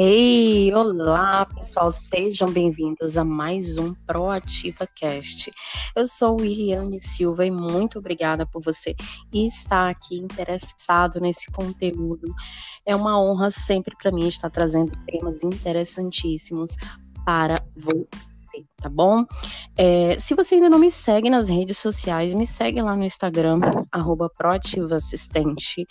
Hey, 0.00 0.72
olá 0.74 1.44
pessoal, 1.44 1.90
sejam 1.90 2.48
bem-vindos 2.52 3.16
a 3.16 3.24
mais 3.24 3.78
um 3.78 3.92
Proativa 4.06 4.86
Cast. 4.86 5.50
Eu 5.92 6.06
sou 6.06 6.40
Williane 6.40 7.00
Silva 7.00 7.44
e 7.44 7.50
muito 7.50 7.98
obrigada 7.98 8.46
por 8.46 8.62
você 8.62 8.94
estar 9.34 9.90
aqui 9.90 10.16
interessado 10.16 11.18
nesse 11.18 11.50
conteúdo. 11.50 12.32
É 12.86 12.94
uma 12.94 13.20
honra 13.20 13.50
sempre 13.50 13.96
para 13.96 14.12
mim 14.12 14.28
estar 14.28 14.50
trazendo 14.50 14.92
temas 15.04 15.42
interessantíssimos 15.42 16.76
para 17.24 17.56
você 17.76 18.06
tá 18.80 18.88
bom? 18.88 19.24
É, 19.76 20.16
se 20.18 20.34
você 20.34 20.54
ainda 20.54 20.70
não 20.70 20.78
me 20.78 20.90
segue 20.90 21.28
nas 21.28 21.48
redes 21.48 21.78
sociais, 21.78 22.32
me 22.32 22.46
segue 22.46 22.80
lá 22.80 22.94
no 22.94 23.04
Instagram, 23.04 23.60
arroba 23.90 24.30
proativassistente. 24.30 25.86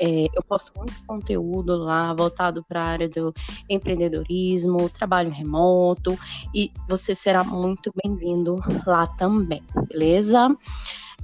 É, 0.00 0.26
eu 0.34 0.42
posto 0.48 0.72
muito 0.76 0.94
conteúdo 1.06 1.76
lá 1.76 2.14
voltado 2.14 2.64
para 2.66 2.80
a 2.80 2.86
área 2.86 3.08
do 3.08 3.32
empreendedorismo, 3.68 4.88
trabalho 4.88 5.30
remoto, 5.30 6.18
e 6.54 6.72
você 6.88 7.14
será 7.14 7.44
muito 7.44 7.92
bem-vindo 8.02 8.56
lá 8.86 9.06
também, 9.06 9.62
beleza? 9.88 10.48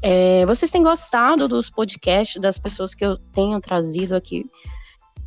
É, 0.02 0.44
vocês 0.44 0.70
têm 0.70 0.82
gostado 0.82 1.48
dos 1.48 1.70
podcasts 1.70 2.40
das 2.40 2.58
pessoas 2.58 2.94
que 2.94 3.04
eu 3.04 3.16
tenho 3.16 3.58
trazido 3.60 4.14
aqui 4.14 4.44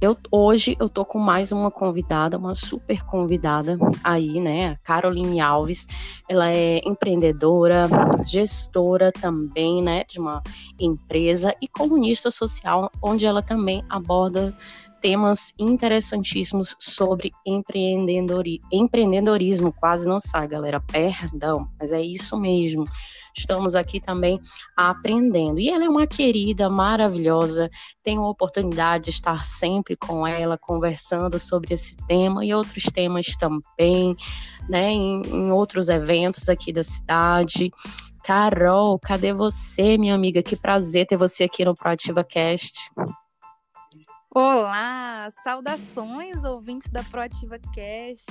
eu, 0.01 0.17
hoje 0.31 0.77
eu 0.79 0.87
tô 0.87 1.03
com 1.03 1.19
mais 1.19 1.51
uma 1.51 1.69
convidada, 1.69 2.37
uma 2.37 2.55
super 2.55 3.03
convidada 3.05 3.77
aí, 4.03 4.39
né? 4.39 4.77
Caroline 4.83 5.41
Alves. 5.41 5.87
Ela 6.27 6.49
é 6.49 6.79
empreendedora, 6.85 7.87
gestora 8.25 9.11
também, 9.11 9.81
né? 9.83 10.05
De 10.05 10.19
uma 10.19 10.41
empresa 10.79 11.53
e 11.61 11.67
colunista 11.67 12.31
social, 12.31 12.89
onde 13.01 13.25
ela 13.25 13.41
também 13.41 13.83
aborda 13.89 14.55
temas 14.99 15.53
interessantíssimos 15.57 16.75
sobre 16.79 17.31
empreendedorismo. 17.45 18.67
Empreendedorismo, 18.71 19.73
quase 19.73 20.07
não 20.07 20.19
sai, 20.19 20.47
galera. 20.47 20.79
Perdão, 20.79 21.69
mas 21.79 21.91
é 21.91 22.01
isso 22.01 22.37
mesmo. 22.37 22.85
Estamos 23.35 23.75
aqui 23.75 23.99
também 23.99 24.39
aprendendo. 24.75 25.59
E 25.59 25.69
ela 25.69 25.85
é 25.85 25.89
uma 25.89 26.07
querida, 26.07 26.69
maravilhosa. 26.69 27.69
Tenho 28.03 28.21
a 28.23 28.29
oportunidade 28.29 29.05
de 29.05 29.11
estar 29.11 29.43
sempre 29.43 29.95
com 29.95 30.27
ela, 30.27 30.57
conversando 30.57 31.39
sobre 31.39 31.73
esse 31.73 31.95
tema 32.07 32.45
e 32.45 32.53
outros 32.53 32.83
temas 32.85 33.27
também, 33.37 34.15
né? 34.67 34.91
Em, 34.91 35.21
em 35.21 35.51
outros 35.51 35.89
eventos 35.89 36.49
aqui 36.49 36.73
da 36.73 36.83
cidade. 36.83 37.71
Carol, 38.23 38.99
cadê 38.99 39.33
você, 39.33 39.97
minha 39.97 40.13
amiga? 40.13 40.43
Que 40.43 40.55
prazer 40.55 41.07
ter 41.07 41.17
você 41.17 41.45
aqui 41.45 41.63
no 41.63 41.73
Proativa 41.73 42.23
Cast. 42.23 42.91
Olá, 44.41 45.29
saudações 45.43 46.45
ouvintes 46.45 46.89
da 46.89 47.03
Proativa 47.03 47.59
Cast. 47.59 48.25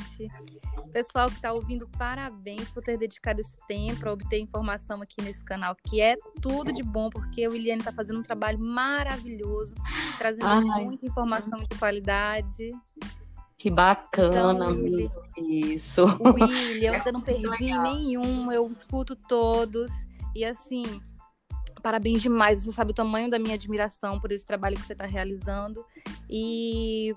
Pessoal 0.90 1.28
que 1.28 1.34
está 1.34 1.52
ouvindo, 1.52 1.86
parabéns 1.98 2.70
por 2.70 2.82
ter 2.82 2.96
dedicado 2.96 3.42
esse 3.42 3.54
tempo 3.66 4.00
para 4.00 4.14
obter 4.14 4.40
informação 4.40 5.02
aqui 5.02 5.20
nesse 5.20 5.44
canal, 5.44 5.76
que 5.84 6.00
é 6.00 6.16
tudo 6.40 6.72
de 6.72 6.82
bom, 6.82 7.10
porque 7.10 7.46
o 7.46 7.54
Iliane 7.54 7.82
está 7.82 7.92
fazendo 7.92 8.20
um 8.20 8.22
trabalho 8.22 8.58
maravilhoso, 8.58 9.74
trazendo 10.16 10.46
Ai. 10.46 10.86
muita 10.86 11.04
informação 11.04 11.58
de 11.58 11.78
qualidade. 11.78 12.70
Que 13.58 13.68
bacana, 13.68 14.64
então, 14.64 14.68
Willi, 14.68 15.10
isso. 15.36 16.06
William, 16.24 17.02
eu 17.04 17.12
não 17.12 17.20
perdi 17.20 17.76
nenhum, 17.82 18.50
eu 18.50 18.66
escuto 18.68 19.14
todos. 19.14 19.92
E 20.34 20.42
assim, 20.42 21.02
Parabéns 21.82 22.22
demais. 22.22 22.64
Você 22.64 22.72
sabe 22.72 22.90
o 22.90 22.94
tamanho 22.94 23.30
da 23.30 23.38
minha 23.38 23.54
admiração 23.54 24.20
por 24.20 24.32
esse 24.32 24.46
trabalho 24.46 24.76
que 24.76 24.82
você 24.82 24.92
está 24.92 25.06
realizando. 25.06 25.84
E 26.28 27.14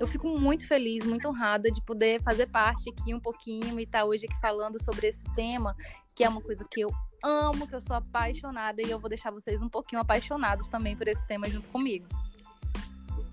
eu 0.00 0.06
fico 0.06 0.28
muito 0.28 0.66
feliz, 0.66 1.04
muito 1.04 1.28
honrada 1.28 1.70
de 1.70 1.80
poder 1.82 2.22
fazer 2.22 2.46
parte 2.46 2.90
aqui 2.90 3.14
um 3.14 3.20
pouquinho 3.20 3.78
e 3.78 3.84
estar 3.84 4.00
tá 4.00 4.04
hoje 4.04 4.26
aqui 4.26 4.40
falando 4.40 4.82
sobre 4.82 5.06
esse 5.06 5.24
tema, 5.34 5.76
que 6.14 6.24
é 6.24 6.28
uma 6.28 6.40
coisa 6.40 6.66
que 6.70 6.80
eu 6.80 6.90
amo, 7.22 7.66
que 7.66 7.74
eu 7.74 7.80
sou 7.80 7.96
apaixonada 7.96 8.82
e 8.82 8.90
eu 8.90 8.98
vou 8.98 9.08
deixar 9.08 9.30
vocês 9.30 9.60
um 9.62 9.68
pouquinho 9.68 10.00
apaixonados 10.00 10.68
também 10.68 10.96
por 10.96 11.06
esse 11.08 11.26
tema 11.26 11.48
junto 11.48 11.68
comigo. 11.68 12.06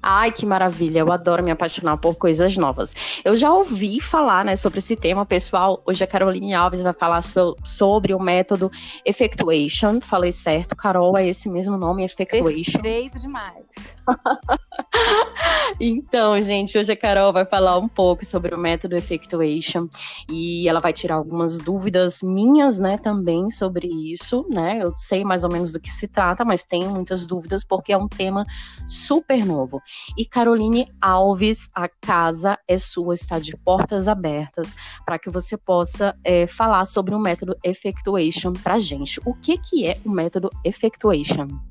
Ai, 0.02 0.32
que 0.32 0.46
maravilha, 0.46 1.00
eu 1.00 1.12
adoro 1.12 1.44
me 1.44 1.52
apaixonar 1.52 1.98
por 1.98 2.16
coisas 2.16 2.56
novas. 2.58 2.96
Eu 3.24 3.36
já 3.36 3.52
ouvi 3.52 4.00
falar, 4.00 4.46
né, 4.46 4.56
sobre 4.56 4.80
esse 4.80 4.96
tema, 4.96 5.26
pessoal. 5.26 5.82
Hoje 5.86 6.04
a 6.04 6.08
Caroline 6.08 6.54
Alves 6.54 6.82
vai 6.82 6.94
falar 6.94 7.22
sobre 7.22 8.14
o 8.14 8.20
método 8.20 8.72
Effectuation. 9.06 10.00
Falei 10.02 10.32
certo, 10.32 10.76
Carol, 10.76 11.18
é 11.18 11.28
esse 11.28 11.50
mesmo 11.50 11.78
nome, 11.78 12.04
Effectuation. 12.04 12.82
Perfeito 12.82 13.20
demais. 13.20 13.66
então, 15.80 16.42
gente, 16.42 16.78
hoje 16.78 16.92
a 16.92 16.96
Carol 16.96 17.32
vai 17.32 17.46
falar 17.46 17.78
um 17.78 17.88
pouco 17.88 18.26
sobre 18.26 18.54
o 18.54 18.58
método 18.58 18.96
Effectuation 18.96 19.88
e 20.30 20.68
ela 20.68 20.80
vai 20.80 20.92
tirar 20.94 21.16
algumas 21.16 21.58
dúvidas 21.58 22.22
minhas, 22.22 22.80
né, 22.80 22.98
também 22.98 23.50
sobre 23.50 23.88
isso, 23.88 24.46
né? 24.50 24.80
Eu 24.82 24.94
sei 24.96 25.24
mais 25.24 25.44
ou 25.44 25.52
menos 25.52 25.72
do 25.72 25.80
que 25.80 25.92
se 25.92 26.08
trata, 26.08 26.44
mas 26.44 26.66
tenho 26.66 26.90
muitas 26.90 27.26
dúvidas 27.26 27.64
porque 27.64 27.94
é 27.94 27.98
um 27.98 28.08
tema 28.08 28.46
super 28.88 29.46
novo. 29.46 29.82
E 30.18 30.26
Caroline 30.26 30.88
Alves, 31.02 31.70
a 31.74 31.88
casa 31.88 32.58
é 32.68 32.78
sua, 32.78 33.14
está 33.14 33.40
de 33.40 33.56
portas 33.58 34.08
abertas 34.08 34.76
para 35.06 35.20
que 35.20 35.30
você 35.30 35.58
possa 35.58 36.16
é, 36.24 36.48
falar 36.48 36.86
sobre 36.86 37.16
o 37.16 37.20
método 37.20 37.56
Effectuation 37.64 38.54
para 38.54 38.80
gente. 38.80 39.20
O 39.26 39.34
que 39.34 39.58
que 39.58 39.86
é 39.88 39.98
o 40.06 40.10
método 40.10 40.50
Effectuation? 40.64 41.69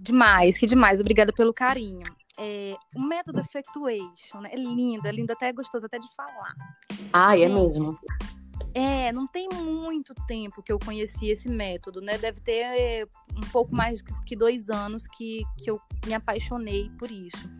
Demais, 0.00 0.56
que 0.56 0.66
demais. 0.66 1.00
Obrigada 1.00 1.32
pelo 1.32 1.52
carinho. 1.52 2.04
É, 2.38 2.74
o 2.96 3.02
método 3.02 3.40
Effectuation 3.40 4.40
né? 4.40 4.50
é 4.52 4.56
lindo, 4.56 5.06
é 5.06 5.12
lindo, 5.12 5.32
até 5.32 5.48
é 5.48 5.52
gostoso 5.52 5.84
até 5.84 5.98
de 5.98 6.08
falar. 6.16 6.54
Ah, 7.12 7.38
é 7.38 7.48
mesmo. 7.48 7.98
É, 8.72 9.12
não 9.12 9.26
tem 9.26 9.48
muito 9.48 10.14
tempo 10.26 10.62
que 10.62 10.70
eu 10.70 10.78
conheci 10.78 11.28
esse 11.28 11.48
método, 11.48 12.00
né? 12.00 12.16
Deve 12.18 12.40
ter 12.40 12.60
é, 12.60 13.04
um 13.36 13.48
pouco 13.50 13.74
mais 13.74 14.00
que 14.24 14.36
dois 14.36 14.70
anos 14.70 15.06
que, 15.06 15.42
que 15.58 15.70
eu 15.70 15.80
me 16.06 16.14
apaixonei 16.14 16.88
por 16.98 17.10
isso. 17.10 17.50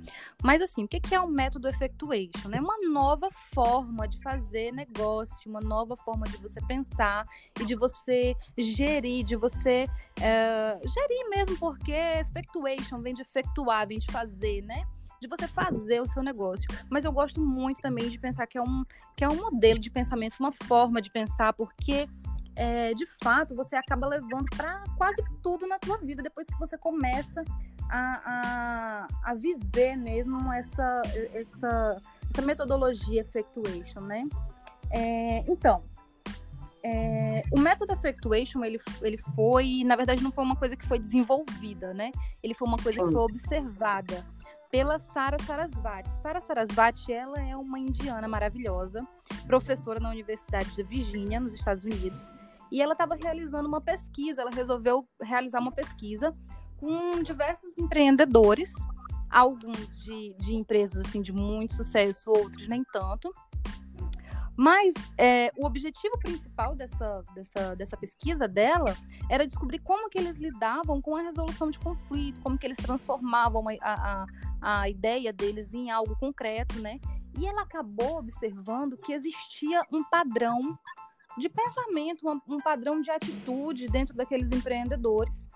Mas 0.42 0.62
assim, 0.62 0.84
o 0.84 0.88
que 0.88 1.14
é 1.14 1.20
o 1.20 1.28
método 1.28 1.68
Effectuation? 1.68 2.50
É 2.52 2.60
uma 2.60 2.76
nova 2.88 3.28
forma 3.52 4.06
de 4.06 4.20
fazer 4.22 4.72
negócio, 4.72 5.50
uma 5.50 5.60
nova 5.60 5.96
forma 5.96 6.26
de 6.26 6.36
você 6.36 6.60
pensar 6.66 7.24
e 7.60 7.64
de 7.64 7.74
você 7.74 8.36
gerir, 8.56 9.24
de 9.24 9.36
você 9.36 9.86
é, 10.20 10.80
gerir 10.86 11.28
mesmo, 11.28 11.58
porque 11.58 11.92
Effectuation 11.92 13.00
vem 13.00 13.14
de 13.14 13.22
efetuar, 13.22 13.86
vem 13.86 13.98
de 13.98 14.10
fazer, 14.12 14.62
né? 14.62 14.86
De 15.20 15.28
você 15.28 15.46
fazer 15.46 16.00
o 16.00 16.08
seu 16.08 16.22
negócio. 16.22 16.66
Mas 16.88 17.04
eu 17.04 17.12
gosto 17.12 17.40
muito 17.40 17.80
também 17.80 18.08
de 18.08 18.18
pensar 18.18 18.46
que 18.46 18.56
é 18.56 18.62
um, 18.62 18.84
que 19.16 19.22
é 19.22 19.28
um 19.28 19.36
modelo 19.36 19.78
de 19.78 19.90
pensamento, 19.90 20.36
uma 20.40 20.52
forma 20.52 21.00
de 21.00 21.10
pensar, 21.10 21.52
porque 21.52 22.08
é, 22.56 22.94
de 22.94 23.06
fato 23.22 23.54
você 23.54 23.76
acaba 23.76 24.06
levando 24.06 24.46
para 24.56 24.82
quase 24.96 25.22
tudo 25.42 25.66
na 25.66 25.78
tua 25.78 25.98
vida 25.98 26.22
depois 26.22 26.46
que 26.46 26.58
você 26.58 26.76
começa 26.78 27.44
a, 27.88 28.22
a, 28.24 29.30
a 29.30 29.34
viver 29.34 29.96
mesmo 29.96 30.52
essa, 30.52 31.02
essa, 31.34 32.02
essa 32.30 32.42
metodologia 32.42 33.20
effectuation, 33.20 34.00
né? 34.00 34.26
É, 34.90 35.44
então, 35.50 35.84
é, 36.82 37.42
o 37.52 37.60
método 37.60 37.92
effectuation 37.92 38.64
ele, 38.64 38.80
ele 39.02 39.18
foi, 39.34 39.82
na 39.84 39.96
verdade, 39.96 40.22
não 40.22 40.32
foi 40.32 40.44
uma 40.44 40.56
coisa 40.56 40.76
que 40.76 40.86
foi 40.86 40.98
desenvolvida, 40.98 41.92
né? 41.92 42.10
Ele 42.42 42.54
foi 42.54 42.66
uma 42.66 42.78
coisa 42.78 43.00
Sim. 43.00 43.06
que 43.06 43.12
foi 43.12 43.22
observada 43.22 44.24
pela 44.70 44.98
Sara 44.98 45.36
Sarasvati. 45.42 46.10
Sara 46.22 46.40
Sarasvati, 46.40 47.12
ela 47.12 47.40
é 47.40 47.56
uma 47.56 47.78
indiana 47.78 48.28
maravilhosa, 48.28 49.06
professora 49.46 49.98
na 49.98 50.10
Universidade 50.10 50.74
de 50.76 50.82
Virgínia, 50.82 51.40
nos 51.40 51.54
Estados 51.54 51.84
Unidos, 51.84 52.30
e 52.70 52.80
ela 52.80 52.92
estava 52.92 53.16
realizando 53.16 53.68
uma 53.68 53.80
pesquisa, 53.80 54.42
ela 54.42 54.50
resolveu 54.50 55.06
realizar 55.20 55.60
uma 55.60 55.72
pesquisa 55.72 56.32
com 56.78 57.20
diversos 57.22 57.76
empreendedores, 57.76 58.72
alguns 59.28 59.98
de, 59.98 60.34
de 60.38 60.54
empresas 60.54 61.04
assim 61.04 61.20
de 61.20 61.32
muito 61.32 61.74
sucesso, 61.74 62.30
outros 62.30 62.68
nem 62.68 62.84
tanto, 62.92 63.32
mas 64.56 64.94
é, 65.16 65.50
o 65.56 65.66
objetivo 65.66 66.18
principal 66.18 66.74
dessa, 66.74 67.22
dessa, 67.34 67.74
dessa 67.76 67.96
pesquisa 67.96 68.46
dela 68.46 68.94
era 69.28 69.46
descobrir 69.46 69.78
como 69.78 70.08
que 70.10 70.18
eles 70.18 70.38
lidavam 70.38 71.00
com 71.00 71.16
a 71.16 71.22
resolução 71.22 71.70
de 71.70 71.78
conflito, 71.78 72.40
como 72.40 72.58
que 72.58 72.66
eles 72.66 72.76
transformavam 72.76 73.64
a, 73.68 73.76
a, 73.82 74.26
a 74.60 74.88
ideia 74.88 75.32
deles 75.32 75.72
em 75.72 75.90
algo 75.90 76.16
concreto, 76.16 76.78
né? 76.80 76.98
E 77.38 77.46
ela 77.46 77.62
acabou 77.62 78.18
observando 78.18 78.96
que 78.96 79.12
existia 79.12 79.82
um 79.92 80.02
padrão 80.04 80.78
de 81.38 81.48
pensamento, 81.48 82.28
um, 82.28 82.40
um 82.54 82.58
padrão 82.58 83.00
de 83.00 83.10
atitude 83.10 83.86
dentro 83.86 84.14
daqueles 84.14 84.50
empreendedores. 84.50 85.48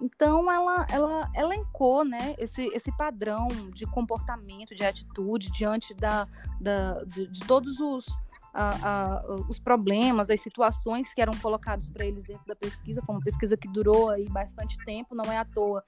Então 0.00 0.50
ela, 0.50 0.86
ela 0.90 1.30
elencou 1.34 2.04
né, 2.04 2.34
esse, 2.38 2.66
esse 2.74 2.94
padrão 2.96 3.48
de 3.72 3.86
comportamento, 3.86 4.74
de 4.74 4.84
atitude 4.84 5.50
diante 5.50 5.94
da, 5.94 6.28
da, 6.60 7.02
de, 7.04 7.26
de 7.26 7.40
todos 7.46 7.80
os, 7.80 8.06
a, 8.52 9.16
a, 9.16 9.22
os 9.48 9.58
problemas, 9.58 10.30
as 10.30 10.40
situações 10.40 11.12
que 11.12 11.20
eram 11.20 11.34
colocados 11.38 11.90
para 11.90 12.04
eles 12.04 12.22
dentro 12.22 12.46
da 12.46 12.56
pesquisa. 12.56 13.02
Foi 13.04 13.14
uma 13.14 13.22
pesquisa 13.22 13.56
que 13.56 13.68
durou 13.68 14.10
aí 14.10 14.28
bastante 14.28 14.78
tempo, 14.84 15.14
não 15.14 15.30
é 15.30 15.38
à 15.38 15.44
toa 15.44 15.84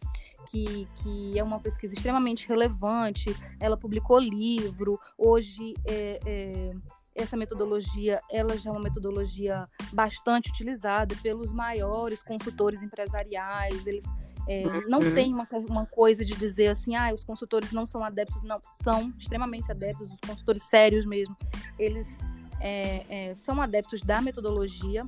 que, 0.50 0.88
que 0.96 1.38
é 1.38 1.42
uma 1.42 1.60
pesquisa 1.60 1.94
extremamente 1.94 2.48
relevante. 2.48 3.34
Ela 3.60 3.76
publicou 3.76 4.18
livro. 4.18 4.98
Hoje, 5.16 5.74
é, 5.86 6.20
é, 6.26 6.72
essa 7.18 7.36
metodologia 7.36 8.20
ela 8.30 8.56
já 8.56 8.70
é 8.70 8.72
uma 8.72 8.82
metodologia 8.82 9.64
bastante 9.92 10.50
utilizada 10.50 11.14
pelos 11.22 11.52
maiores 11.52 12.22
consultores 12.22 12.82
empresariais. 12.82 13.86
Eles 13.86 14.04
é, 14.48 14.64
não 14.88 15.00
uhum. 15.00 15.14
tem 15.14 15.32
uma, 15.32 15.46
uma 15.68 15.86
coisa 15.86 16.24
de 16.24 16.34
dizer 16.34 16.68
assim, 16.68 16.96
ah, 16.96 17.12
os 17.12 17.22
consultores 17.22 17.70
não 17.70 17.84
são 17.84 18.02
adeptos, 18.02 18.42
não, 18.44 18.58
são 18.64 19.12
extremamente 19.18 19.70
adeptos, 19.70 20.10
os 20.10 20.20
consultores 20.26 20.62
sérios 20.62 21.04
mesmo, 21.04 21.36
eles 21.78 22.18
é, 22.58 23.04
é, 23.08 23.34
são 23.34 23.60
adeptos 23.60 24.00
da 24.00 24.22
metodologia. 24.22 25.06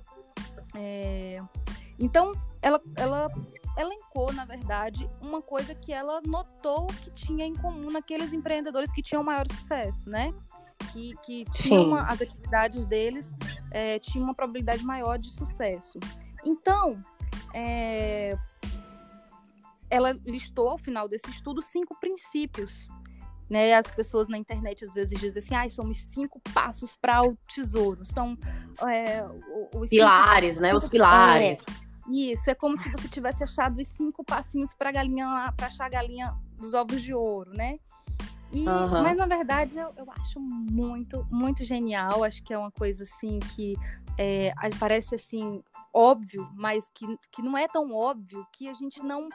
É, 0.75 1.43
então, 1.99 2.35
ela, 2.61 2.81
ela 2.97 3.31
elencou, 3.79 4.33
na 4.33 4.45
verdade, 4.45 5.09
uma 5.23 5.41
coisa 5.41 5.75
que 5.75 5.93
ela 5.93 6.21
notou 6.27 6.87
que 6.87 7.11
tinha 7.11 7.47
em 7.47 7.55
comum 7.55 7.91
naqueles 7.91 8.35
empreendedores 8.35 8.93
que 8.93 9.03
tinham 9.03 9.25
maior 9.25 9.47
sucesso, 9.51 10.09
né? 10.09 10.35
Que, 10.93 11.15
que 11.23 11.45
uma, 11.71 12.03
as 12.03 12.21
atividades 12.21 12.87
deles 12.87 13.35
é, 13.71 13.99
tinham 13.99 14.25
uma 14.25 14.35
probabilidade 14.35 14.83
maior 14.85 15.19
de 15.19 15.31
sucesso. 15.31 15.99
Então, 16.45 16.99
é, 17.55 18.37
ela 19.89 20.13
listou 20.25 20.69
ao 20.69 20.79
final 20.79 21.09
desse 21.09 21.31
estudo 21.31 21.61
cinco 21.63 21.95
princípios. 22.01 22.89
Né? 23.49 23.75
As 23.75 23.91
pessoas 23.91 24.29
na 24.29 24.39
internet 24.39 24.85
às 24.85 24.95
vezes 24.95 25.19
dizem 25.19 25.43
assim, 25.43 25.55
ah, 25.57 25.69
são 25.69 25.91
os 25.91 25.99
cinco 26.15 26.41
passos 26.55 26.97
para 26.97 27.23
o 27.23 27.37
tesouro, 27.53 28.07
são 28.07 28.39
é, 28.89 29.25
os 29.75 29.91
pilares, 29.91 30.55
cinco... 30.55 30.63
né? 30.63 30.73
Os 30.73 30.89
pilares. 30.89 31.59
É, 31.59 31.91
isso, 32.09 32.49
é 32.49 32.55
como 32.55 32.77
se 32.79 32.89
você 32.91 33.09
tivesse 33.09 33.43
achado 33.43 33.81
os 33.81 33.89
cinco 33.89 34.25
passinhos 34.25 34.73
para 34.73 34.93
galinha 34.93 35.27
lá, 35.27 35.53
para 35.53 35.67
achar 35.67 35.87
a 35.87 35.89
galinha 35.89 36.33
dos 36.57 36.75
ovos 36.75 37.03
de 37.03 37.13
ouro, 37.13 37.51
né? 37.53 37.79
E, 38.53 38.67
uhum. 38.67 39.03
Mas 39.03 39.17
na 39.17 39.27
verdade 39.27 39.79
eu, 39.79 39.93
eu, 39.97 40.11
acho 40.11 40.41
muito, 40.41 41.27
muito 41.31 41.65
genial. 41.65 42.25
Acho 42.25 42.43
que 42.43 42.53
é 42.53 42.59
uma 42.59 42.71
coisa 42.71 43.05
assim 43.05 43.39
que 43.55 43.77
é, 44.19 44.53
parece 44.79 45.15
assim 45.15 45.63
óbvio, 45.93 46.49
mas 46.55 46.89
que, 46.95 47.07
que 47.33 47.43
não 47.43 47.57
é 47.57 47.67
tão 47.69 47.93
óbvio 47.93 48.47
que 48.53 48.69
a 48.69 48.75
gente 48.75 49.03
não 49.03 49.29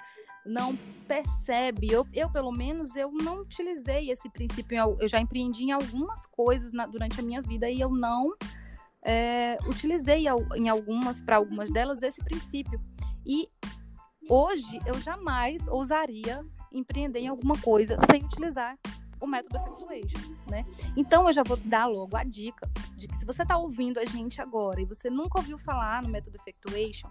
não 0.46 0.78
percebe. 1.08 1.92
Eu, 1.92 2.06
eu, 2.14 2.30
pelo 2.30 2.52
menos, 2.52 2.96
eu 2.96 3.12
não 3.12 3.42
utilizei 3.42 4.12
esse 4.12 4.30
princípio. 4.30 4.78
Eu 5.00 5.08
já 5.08 5.20
empreendi 5.20 5.64
em 5.64 5.72
algumas 5.72 6.26
coisas 6.28 6.72
na, 6.72 6.86
durante 6.86 7.20
a 7.20 7.24
minha 7.24 7.42
vida 7.42 7.68
e 7.68 7.82
eu 7.82 7.90
não 7.90 8.32
é, 9.02 9.58
utilizei 9.68 10.26
em 10.56 10.70
algumas, 10.70 11.22
para 11.22 11.38
algumas 11.38 11.72
delas, 11.72 12.04
esse 12.04 12.24
princípio. 12.24 12.80
E 13.26 13.48
hoje 14.30 14.80
eu 14.86 15.00
jamais 15.00 15.68
ousaria 15.68 16.46
empreender 16.72 17.22
em 17.22 17.28
alguma 17.28 17.58
coisa 17.60 17.98
sem 18.10 18.24
utilizar 18.24 18.78
o 19.26 19.28
método 19.28 19.58
Effectuation, 19.58 20.34
né? 20.50 20.66
Então 20.96 21.28
eu 21.28 21.34
já 21.34 21.44
vou 21.44 21.58
dar 21.58 21.86
logo 21.88 22.16
a 22.16 22.24
dica 22.24 22.70
de 22.96 23.08
que 23.08 23.18
se 23.18 23.26
você 23.26 23.42
está 23.42 23.58
ouvindo 23.58 24.00
a 24.00 24.06
gente 24.06 24.42
agora 24.42 24.82
e 24.82 24.86
você 24.86 25.10
nunca 25.10 25.40
ouviu 25.40 25.58
falar 25.58 26.02
no 26.02 26.10
método 26.10 26.38
Effectuation, 26.38 27.10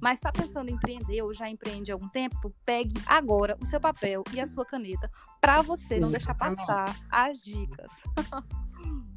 mas 0.00 0.18
está 0.18 0.32
pensando 0.32 0.68
em 0.68 0.74
empreender 0.74 1.22
ou 1.22 1.32
já 1.32 1.48
empreende 1.48 1.92
há 1.92 1.94
algum 1.94 2.08
tempo, 2.08 2.52
pegue 2.66 3.00
agora 3.06 3.56
o 3.62 3.66
seu 3.66 3.80
papel 3.80 4.24
e 4.32 4.40
a 4.40 4.46
sua 4.46 4.66
caneta 4.66 5.08
para 5.40 5.62
você 5.62 5.98
não 5.98 6.10
deixar 6.10 6.34
passar 6.34 6.92
as 7.08 7.38
dicas. 7.38 7.88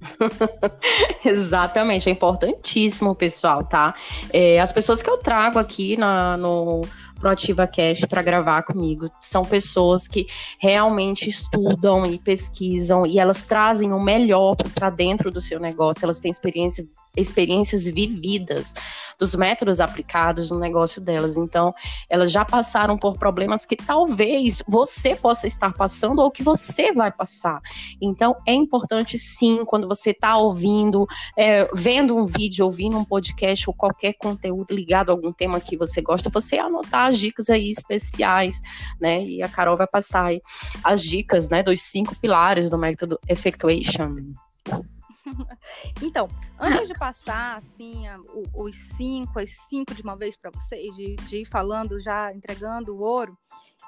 Exatamente, 1.26 2.08
é 2.08 2.12
importantíssimo, 2.12 3.16
pessoal, 3.16 3.64
tá? 3.64 3.96
É, 4.32 4.60
as 4.60 4.72
pessoas 4.72 5.02
que 5.02 5.10
eu 5.10 5.18
trago 5.18 5.58
aqui 5.58 5.98
na, 5.98 6.38
no 6.38 6.82
Proativa 7.20 7.66
Cast 7.68 8.08
para 8.08 8.22
gravar 8.22 8.64
comigo 8.64 9.10
são 9.20 9.44
pessoas 9.44 10.08
que 10.08 10.28
realmente 10.60 11.30
estudam 11.30 12.06
e 12.06 12.18
pesquisam 12.18 13.06
e 13.06 13.20
elas 13.20 13.44
trazem 13.44 13.94
o 13.94 14.00
melhor 14.00 14.56
para 14.74 14.90
dentro 14.90 15.32
do 15.32 15.42
seu 15.42 15.60
negócio, 15.60 16.06
elas 16.06 16.20
têm 16.20 16.32
experiência 16.32 16.86
experiências 17.16 17.86
vividas 17.86 18.74
dos 19.18 19.36
métodos 19.36 19.80
aplicados 19.80 20.52
no 20.52 20.60
negócio 20.60 21.02
delas. 21.02 21.38
Então, 21.38 21.74
elas 22.10 22.32
já 22.32 22.44
passaram 22.44 22.98
por 22.98 23.18
problemas 23.18 23.66
que 23.66 23.76
talvez 23.76 24.62
você 24.68 25.16
possa 25.16 25.48
estar 25.48 25.74
passando 25.74 26.20
ou 26.20 26.30
que 26.30 26.44
você 26.44 26.92
vai 26.92 27.12
passar. 27.12 27.62
Então, 28.02 28.36
é 28.46 28.54
importante 28.54 29.18
sim, 29.18 29.64
quando 29.66 29.88
você 29.88 30.12
está 30.12 30.38
ouvindo, 30.38 31.08
é, 31.38 31.68
vendo 31.74 32.16
um 32.16 32.26
vídeo, 32.26 32.66
ouvindo 32.66 32.98
um 32.98 33.06
podcast 33.06 33.70
ou 33.70 33.74
qualquer 33.74 34.14
conteúdo 34.14 34.74
ligado 34.74 35.10
a 35.10 35.14
algum 35.14 35.32
tema 35.32 35.60
que 35.60 35.78
você 35.78 36.02
gosta, 36.02 36.30
você 36.30 36.58
anotar 36.58 37.14
as 37.16 37.20
dicas 37.20 37.50
aí 37.50 37.70
especiais, 37.70 38.62
né? 39.00 39.24
E 39.24 39.42
a 39.42 39.50
Carol 39.50 39.78
vai 39.78 39.88
passar 39.88 40.26
aí 40.26 40.42
as 40.84 41.02
dicas, 41.02 41.50
né, 41.50 41.64
dos 41.64 41.82
cinco 41.82 42.16
pilares 42.16 42.70
do 42.70 42.78
método 42.78 43.20
Effectuation. 43.28 44.34
então, 46.04 46.28
antes 46.60 46.88
de 46.88 46.94
passar 46.94 47.58
assim 47.58 48.08
a, 48.08 48.20
os 48.54 48.76
cinco, 48.96 49.40
as 49.40 49.50
cinco 49.70 49.96
de 49.96 50.04
uma 50.04 50.16
vez 50.16 50.38
para 50.38 50.52
vocês, 50.52 50.96
de, 50.96 51.16
de, 51.16 51.38
ir 51.40 51.46
falando 51.46 52.00
já, 52.00 52.32
entregando 52.34 52.96
o 52.96 53.00
ouro, 53.00 53.38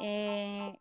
é, 0.01 0.73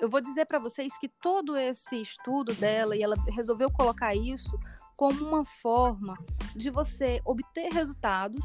eu 0.00 0.10
vou 0.10 0.20
dizer 0.20 0.44
para 0.44 0.58
vocês 0.58 0.96
que 0.98 1.08
todo 1.08 1.56
esse 1.56 2.02
estudo 2.02 2.52
dela 2.54 2.96
e 2.96 3.02
ela 3.02 3.16
resolveu 3.28 3.70
colocar 3.70 4.14
isso 4.14 4.58
como 4.96 5.24
uma 5.26 5.44
forma 5.44 6.16
de 6.54 6.70
você 6.70 7.20
obter 7.24 7.72
resultados 7.72 8.44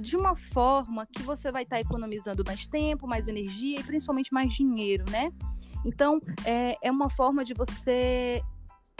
de 0.00 0.16
uma 0.16 0.36
forma 0.36 1.06
que 1.06 1.22
você 1.22 1.50
vai 1.50 1.62
estar 1.62 1.76
tá 1.76 1.80
economizando 1.80 2.44
mais 2.46 2.66
tempo, 2.66 3.06
mais 3.06 3.28
energia 3.28 3.80
e 3.80 3.82
principalmente 3.82 4.32
mais 4.32 4.54
dinheiro, 4.54 5.04
né? 5.10 5.32
Então, 5.84 6.20
é, 6.44 6.76
é 6.82 6.90
uma 6.90 7.08
forma 7.08 7.44
de 7.44 7.54
você 7.54 8.42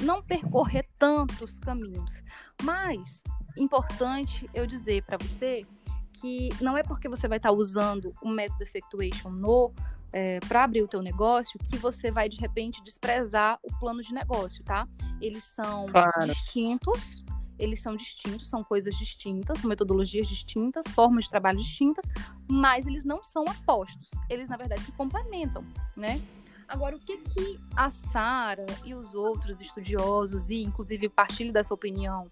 não 0.02 0.22
percorrer 0.22 0.88
tantos 0.98 1.58
caminhos. 1.58 2.22
Mas 2.62 3.22
importante 3.56 4.48
eu 4.54 4.66
dizer 4.66 5.02
para 5.02 5.18
você 5.18 5.66
que 6.14 6.48
não 6.60 6.76
é 6.76 6.82
porque 6.82 7.08
você 7.08 7.28
vai 7.28 7.38
estar 7.38 7.50
tá 7.50 7.54
usando 7.54 8.14
o 8.22 8.28
método 8.28 8.62
Effectuation 8.62 9.30
no 9.30 9.72
é, 10.12 10.40
para 10.40 10.64
abrir 10.64 10.82
o 10.82 10.88
teu 10.88 11.02
negócio 11.02 11.58
que 11.70 11.76
você 11.76 12.10
vai 12.10 12.28
de 12.28 12.36
repente 12.38 12.82
desprezar 12.82 13.58
o 13.62 13.78
plano 13.78 14.02
de 14.02 14.12
negócio, 14.12 14.64
tá? 14.64 14.84
Eles 15.20 15.44
são 15.44 15.86
claro. 15.86 16.26
distintos, 16.26 17.24
eles 17.58 17.80
são 17.80 17.96
distintos, 17.96 18.48
são 18.48 18.62
coisas 18.62 18.96
distintas, 18.96 19.58
são 19.58 19.68
metodologias 19.68 20.28
distintas, 20.28 20.86
formas 20.88 21.24
de 21.24 21.30
trabalho 21.30 21.58
distintas, 21.58 22.08
mas 22.46 22.86
eles 22.86 23.04
não 23.04 23.22
são 23.24 23.44
opostos. 23.44 24.10
Eles 24.30 24.48
na 24.48 24.56
verdade 24.56 24.82
se 24.82 24.92
complementam, 24.92 25.64
né? 25.96 26.20
Agora, 26.68 26.94
o 26.94 27.00
que, 27.00 27.16
que 27.16 27.58
a 27.74 27.90
Sara 27.90 28.66
e 28.84 28.94
os 28.94 29.14
outros 29.14 29.58
estudiosos, 29.60 30.50
e 30.50 30.62
inclusive 30.62 31.08
partilho 31.08 31.50
dessa 31.50 31.72
opinião, 31.72 32.26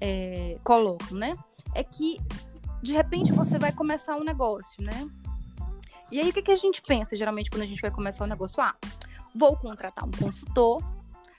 é, 0.00 0.58
colocam, 0.64 1.16
né? 1.16 1.38
É 1.74 1.84
que, 1.84 2.18
de 2.82 2.92
repente, 2.92 3.30
você 3.30 3.56
vai 3.56 3.72
começar 3.72 4.16
um 4.16 4.24
negócio, 4.24 4.82
né? 4.82 5.08
E 6.10 6.18
aí, 6.18 6.30
o 6.30 6.32
que, 6.32 6.42
que 6.42 6.50
a 6.50 6.56
gente 6.56 6.82
pensa, 6.82 7.16
geralmente, 7.16 7.50
quando 7.50 7.62
a 7.62 7.66
gente 7.66 7.80
vai 7.80 7.90
começar 7.90 8.24
um 8.24 8.28
negócio? 8.28 8.60
Ah, 8.60 8.74
vou 9.32 9.56
contratar 9.56 10.04
um 10.04 10.10
consultor. 10.10 10.82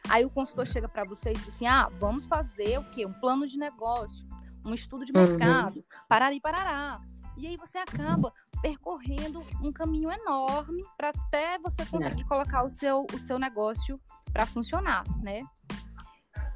Aí 0.09 0.25
o 0.25 0.29
consultor 0.29 0.65
chega 0.65 0.87
para 0.87 1.03
você 1.03 1.31
e 1.31 1.33
diz 1.33 1.47
assim: 1.47 1.67
ah, 1.67 1.87
vamos 1.97 2.25
fazer 2.25 2.79
o 2.79 2.83
quê? 2.85 3.05
Um 3.05 3.13
plano 3.13 3.47
de 3.47 3.57
negócio, 3.57 4.27
um 4.65 4.73
estudo 4.73 5.05
de 5.05 5.13
mercado, 5.13 5.77
uhum. 5.77 5.83
parari, 6.07 6.39
parará. 6.39 7.01
E 7.37 7.47
aí 7.47 7.55
você 7.55 7.77
acaba 7.77 8.33
percorrendo 8.61 9.41
um 9.61 9.71
caminho 9.71 10.11
enorme 10.11 10.83
para 10.97 11.09
até 11.09 11.57
você 11.59 11.85
conseguir 11.85 12.23
é. 12.23 12.25
colocar 12.25 12.63
o 12.63 12.69
seu, 12.69 13.05
o 13.13 13.19
seu 13.19 13.39
negócio 13.39 13.99
para 14.33 14.45
funcionar, 14.45 15.03
né? 15.21 15.43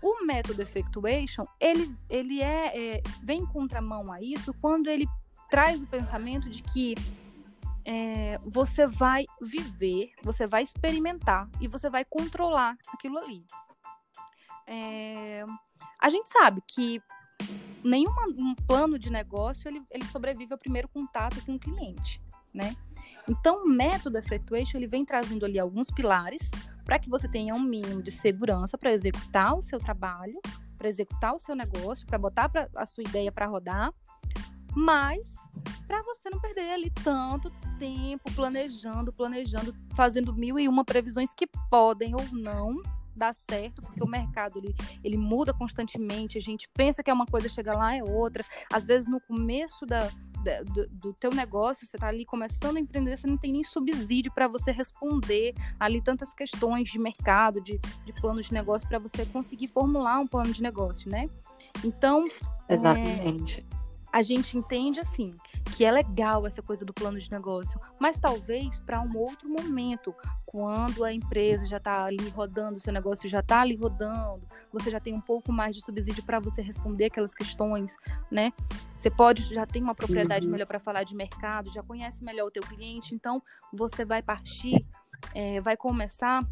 O 0.01 0.25
método 0.25 0.61
Effectuation, 0.61 1.45
ele, 1.59 1.95
ele 2.09 2.41
é, 2.41 2.97
é, 2.97 3.03
vem 3.23 3.45
contramão 3.45 4.11
a 4.11 4.21
isso 4.21 4.53
quando 4.55 4.89
ele 4.89 5.07
traz 5.49 5.81
o 5.81 5.87
pensamento 5.87 6.49
de 6.49 6.61
que 6.61 6.95
é, 7.85 8.37
você 8.39 8.87
vai 8.87 9.25
viver, 9.41 10.11
você 10.23 10.47
vai 10.47 10.63
experimentar 10.63 11.49
e 11.59 11.67
você 11.67 11.89
vai 11.89 12.05
controlar 12.05 12.77
aquilo 12.93 13.17
ali. 13.17 13.45
É, 14.67 15.43
a 15.99 16.09
gente 16.09 16.29
sabe 16.29 16.61
que 16.67 17.01
nenhum 17.83 18.11
um 18.37 18.55
plano 18.55 18.97
de 18.97 19.09
negócio 19.09 19.67
ele, 19.67 19.81
ele 19.91 20.05
sobrevive 20.05 20.53
ao 20.53 20.59
primeiro 20.59 20.87
contato 20.87 21.43
com 21.45 21.55
o 21.55 21.59
cliente, 21.59 22.21
né? 22.53 22.75
Então, 23.27 23.63
o 23.63 23.69
método 23.69 24.17
Effectuation 24.17 24.77
ele 24.77 24.87
vem 24.87 25.05
trazendo 25.05 25.45
ali 25.45 25.59
alguns 25.59 25.89
pilares 25.89 26.49
para 26.83 26.99
que 26.99 27.09
você 27.09 27.27
tenha 27.27 27.55
um 27.55 27.61
mínimo 27.61 28.01
de 28.01 28.11
segurança 28.11 28.77
para 28.77 28.91
executar 28.91 29.55
o 29.55 29.61
seu 29.61 29.79
trabalho, 29.79 30.39
para 30.77 30.89
executar 30.89 31.33
o 31.33 31.39
seu 31.39 31.55
negócio, 31.55 32.05
para 32.05 32.17
botar 32.17 32.49
pra, 32.49 32.69
a 32.75 32.85
sua 32.85 33.03
ideia 33.03 33.31
para 33.31 33.45
rodar, 33.45 33.93
mas 34.75 35.21
para 35.87 36.01
você 36.03 36.29
não 36.29 36.39
perder 36.39 36.71
ali 36.71 36.89
tanto 36.89 37.51
tempo 37.77 38.31
planejando, 38.35 39.11
planejando, 39.11 39.75
fazendo 39.95 40.33
mil 40.33 40.59
e 40.59 40.67
uma 40.67 40.83
previsões 40.83 41.33
que 41.33 41.47
podem 41.69 42.15
ou 42.15 42.23
não 42.31 42.81
dar 43.15 43.33
certo, 43.33 43.81
porque 43.81 44.03
o 44.03 44.07
mercado 44.07 44.57
ele, 44.57 44.75
ele 45.03 45.17
muda 45.17 45.53
constantemente, 45.53 46.37
a 46.37 46.41
gente 46.41 46.67
pensa 46.73 47.03
que 47.03 47.11
é 47.11 47.13
uma 47.13 47.25
coisa, 47.25 47.47
chega 47.47 47.75
lá 47.75 47.95
é 47.95 48.03
outra. 48.03 48.43
Às 48.71 48.87
vezes 48.87 49.07
no 49.07 49.21
começo 49.21 49.85
da, 49.85 50.09
do, 50.63 50.87
do 50.89 51.13
teu 51.13 51.31
negócio, 51.31 51.85
você 51.85 51.95
está 51.95 52.07
ali 52.07 52.25
começando 52.25 52.77
a 52.77 52.79
empreender, 52.79 53.17
você 53.17 53.27
não 53.27 53.37
tem 53.37 53.53
nem 53.53 53.63
subsídio 53.63 54.31
para 54.33 54.47
você 54.47 54.71
responder 54.71 55.53
ali 55.79 56.01
tantas 56.01 56.33
questões 56.33 56.89
de 56.89 56.99
mercado, 56.99 57.61
de, 57.61 57.79
de 58.05 58.13
plano 58.13 58.41
de 58.41 58.51
negócio, 58.51 58.87
para 58.87 58.99
você 58.99 59.25
conseguir 59.25 59.67
formular 59.67 60.19
um 60.19 60.27
plano 60.27 60.51
de 60.51 60.61
negócio, 60.61 61.09
né? 61.09 61.29
Então. 61.83 62.25
Exatamente. 62.67 63.65
É, 63.69 63.82
a 64.13 64.21
gente 64.21 64.55
entende 64.55 64.99
assim 64.99 65.33
que 65.75 65.83
é 65.83 65.91
legal 65.91 66.45
essa 66.45 66.61
coisa 66.61 66.85
do 66.85 66.93
plano 66.93 67.19
de 67.19 67.31
negócio, 67.31 67.81
mas 67.99 68.19
talvez 68.19 68.79
para 68.79 69.01
um 69.01 69.17
outro 69.17 69.49
momento, 69.49 70.13
quando 70.45 71.03
a 71.03 71.11
empresa 71.11 71.65
já 71.65 71.77
está 71.77 72.03
ali 72.03 72.29
rodando, 72.29 72.77
o 72.77 72.79
seu 72.79 72.93
negócio 72.93 73.27
já 73.27 73.39
está 73.39 73.61
ali 73.61 73.75
rodando, 73.75 74.45
você 74.71 74.91
já 74.91 74.99
tem 74.99 75.15
um 75.15 75.19
pouco 75.19 75.51
mais 75.51 75.75
de 75.75 75.83
subsídio 75.83 76.23
para 76.23 76.39
você 76.39 76.61
responder 76.61 77.05
aquelas 77.05 77.33
questões, 77.33 77.95
né? 78.29 78.53
Você 78.95 79.09
pode 79.09 79.51
já 79.51 79.65
tem 79.65 79.81
uma 79.81 79.95
propriedade 79.95 80.45
uhum. 80.45 80.51
melhor 80.51 80.67
para 80.67 80.79
falar 80.79 81.03
de 81.03 81.15
mercado, 81.15 81.73
já 81.73 81.81
conhece 81.81 82.23
melhor 82.23 82.45
o 82.45 82.51
teu 82.51 82.61
cliente, 82.61 83.15
então 83.15 83.41
você 83.73 84.05
vai 84.05 84.21
partir, 84.21 84.85
é, 85.33 85.59
vai 85.59 85.75
começar 85.75 86.47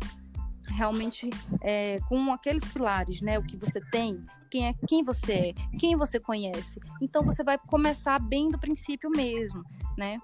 realmente 0.66 1.30
é, 1.62 2.00
com 2.10 2.34
aqueles 2.34 2.66
pilares, 2.66 3.22
né? 3.22 3.38
O 3.38 3.44
que 3.44 3.56
você 3.56 3.80
tem, 3.80 4.26
quem 4.52 4.68
é 4.68 4.74
quem 4.86 5.02
você 5.04 5.34
é, 5.34 5.54
quem 5.80 5.96
você 5.96 6.20
conhece. 6.20 6.80
Então 7.02 7.24
você 7.24 7.44
vai 7.44 7.58
começar 7.58 8.20
bem 8.20 8.52
do 8.52 8.60
princípio 8.60 9.10
mesmo, 9.10 9.64
né? 9.98 10.20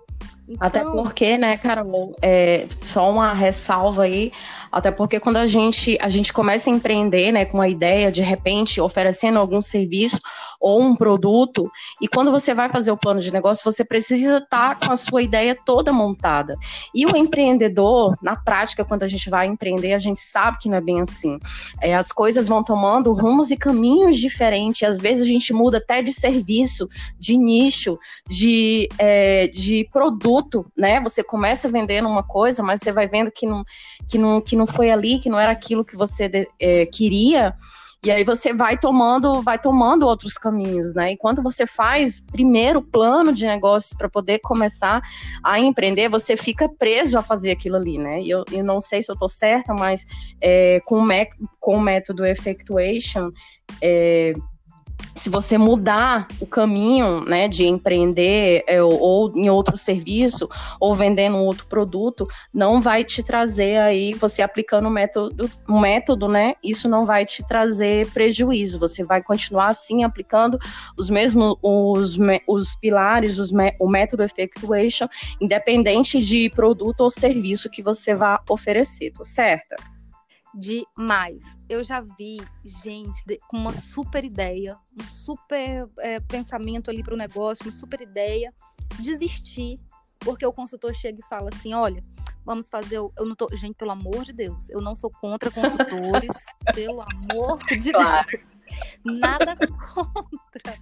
Então... 0.47 0.65
Até 0.65 0.83
porque, 0.83 1.37
né, 1.37 1.57
Carol, 1.57 2.15
é, 2.21 2.65
só 2.81 3.11
uma 3.11 3.33
ressalva 3.33 4.03
aí, 4.03 4.31
até 4.71 4.91
porque 4.91 5.19
quando 5.19 5.37
a 5.37 5.45
gente, 5.45 5.97
a 5.99 6.09
gente 6.09 6.31
começa 6.31 6.69
a 6.69 6.73
empreender, 6.73 7.33
né, 7.33 7.43
com 7.43 7.61
a 7.61 7.67
ideia, 7.67 8.09
de 8.09 8.21
repente, 8.21 8.79
oferecendo 8.79 9.37
algum 9.39 9.61
serviço 9.61 10.21
ou 10.59 10.81
um 10.81 10.95
produto, 10.95 11.69
e 12.01 12.07
quando 12.07 12.31
você 12.31 12.53
vai 12.53 12.69
fazer 12.69 12.91
o 12.91 12.97
plano 12.97 13.19
de 13.19 13.31
negócio, 13.31 13.63
você 13.63 13.83
precisa 13.83 14.37
estar 14.37 14.79
com 14.79 14.91
a 14.91 14.95
sua 14.95 15.21
ideia 15.21 15.57
toda 15.65 15.91
montada. 15.91 16.55
E 16.95 17.05
o 17.05 17.15
empreendedor, 17.17 18.15
na 18.21 18.35
prática, 18.37 18.85
quando 18.85 19.03
a 19.03 19.07
gente 19.07 19.29
vai 19.29 19.47
empreender, 19.47 19.93
a 19.93 19.97
gente 19.97 20.21
sabe 20.21 20.59
que 20.59 20.69
não 20.69 20.77
é 20.77 20.81
bem 20.81 21.01
assim. 21.01 21.37
É, 21.81 21.93
as 21.93 22.11
coisas 22.13 22.47
vão 22.47 22.63
tomando 22.63 23.11
rumos 23.11 23.51
e 23.51 23.57
caminhos 23.57 24.17
diferentes, 24.17 24.83
às 24.83 25.01
vezes 25.01 25.23
a 25.23 25.27
gente 25.27 25.51
muda 25.53 25.77
até 25.79 26.01
de 26.01 26.13
serviço, 26.13 26.87
de 27.19 27.37
nicho, 27.37 27.97
de, 28.27 28.87
é, 28.97 29.47
de 29.47 29.87
produto, 29.91 30.36
né? 30.77 30.99
Você 31.01 31.23
começa 31.23 31.69
vendendo 31.69 32.07
uma 32.07 32.23
coisa, 32.23 32.63
mas 32.63 32.81
você 32.81 32.91
vai 32.91 33.07
vendo 33.07 33.31
que 33.31 33.45
não, 33.45 33.63
que 34.07 34.17
não, 34.17 34.41
que 34.41 34.55
não 34.55 34.67
foi 34.67 34.91
ali, 34.91 35.19
que 35.19 35.29
não 35.29 35.39
era 35.39 35.51
aquilo 35.51 35.85
que 35.85 35.95
você 35.95 36.47
é, 36.59 36.85
queria. 36.85 37.55
E 38.05 38.11
aí 38.11 38.23
você 38.23 38.53
vai 38.53 38.77
tomando, 38.77 39.41
vai 39.41 39.57
tomando 39.57 40.05
outros 40.05 40.35
caminhos, 40.35 40.93
né? 40.93 41.11
Enquanto 41.11 41.41
você 41.41 41.65
faz 41.65 42.21
primeiro 42.21 42.81
plano 42.81 43.33
de 43.33 43.45
negócios 43.45 43.93
para 43.93 44.07
poder 44.07 44.39
começar 44.39 45.01
a 45.43 45.59
empreender, 45.59 46.07
você 46.07 46.37
fica 46.37 46.69
preso 46.69 47.17
a 47.17 47.23
fazer 47.23 47.51
aquilo 47.51 47.75
ali, 47.75 47.97
né? 47.97 48.21
E 48.21 48.29
eu, 48.29 48.45
eu 48.51 48.63
não 48.63 48.79
sei 48.79 49.01
se 49.01 49.11
eu 49.11 49.13
estou 49.13 49.27
certa, 49.27 49.73
mas 49.73 50.05
é, 50.39 50.79
com, 50.85 51.01
o 51.01 51.07
com 51.59 51.75
o 51.75 51.81
método 51.81 52.25
Effectuation, 52.25 53.31
é, 53.81 54.33
se 55.17 55.29
você 55.29 55.57
mudar 55.57 56.27
o 56.39 56.45
caminho 56.45 57.25
né, 57.25 57.47
de 57.47 57.65
empreender 57.65 58.63
é, 58.67 58.81
ou 58.81 59.31
em 59.35 59.49
outro 59.49 59.75
serviço 59.75 60.47
ou 60.79 60.93
vendendo 60.93 61.37
outro 61.37 61.65
produto, 61.65 62.27
não 62.53 62.79
vai 62.79 63.03
te 63.03 63.23
trazer 63.23 63.77
aí, 63.77 64.13
você 64.13 64.41
aplicando 64.41 64.87
o 64.87 64.91
método, 64.91 65.49
o 65.67 65.79
método, 65.79 66.27
né? 66.27 66.53
Isso 66.63 66.87
não 66.87 67.05
vai 67.05 67.25
te 67.25 67.45
trazer 67.45 68.09
prejuízo. 68.11 68.79
Você 68.79 69.03
vai 69.03 69.21
continuar 69.21 69.69
assim 69.69 70.03
aplicando 70.03 70.59
os 70.95 71.09
mesmos 71.09 71.57
os, 71.61 72.17
os 72.47 72.75
pilares, 72.75 73.39
os, 73.39 73.51
o 73.79 73.89
método 73.89 74.23
effectuation, 74.23 75.07
independente 75.41 76.21
de 76.21 76.49
produto 76.51 77.01
ou 77.01 77.09
serviço 77.09 77.69
que 77.69 77.81
você 77.81 78.13
vá 78.13 78.39
oferecer, 78.47 79.11
tá 79.11 79.23
certo? 79.23 79.96
Demais. 80.57 81.43
Eu 81.69 81.83
já 81.83 82.01
vi 82.01 82.37
gente 82.65 83.39
com 83.47 83.57
uma 83.57 83.73
super 83.73 84.25
ideia, 84.25 84.77
um 84.99 85.03
super 85.03 85.87
é, 85.99 86.19
pensamento 86.19 86.89
ali 86.89 87.03
para 87.03 87.13
o 87.13 87.17
negócio, 87.17 87.65
uma 87.65 87.71
super 87.71 88.01
ideia, 88.01 88.51
desistir, 88.99 89.79
porque 90.19 90.45
o 90.45 90.51
consultor 90.51 90.93
chega 90.95 91.19
e 91.19 91.29
fala 91.29 91.49
assim: 91.53 91.73
olha, 91.73 92.01
vamos 92.43 92.67
fazer. 92.67 92.97
Eu 92.97 93.11
não 93.19 93.35
tô. 93.35 93.47
Gente, 93.55 93.75
pelo 93.75 93.91
amor 93.91 94.23
de 94.23 94.33
Deus, 94.33 94.69
eu 94.69 94.81
não 94.81 94.95
sou 94.95 95.11
contra 95.11 95.51
consultores, 95.51 96.33
pelo 96.73 97.01
amor 97.01 97.59
de 97.65 97.91
claro. 97.91 98.27
Deus. 98.27 99.19
Nada 99.19 99.55
contra. 99.55 100.79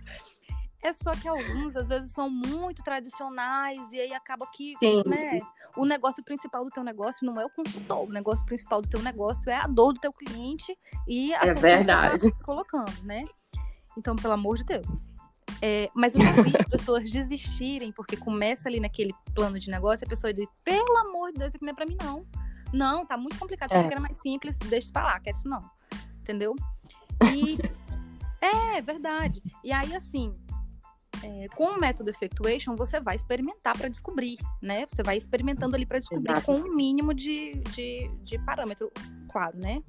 É 0.85 0.93
só 0.93 1.13
que 1.13 1.27
alguns, 1.27 1.75
às 1.75 1.87
vezes, 1.87 2.11
são 2.11 2.29
muito 2.29 2.83
tradicionais 2.83 3.91
e 3.91 3.99
aí 3.99 4.13
acaba 4.13 4.45
que, 4.53 4.75
Sim. 4.77 5.01
né? 5.07 5.41
O 5.75 5.83
negócio 5.83 6.23
principal 6.23 6.63
do 6.63 6.69
teu 6.69 6.83
negócio 6.83 7.25
não 7.25 7.41
é 7.41 7.45
o 7.45 7.49
consultor. 7.49 8.07
O 8.07 8.11
negócio 8.11 8.45
principal 8.45 8.83
do 8.83 8.87
teu 8.87 9.01
negócio 9.01 9.49
é 9.49 9.55
a 9.55 9.65
dor 9.65 9.93
do 9.93 9.99
teu 9.99 10.13
cliente 10.13 10.77
e 11.07 11.33
a 11.33 11.43
é 11.43 11.55
verdade. 11.55 12.29
tá 12.29 12.37
colocando, 12.45 13.03
né? 13.03 13.25
Então, 13.97 14.15
pelo 14.15 14.35
amor 14.35 14.57
de 14.57 14.63
Deus. 14.63 15.03
É, 15.59 15.89
mas 15.95 16.13
eu 16.13 16.21
já 16.21 16.31
vi 16.43 16.53
as 16.55 16.67
pessoas 16.67 17.09
desistirem, 17.09 17.91
porque 17.91 18.15
começa 18.15 18.69
ali 18.69 18.79
naquele 18.79 19.15
plano 19.33 19.57
de 19.59 19.71
negócio, 19.71 20.05
a 20.05 20.09
pessoa 20.09 20.31
diz, 20.31 20.45
pelo 20.63 20.97
amor 20.97 21.31
de 21.31 21.39
Deus, 21.39 21.47
isso 21.49 21.57
aqui 21.57 21.65
não 21.65 21.73
é 21.73 21.75
pra 21.75 21.87
mim, 21.87 21.97
não. 21.99 22.27
Não, 22.71 23.05
tá 23.07 23.17
muito 23.17 23.39
complicado, 23.39 23.71
é. 23.71 23.77
isso 23.77 23.85
aqui 23.85 23.93
era 23.95 24.01
mais 24.01 24.19
simples, 24.19 24.59
deixa 24.59 24.91
pra 24.93 25.03
lá, 25.03 25.19
quer 25.19 25.31
isso 25.31 25.49
não. 25.49 25.67
Entendeu? 26.19 26.55
E 27.33 27.57
é 28.39 28.79
verdade. 28.83 29.41
E 29.63 29.71
aí, 29.71 29.95
assim, 29.95 30.31
é, 31.25 31.47
com 31.55 31.65
o 31.71 31.79
método 31.79 32.11
Effectuation, 32.11 32.75
você 32.75 32.99
vai 32.99 33.15
experimentar 33.15 33.75
para 33.75 33.89
descobrir, 33.89 34.37
né? 34.61 34.85
Você 34.87 35.01
vai 35.01 35.17
experimentando 35.17 35.75
ali 35.75 35.85
para 35.85 35.97
descobrir 35.97 36.31
Exato. 36.31 36.45
com 36.45 36.55
um 36.55 36.75
mínimo 36.75 37.15
de, 37.15 37.53
de, 37.73 38.11
de 38.23 38.37
parâmetro, 38.39 38.91
claro, 39.31 39.57
né? 39.57 39.81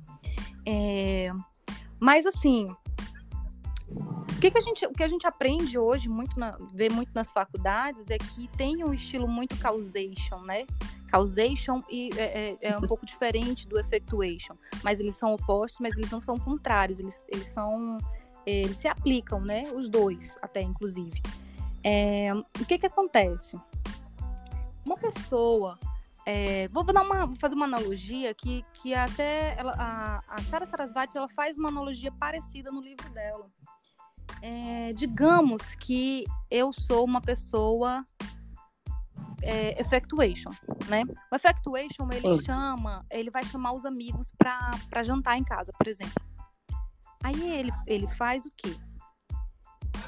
É, 0.65 1.31
mas 2.01 2.25
assim, 2.25 2.75
o 3.89 4.41
que, 4.41 4.51
que, 4.51 4.57
a 4.57 4.61
gente, 4.63 4.87
o 4.87 4.93
que 4.93 5.03
a 5.03 5.09
gente 5.09 5.27
aprende 5.27 5.79
hoje, 5.79 6.09
muito 6.09 6.41
na, 6.41 6.57
vê 6.73 6.89
muito 6.89 7.11
nas 7.15 7.31
faculdades, 7.33 8.09
é 8.09 8.17
que 8.17 8.49
tem 8.57 8.83
um 8.83 8.95
estilo 8.95 9.29
muito 9.29 9.59
causation, 9.59 10.41
né? 10.41 10.65
Causation 11.09 11.83
e 11.91 12.11
é, 12.17 12.23
é, 12.23 12.59
é 12.63 12.79
um 12.79 12.83
pouco 12.83 13.05
diferente 13.05 13.69
do 13.69 13.79
effectuation, 13.79 14.57
mas 14.83 15.01
eles 15.01 15.17
são 15.17 15.35
opostos, 15.35 15.81
mas 15.81 15.97
eles 15.99 16.11
não 16.11 16.23
são 16.23 16.39
contrários, 16.39 16.99
eles, 16.99 17.25
eles 17.29 17.49
são 17.49 17.99
eles 18.47 18.79
se 18.79 18.87
aplicam, 18.87 19.41
né? 19.41 19.63
Os 19.75 19.89
dois, 19.89 20.39
até 20.41 20.63
inclusive. 20.63 21.21
É, 21.83 22.33
o 22.35 22.65
que 22.67 22.79
que 22.79 22.87
acontece? 22.87 23.59
Uma 24.85 24.97
pessoa, 24.97 25.79
é, 26.25 26.69
vou 26.69 26.85
dar 26.85 27.03
uma, 27.03 27.27
vou 27.27 27.37
fazer 27.37 27.55
uma 27.55 27.67
analogia 27.67 28.33
que, 28.35 28.65
que 28.75 28.95
até 28.95 29.57
ela, 29.59 29.75
a, 29.79 30.21
a 30.29 30.43
Sara 30.43 30.67
Sarasvati 30.67 31.17
ela 31.17 31.29
faz 31.29 31.59
uma 31.59 31.69
analogia 31.69 32.13
parecida 32.13 32.71
no 32.71 32.81
livro 32.81 33.09
dela. 33.11 33.51
É, 34.43 34.93
digamos 34.93 35.75
que 35.75 36.25
eu 36.51 36.73
sou 36.73 37.05
uma 37.05 37.21
pessoa 37.21 38.05
é, 39.43 39.81
effectuation, 39.81 40.51
né? 40.89 41.03
O 41.33 41.37
effectuation 41.37 42.09
ele 42.13 42.43
chama, 42.43 43.07
ele 43.11 43.31
vai 43.31 43.45
chamar 43.45 43.73
os 43.73 43.85
amigos 43.85 44.33
para 44.37 45.03
jantar 45.05 45.39
em 45.39 45.45
casa, 45.45 45.73
por 45.79 45.87
exemplo. 45.87 46.26
Aí 47.27 47.59
ele, 47.59 47.73
ele 47.89 48.09
faz 48.13 48.47
o 48.47 48.51
quê? 48.57 48.77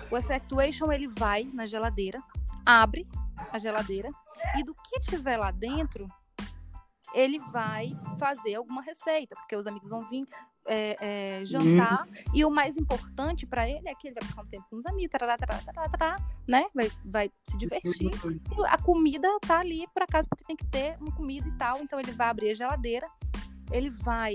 O 0.09 0.17
effectuation 0.17 0.93
ele 0.93 1.09
vai 1.09 1.43
na 1.53 1.67
geladeira, 1.67 2.23
abre 2.65 3.09
a 3.51 3.59
geladeira 3.59 4.09
e 4.57 4.63
do 4.63 4.73
que 4.73 5.01
tiver 5.01 5.37
lá 5.37 5.51
dentro, 5.51 6.07
ele 7.13 7.41
vai 7.51 7.91
fazer 8.21 8.55
alguma 8.55 8.83
receita, 8.83 9.35
porque 9.35 9.57
os 9.57 9.67
amigos 9.67 9.89
vão 9.89 10.09
vir 10.09 10.29
é, 10.65 11.41
é, 11.41 11.45
jantar 11.45 12.07
uhum. 12.07 12.13
e 12.33 12.45
o 12.45 12.51
mais 12.51 12.77
importante 12.77 13.45
para 13.47 13.69
ele 13.69 13.89
é 13.89 13.95
que 13.97 14.07
ele 14.07 14.15
vai 14.21 14.29
passar 14.29 14.43
um 14.43 14.47
tempo 14.47 14.67
com 14.71 14.77
os 14.77 14.87
amigos, 14.87 15.11
tarará, 15.11 15.37
tarará, 15.37 15.89
tarará, 15.89 16.19
né? 16.47 16.67
Vai, 16.73 16.93
vai 17.05 17.31
se 17.43 17.59
divertir. 17.59 18.13
Uhum. 18.25 18.65
A 18.65 18.79
comida 18.79 19.29
tá 19.41 19.59
ali 19.59 19.89
por 19.93 20.05
acaso 20.05 20.29
porque 20.29 20.45
tem 20.45 20.57
que 20.57 20.67
ter 20.67 20.97
uma 21.01 21.11
comida 21.11 21.49
e 21.49 21.53
tal, 21.57 21.81
então 21.81 21.99
ele 21.99 22.13
vai 22.13 22.29
abrir 22.29 22.51
a 22.51 22.55
geladeira, 22.55 23.11
ele 23.73 23.91
vai 23.91 24.35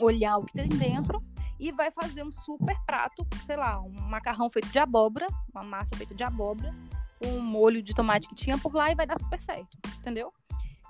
olhar 0.00 0.38
o 0.38 0.44
que 0.44 0.54
tem 0.54 0.68
dentro 0.68 1.20
e 1.64 1.72
vai 1.72 1.90
fazer 1.90 2.22
um 2.22 2.30
super 2.30 2.76
prato, 2.84 3.26
sei 3.46 3.56
lá, 3.56 3.80
um 3.80 3.90
macarrão 4.06 4.50
feito 4.50 4.68
de 4.68 4.78
abóbora, 4.78 5.26
uma 5.54 5.62
massa 5.62 5.96
feita 5.96 6.14
de 6.14 6.22
abóbora, 6.22 6.74
um 7.24 7.40
molho 7.40 7.82
de 7.82 7.94
tomate 7.94 8.28
que 8.28 8.34
tinha 8.34 8.58
por 8.58 8.74
lá 8.74 8.92
e 8.92 8.94
vai 8.94 9.06
dar 9.06 9.18
super 9.18 9.40
certo, 9.40 9.78
entendeu? 9.98 10.30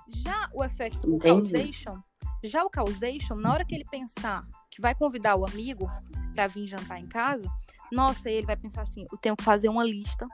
Já 0.09 0.49
o 0.53 0.61
efeito 0.61 1.17
causation, 1.17 1.97
já 2.43 2.65
o 2.65 2.69
causation, 2.69 3.35
na 3.35 3.53
hora 3.53 3.63
que 3.63 3.73
ele 3.73 3.85
pensar 3.89 4.45
que 4.69 4.81
vai 4.81 4.93
convidar 4.93 5.37
o 5.37 5.47
amigo 5.47 5.89
para 6.33 6.47
vir 6.47 6.67
jantar 6.67 6.99
em 6.99 7.07
casa, 7.07 7.49
nossa, 7.89 8.29
ele 8.29 8.45
vai 8.45 8.57
pensar 8.57 8.81
assim, 8.81 9.05
eu 9.09 9.17
tenho 9.17 9.37
que 9.37 9.43
fazer 9.45 9.69
uma 9.69 9.83
lista 9.83 10.27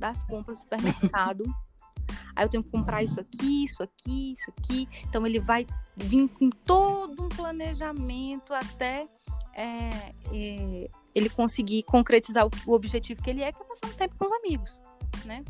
das 0.00 0.24
compras 0.24 0.58
do 0.58 0.62
supermercado. 0.62 1.44
Aí 2.34 2.44
eu 2.44 2.48
tenho 2.48 2.64
que 2.64 2.70
comprar 2.72 3.04
isso 3.04 3.20
aqui, 3.20 3.64
isso 3.64 3.80
aqui, 3.80 4.32
isso 4.32 4.50
aqui. 4.50 4.88
Então 5.04 5.24
ele 5.24 5.38
vai 5.38 5.64
vir 5.96 6.28
com 6.28 6.50
todo 6.50 7.26
um 7.26 7.28
planejamento 7.28 8.52
até 8.52 9.08
é, 9.54 9.90
é, 10.32 10.88
ele 11.14 11.30
conseguir 11.30 11.82
concretizar 11.84 12.46
o, 12.46 12.50
o, 12.66 12.72
objetivo 12.72 13.22
que 13.22 13.30
ele 13.30 13.42
é, 13.42 13.52
que 13.52 13.62
é 13.62 13.64
passar 13.64 13.86
um 13.86 13.96
tempo 13.96 14.16
com 14.16 14.24
os 14.24 14.32
amigos. 14.32 14.80
né? 15.24 15.44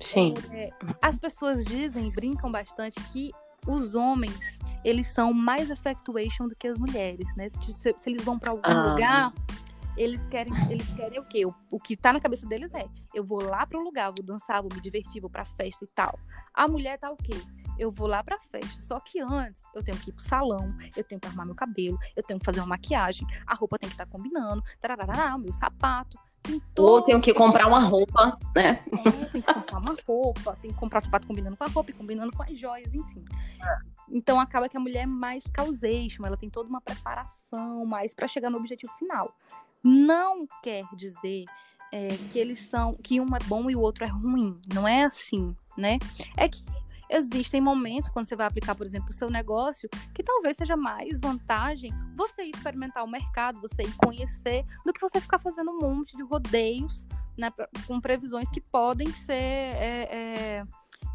Sim. 0.00 0.34
É, 0.52 0.70
as 1.00 1.16
pessoas 1.16 1.64
dizem, 1.64 2.10
brincam 2.10 2.50
bastante 2.50 3.00
que 3.12 3.30
os 3.66 3.94
homens, 3.94 4.58
eles 4.84 5.08
são 5.08 5.32
mais 5.32 5.70
effectuation 5.70 6.46
do 6.46 6.54
que 6.54 6.68
as 6.68 6.78
mulheres, 6.78 7.26
né? 7.36 7.48
Se, 7.48 7.72
se, 7.72 7.94
se 7.96 8.10
eles 8.10 8.24
vão 8.24 8.38
para 8.38 8.52
algum 8.52 8.62
ah. 8.64 8.92
lugar, 8.92 9.32
eles 9.96 10.26
querem, 10.26 10.52
eles 10.70 10.88
querem 10.90 11.18
o 11.18 11.24
quê? 11.24 11.44
O, 11.46 11.54
o 11.70 11.80
que 11.80 11.96
tá 11.96 12.12
na 12.12 12.20
cabeça 12.20 12.46
deles 12.46 12.72
é: 12.74 12.86
eu 13.14 13.24
vou 13.24 13.42
lá 13.42 13.66
para 13.66 13.78
um 13.78 13.82
lugar, 13.82 14.12
vou 14.16 14.24
dançar, 14.24 14.60
vou 14.62 14.70
me 14.72 14.80
divertir, 14.80 15.20
vou 15.20 15.30
pra 15.30 15.44
festa 15.44 15.84
e 15.84 15.88
tal. 15.88 16.18
A 16.54 16.68
mulher 16.68 16.98
tá 16.98 17.10
o 17.10 17.16
quê? 17.16 17.34
Eu 17.78 17.90
vou 17.90 18.06
lá 18.06 18.22
pra 18.22 18.38
festa. 18.38 18.80
Só 18.80 19.00
que 19.00 19.20
antes, 19.20 19.62
eu 19.74 19.82
tenho 19.82 19.98
que 19.98 20.10
ir 20.10 20.12
pro 20.12 20.22
salão, 20.22 20.74
eu 20.96 21.04
tenho 21.04 21.20
que 21.20 21.26
arrumar 21.26 21.44
meu 21.44 21.54
cabelo, 21.54 21.98
eu 22.14 22.22
tenho 22.22 22.38
que 22.38 22.44
fazer 22.44 22.60
uma 22.60 22.66
maquiagem, 22.66 23.26
a 23.46 23.54
roupa 23.54 23.78
tem 23.78 23.88
que 23.88 23.94
estar 23.94 24.06
tá 24.06 24.10
combinando, 24.10 24.62
tarará, 24.80 25.36
meu 25.38 25.52
sapato. 25.52 26.18
Todo... 26.74 26.88
Ou 26.88 27.02
tenho 27.02 27.20
que 27.20 27.34
comprar 27.34 27.66
uma 27.66 27.80
roupa, 27.80 28.38
né? 28.54 28.80
É, 28.92 29.24
tem 29.26 29.42
que 29.42 29.52
comprar 29.52 29.78
uma 29.78 29.96
roupa, 30.06 30.56
tem 30.62 30.70
que 30.70 30.76
comprar 30.76 31.00
sapato 31.00 31.26
combinando 31.26 31.56
com 31.56 31.64
a 31.64 31.66
roupa 31.66 31.90
e 31.90 31.94
combinando 31.94 32.32
com 32.36 32.42
as 32.42 32.58
joias, 32.58 32.94
enfim. 32.94 33.24
Então 34.08 34.38
acaba 34.38 34.68
que 34.68 34.76
a 34.76 34.80
mulher 34.80 35.02
é 35.02 35.06
mais 35.06 35.44
causation, 35.52 36.24
ela 36.24 36.36
tem 36.36 36.48
toda 36.48 36.68
uma 36.68 36.80
preparação 36.80 37.84
mais 37.84 38.14
para 38.14 38.28
chegar 38.28 38.48
no 38.48 38.58
objetivo 38.58 38.92
final. 38.96 39.34
Não 39.82 40.46
quer 40.62 40.84
dizer 40.96 41.44
é, 41.92 42.08
que 42.30 42.38
eles 42.38 42.60
são, 42.60 42.94
que 42.94 43.20
um 43.20 43.34
é 43.34 43.38
bom 43.46 43.68
e 43.70 43.76
o 43.76 43.80
outro 43.80 44.04
é 44.04 44.08
ruim. 44.08 44.56
Não 44.72 44.86
é 44.86 45.04
assim, 45.04 45.54
né? 45.76 45.98
É 46.36 46.48
que 46.48 46.64
existem 47.10 47.60
momentos, 47.60 48.08
quando 48.08 48.26
você 48.26 48.36
vai 48.36 48.46
aplicar, 48.46 48.74
por 48.74 48.86
exemplo, 48.86 49.10
o 49.10 49.12
seu 49.12 49.30
negócio, 49.30 49.88
que 50.14 50.22
talvez 50.22 50.56
seja 50.56 50.76
mais 50.76 51.20
vantagem 51.20 51.92
você 52.16 52.44
ir 52.44 52.50
experimentar 52.54 53.04
o 53.04 53.08
mercado, 53.08 53.60
você 53.60 53.82
ir 53.82 53.94
conhecer, 53.96 54.64
do 54.84 54.92
que 54.92 55.00
você 55.00 55.20
ficar 55.20 55.38
fazendo 55.38 55.70
um 55.70 55.80
monte 55.80 56.16
de 56.16 56.22
rodeios, 56.22 57.06
né, 57.36 57.52
com 57.86 58.00
previsões 58.00 58.50
que 58.50 58.60
podem 58.60 59.10
ser. 59.12 59.32
É, 59.32 60.08
é, 60.10 60.64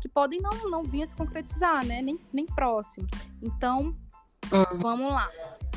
que 0.02 0.10
podem 0.10 0.42
não, 0.42 0.70
não 0.70 0.84
vir 0.84 1.04
a 1.04 1.08
se 1.08 1.16
concretizar, 1.16 1.86
né? 1.86 2.02
Nem, 2.02 2.20
nem 2.34 2.46
próximo. 2.46 3.08
Então, 3.42 3.96
uhum. 4.52 4.80
vamos 4.80 5.12
lá. 5.12 5.30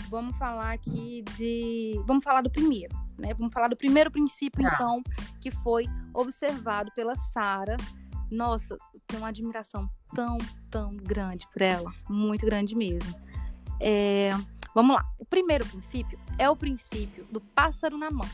Vamos 0.08 0.36
falar 0.38 0.72
aqui 0.72 1.22
de. 1.36 2.00
Vamos 2.06 2.24
falar 2.24 2.40
do 2.40 2.50
primeiro, 2.50 2.96
né? 3.18 3.34
Vamos 3.34 3.52
falar 3.52 3.68
do 3.68 3.76
primeiro 3.76 4.10
princípio, 4.10 4.62
tá. 4.62 4.72
então, 4.74 5.02
que 5.40 5.50
foi 5.50 5.84
observado 6.14 6.90
pela 6.94 7.14
Sara 7.14 7.76
nossa, 8.30 8.76
tenho 9.06 9.22
uma 9.22 9.28
admiração 9.28 9.88
tão, 10.14 10.38
tão 10.70 10.90
grande 10.96 11.46
por 11.52 11.62
ela. 11.62 11.92
Muito 12.08 12.44
grande 12.44 12.74
mesmo. 12.74 13.14
É, 13.80 14.30
vamos 14.74 14.96
lá. 14.96 15.04
O 15.18 15.24
primeiro 15.24 15.66
princípio 15.66 16.18
é 16.38 16.48
o 16.48 16.56
princípio 16.56 17.24
do 17.30 17.40
pássaro 17.40 17.96
na 17.96 18.10
mão. 18.10 18.28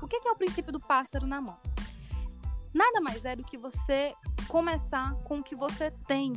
O 0.00 0.06
que 0.06 0.16
é 0.16 0.30
o 0.30 0.36
princípio 0.36 0.72
do 0.72 0.80
pássaro 0.80 1.26
na 1.26 1.40
mão? 1.40 1.56
Nada 2.72 3.00
mais 3.00 3.24
é 3.24 3.34
do 3.34 3.44
que 3.44 3.56
você 3.56 4.14
começar 4.46 5.14
com 5.24 5.38
o 5.38 5.42
que 5.42 5.54
você 5.54 5.90
tem. 6.06 6.32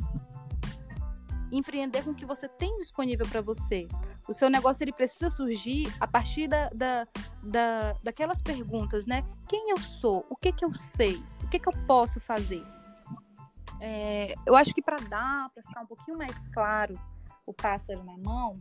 Empreender 1.50 2.02
com 2.02 2.10
o 2.10 2.14
que 2.14 2.24
você 2.24 2.48
tem 2.48 2.76
disponível 2.78 3.26
para 3.28 3.40
você. 3.40 3.86
O 4.28 4.32
seu 4.32 4.48
negócio 4.48 4.84
ele 4.84 4.92
precisa 4.92 5.28
surgir 5.28 5.92
a 6.00 6.06
partir 6.06 6.48
da, 6.48 6.68
da, 6.70 7.06
da, 7.42 7.92
daquelas 8.02 8.40
perguntas, 8.40 9.04
né? 9.04 9.24
Quem 9.48 9.70
eu 9.70 9.78
sou? 9.78 10.24
O 10.30 10.36
que, 10.36 10.52
que 10.52 10.64
eu 10.64 10.72
sei? 10.72 11.20
O 11.52 11.54
que, 11.54 11.58
que 11.58 11.68
eu 11.68 11.86
posso 11.86 12.18
fazer? 12.18 12.64
É, 13.78 14.34
eu 14.46 14.56
acho 14.56 14.72
que 14.72 14.80
para 14.80 14.96
dar, 14.96 15.50
para 15.50 15.62
ficar 15.62 15.82
um 15.82 15.86
pouquinho 15.86 16.16
mais 16.16 16.34
claro 16.54 16.94
o 17.44 17.52
pássaro 17.52 18.02
na 18.04 18.16
mão 18.16 18.56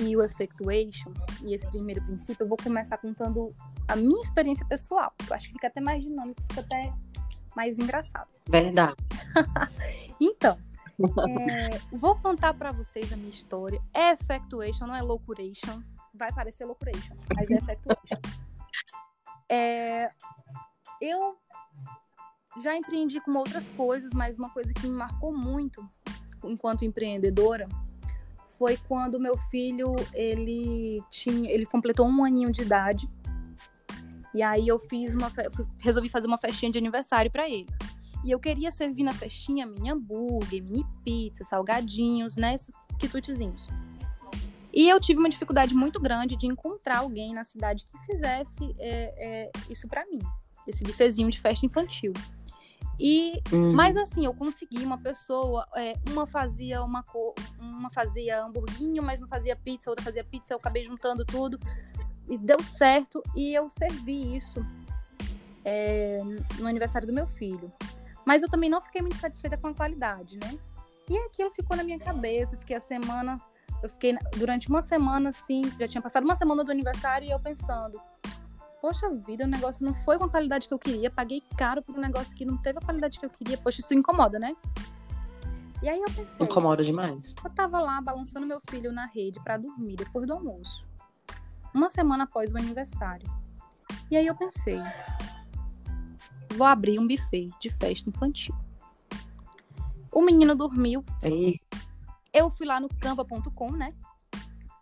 e 0.00 0.16
o 0.16 0.24
effectuation 0.24 1.12
e 1.44 1.54
esse 1.54 1.64
primeiro 1.68 2.02
princípio, 2.02 2.42
eu 2.42 2.48
vou 2.48 2.56
começar 2.60 2.98
contando 2.98 3.54
a 3.86 3.94
minha 3.94 4.20
experiência 4.24 4.66
pessoal. 4.66 5.14
Eu 5.28 5.32
acho 5.32 5.46
que 5.46 5.52
fica 5.52 5.68
até 5.68 5.80
mais 5.80 6.02
dinâmico, 6.02 6.42
fica 6.48 6.62
até 6.62 6.92
mais 7.54 7.78
engraçado. 7.78 8.28
Verdade. 8.48 8.96
então, 10.20 10.58
é, 11.28 11.78
vou 11.92 12.16
contar 12.16 12.54
para 12.54 12.72
vocês 12.72 13.12
a 13.12 13.16
minha 13.16 13.30
história. 13.30 13.80
É 13.94 14.10
effectuation, 14.14 14.84
não 14.84 14.96
é 14.96 15.00
loucuration. 15.00 15.80
Vai 16.12 16.32
parecer 16.32 16.64
loucuration, 16.64 17.14
mas 17.36 17.48
é 17.48 17.54
effectuation. 17.54 18.20
É, 19.48 20.12
eu 21.00 21.36
já 22.62 22.76
empreendi 22.76 23.20
com 23.20 23.32
outras 23.32 23.68
coisas, 23.70 24.12
mas 24.12 24.36
uma 24.36 24.50
coisa 24.50 24.72
que 24.72 24.86
me 24.86 24.96
marcou 24.96 25.36
muito 25.36 25.88
enquanto 26.44 26.84
empreendedora 26.84 27.68
foi 28.58 28.76
quando 28.76 29.20
meu 29.20 29.38
filho 29.50 29.94
ele 30.12 31.02
tinha 31.10 31.50
ele 31.50 31.64
completou 31.64 32.06
um 32.06 32.24
aninho 32.24 32.52
de 32.52 32.62
idade. 32.62 33.08
E 34.34 34.42
aí 34.42 34.68
eu 34.68 34.78
fiz 34.78 35.14
uma 35.14 35.32
resolvi 35.78 36.08
fazer 36.08 36.26
uma 36.26 36.38
festinha 36.38 36.70
de 36.70 36.78
aniversário 36.78 37.30
para 37.30 37.48
ele. 37.48 37.66
E 38.22 38.30
eu 38.30 38.38
queria 38.38 38.70
servir 38.70 39.02
na 39.02 39.14
festinha 39.14 39.66
mini 39.66 39.90
hambúrguer, 39.90 40.62
mini 40.62 40.84
pizza, 41.02 41.42
salgadinhos, 41.42 42.36
né, 42.36 42.54
esses 42.54 42.74
quitutezinhos. 42.98 43.66
E 44.72 44.88
eu 44.88 45.00
tive 45.00 45.18
uma 45.18 45.28
dificuldade 45.28 45.74
muito 45.74 45.98
grande 45.98 46.36
de 46.36 46.46
encontrar 46.46 46.98
alguém 46.98 47.32
na 47.32 47.42
cidade 47.42 47.86
que 47.86 47.98
fizesse 48.06 48.74
é, 48.78 49.48
é, 49.48 49.50
isso 49.68 49.88
para 49.88 50.06
mim, 50.06 50.20
esse 50.66 50.82
bifezinho 50.82 51.30
de 51.30 51.40
festa 51.40 51.66
infantil. 51.66 52.12
E, 52.98 53.42
uhum. 53.50 53.72
mas 53.72 53.96
assim, 53.96 54.26
eu 54.26 54.34
consegui 54.34 54.84
uma 54.84 54.98
pessoa, 54.98 55.66
é, 55.74 55.94
uma 56.10 56.26
fazia 56.26 56.82
uma 56.82 57.02
uma 57.58 57.90
fazia 57.90 58.44
hamburguinho, 58.44 59.02
mas 59.02 59.20
não 59.20 59.28
fazia 59.28 59.56
pizza, 59.56 59.88
outra 59.88 60.04
fazia 60.04 60.22
pizza, 60.22 60.52
eu 60.52 60.58
acabei 60.58 60.84
juntando 60.84 61.24
tudo 61.24 61.58
e 62.28 62.36
deu 62.36 62.62
certo 62.62 63.22
e 63.34 63.54
eu 63.54 63.70
servi 63.70 64.36
isso 64.36 64.64
é, 65.64 66.20
no 66.58 66.66
aniversário 66.66 67.06
do 67.06 67.12
meu 67.14 67.26
filho. 67.26 67.72
Mas 68.26 68.42
eu 68.42 68.50
também 68.50 68.68
não 68.68 68.82
fiquei 68.82 69.00
muito 69.00 69.16
satisfeita 69.16 69.56
com 69.56 69.68
a 69.68 69.74
qualidade, 69.74 70.38
né? 70.38 70.58
E 71.08 71.16
aquilo 71.18 71.50
ficou 71.50 71.76
na 71.76 71.82
minha 71.82 71.98
cabeça, 71.98 72.56
fiquei 72.56 72.76
a 72.76 72.80
semana, 72.80 73.40
eu 73.82 73.88
fiquei 73.88 74.16
durante 74.36 74.68
uma 74.68 74.82
semana 74.82 75.30
assim, 75.30 75.62
já 75.78 75.88
tinha 75.88 76.02
passado 76.02 76.24
uma 76.24 76.36
semana 76.36 76.62
do 76.62 76.70
aniversário 76.70 77.26
e 77.26 77.30
eu 77.30 77.40
pensando, 77.40 78.00
poxa 78.80 79.08
vida, 79.10 79.44
o 79.44 79.46
negócio 79.46 79.84
não 79.84 79.94
foi 79.94 80.18
com 80.18 80.24
a 80.24 80.28
qualidade 80.28 80.66
que 80.66 80.74
eu 80.74 80.78
queria, 80.78 81.10
paguei 81.10 81.42
caro 81.56 81.82
por 81.82 81.96
um 81.96 82.00
negócio 82.00 82.34
que 82.34 82.44
não 82.44 82.56
teve 82.56 82.78
a 82.78 82.82
qualidade 82.82 83.18
que 83.18 83.26
eu 83.26 83.30
queria, 83.30 83.58
poxa, 83.58 83.80
isso 83.80 83.94
incomoda, 83.94 84.38
né? 84.38 84.56
E 85.82 85.88
aí 85.88 85.98
eu 85.98 86.06
pensei. 86.06 86.46
Incomoda 86.46 86.82
demais. 86.82 87.34
Eu 87.42 87.50
tava 87.50 87.78
lá 87.80 88.00
balançando 88.00 88.46
meu 88.46 88.60
filho 88.68 88.92
na 88.92 89.06
rede 89.06 89.40
para 89.40 89.56
dormir 89.56 89.96
depois 89.96 90.26
do 90.26 90.34
almoço. 90.34 90.84
Uma 91.74 91.88
semana 91.88 92.24
após 92.24 92.52
o 92.52 92.58
aniversário. 92.58 93.26
E 94.10 94.16
aí 94.16 94.26
eu 94.26 94.34
pensei, 94.34 94.80
vou 96.56 96.66
abrir 96.66 96.98
um 96.98 97.06
buffet 97.06 97.48
de 97.60 97.70
festa 97.70 98.10
infantil. 98.10 98.54
O 100.12 100.22
menino 100.22 100.54
dormiu. 100.54 101.04
Ei. 101.22 101.58
Eu 102.32 102.50
fui 102.50 102.66
lá 102.66 102.80
no 102.80 102.88
canva.com, 102.88 103.70
né? 103.72 103.94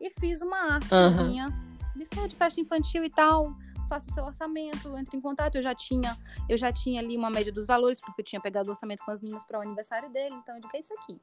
E 0.00 0.11
fiz 0.18 0.40
uma 0.40 0.74
artezinha, 0.74 1.48
uhum. 1.48 1.92
buffet 1.96 2.28
de 2.28 2.37
festa 2.37 2.61
infantil 2.61 3.04
e 3.04 3.11
tal 3.11 3.54
faça 3.88 4.11
o 4.11 4.14
seu 4.14 4.24
orçamento, 4.24 4.96
entre 4.96 5.16
em 5.16 5.20
contato. 5.20 5.57
Eu 5.57 5.62
já 5.62 5.74
tinha, 5.74 6.16
eu 6.48 6.57
já 6.57 6.72
tinha 6.72 7.01
ali 7.01 7.16
uma 7.16 7.31
média 7.31 7.53
dos 7.53 7.66
valores, 7.66 8.01
porque 8.01 8.20
eu 8.20 8.24
tinha 8.24 8.40
pegado 8.40 8.68
o 8.68 8.72
orçamento 8.72 9.05
com 9.05 9.11
as 9.11 9.20
meninas 9.20 9.44
para 9.44 9.59
o 9.59 9.62
aniversário 9.62 10.11
dele, 10.11 10.35
então 10.35 10.55
eu 10.55 10.61
digo, 10.61 10.77
é 10.77 10.81
isso 10.81 10.94
aqui. 10.94 11.20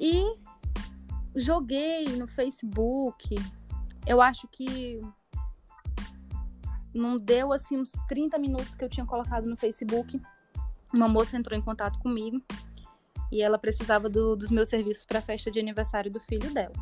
E 0.00 0.38
joguei 1.34 2.04
no 2.16 2.28
Facebook. 2.28 3.34
Eu 4.06 4.22
acho 4.22 4.46
que 4.48 5.00
não 6.94 7.16
deu 7.16 7.52
assim 7.52 7.78
uns 7.78 7.92
30 8.08 8.38
minutos 8.38 8.74
que 8.74 8.84
eu 8.84 8.88
tinha 8.88 9.04
colocado 9.04 9.46
no 9.46 9.56
Facebook. 9.56 10.20
Uma 10.94 11.08
moça 11.08 11.36
entrou 11.36 11.58
em 11.58 11.62
contato 11.62 11.98
comigo 11.98 12.40
e 13.30 13.42
ela 13.42 13.58
precisava 13.58 14.08
do, 14.08 14.34
dos 14.34 14.50
meus 14.50 14.68
serviços 14.68 15.04
para 15.04 15.18
a 15.18 15.22
festa 15.22 15.50
de 15.50 15.58
aniversário 15.58 16.10
do 16.10 16.20
filho 16.20 16.52
dela 16.54 16.72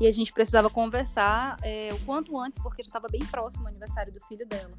e 0.00 0.06
a 0.06 0.12
gente 0.12 0.32
precisava 0.32 0.68
conversar 0.68 1.58
é, 1.62 1.90
o 1.92 2.00
quanto 2.04 2.38
antes, 2.38 2.60
porque 2.60 2.82
já 2.82 2.88
estava 2.88 3.08
bem 3.08 3.24
próximo 3.26 3.64
o 3.64 3.68
aniversário 3.68 4.12
do 4.12 4.20
filho 4.26 4.46
dela. 4.46 4.76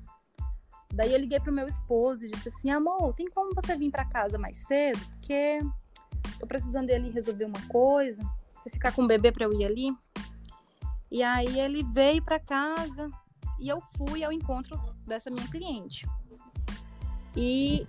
Daí 0.94 1.12
eu 1.12 1.20
liguei 1.20 1.40
pro 1.40 1.54
meu 1.54 1.68
esposo 1.68 2.26
e 2.26 2.30
disse 2.30 2.50
assim: 2.50 2.70
amor, 2.70 3.14
tem 3.14 3.30
como 3.30 3.54
você 3.54 3.76
vir 3.76 3.92
para 3.92 4.06
casa 4.06 4.38
mais 4.38 4.58
cedo? 4.66 5.00
Porque 5.12 5.60
tô 6.40 6.48
precisando 6.48 6.88
dele 6.88 7.10
resolver 7.10 7.46
uma 7.46 7.68
coisa. 7.68 8.24
Você 8.54 8.70
ficar 8.70 8.92
com 8.94 9.04
o 9.04 9.08
bebê 9.08 9.32
para 9.32 9.46
eu 9.46 9.54
ir 9.54 9.66
ali? 9.66 9.96
E 11.10 11.24
aí 11.24 11.60
ele 11.60 11.84
veio 11.84 12.22
para 12.22 12.40
casa 12.40 13.10
e 13.60 13.70
eu 13.70 13.82
fui 13.98 14.24
ao 14.24 14.32
encontro 14.32 14.80
dessa 15.06 15.30
minha 15.30 15.48
cliente. 15.48 16.06
E 17.36 17.88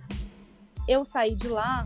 eu 0.87 1.05
saí 1.05 1.35
de 1.35 1.47
lá 1.47 1.85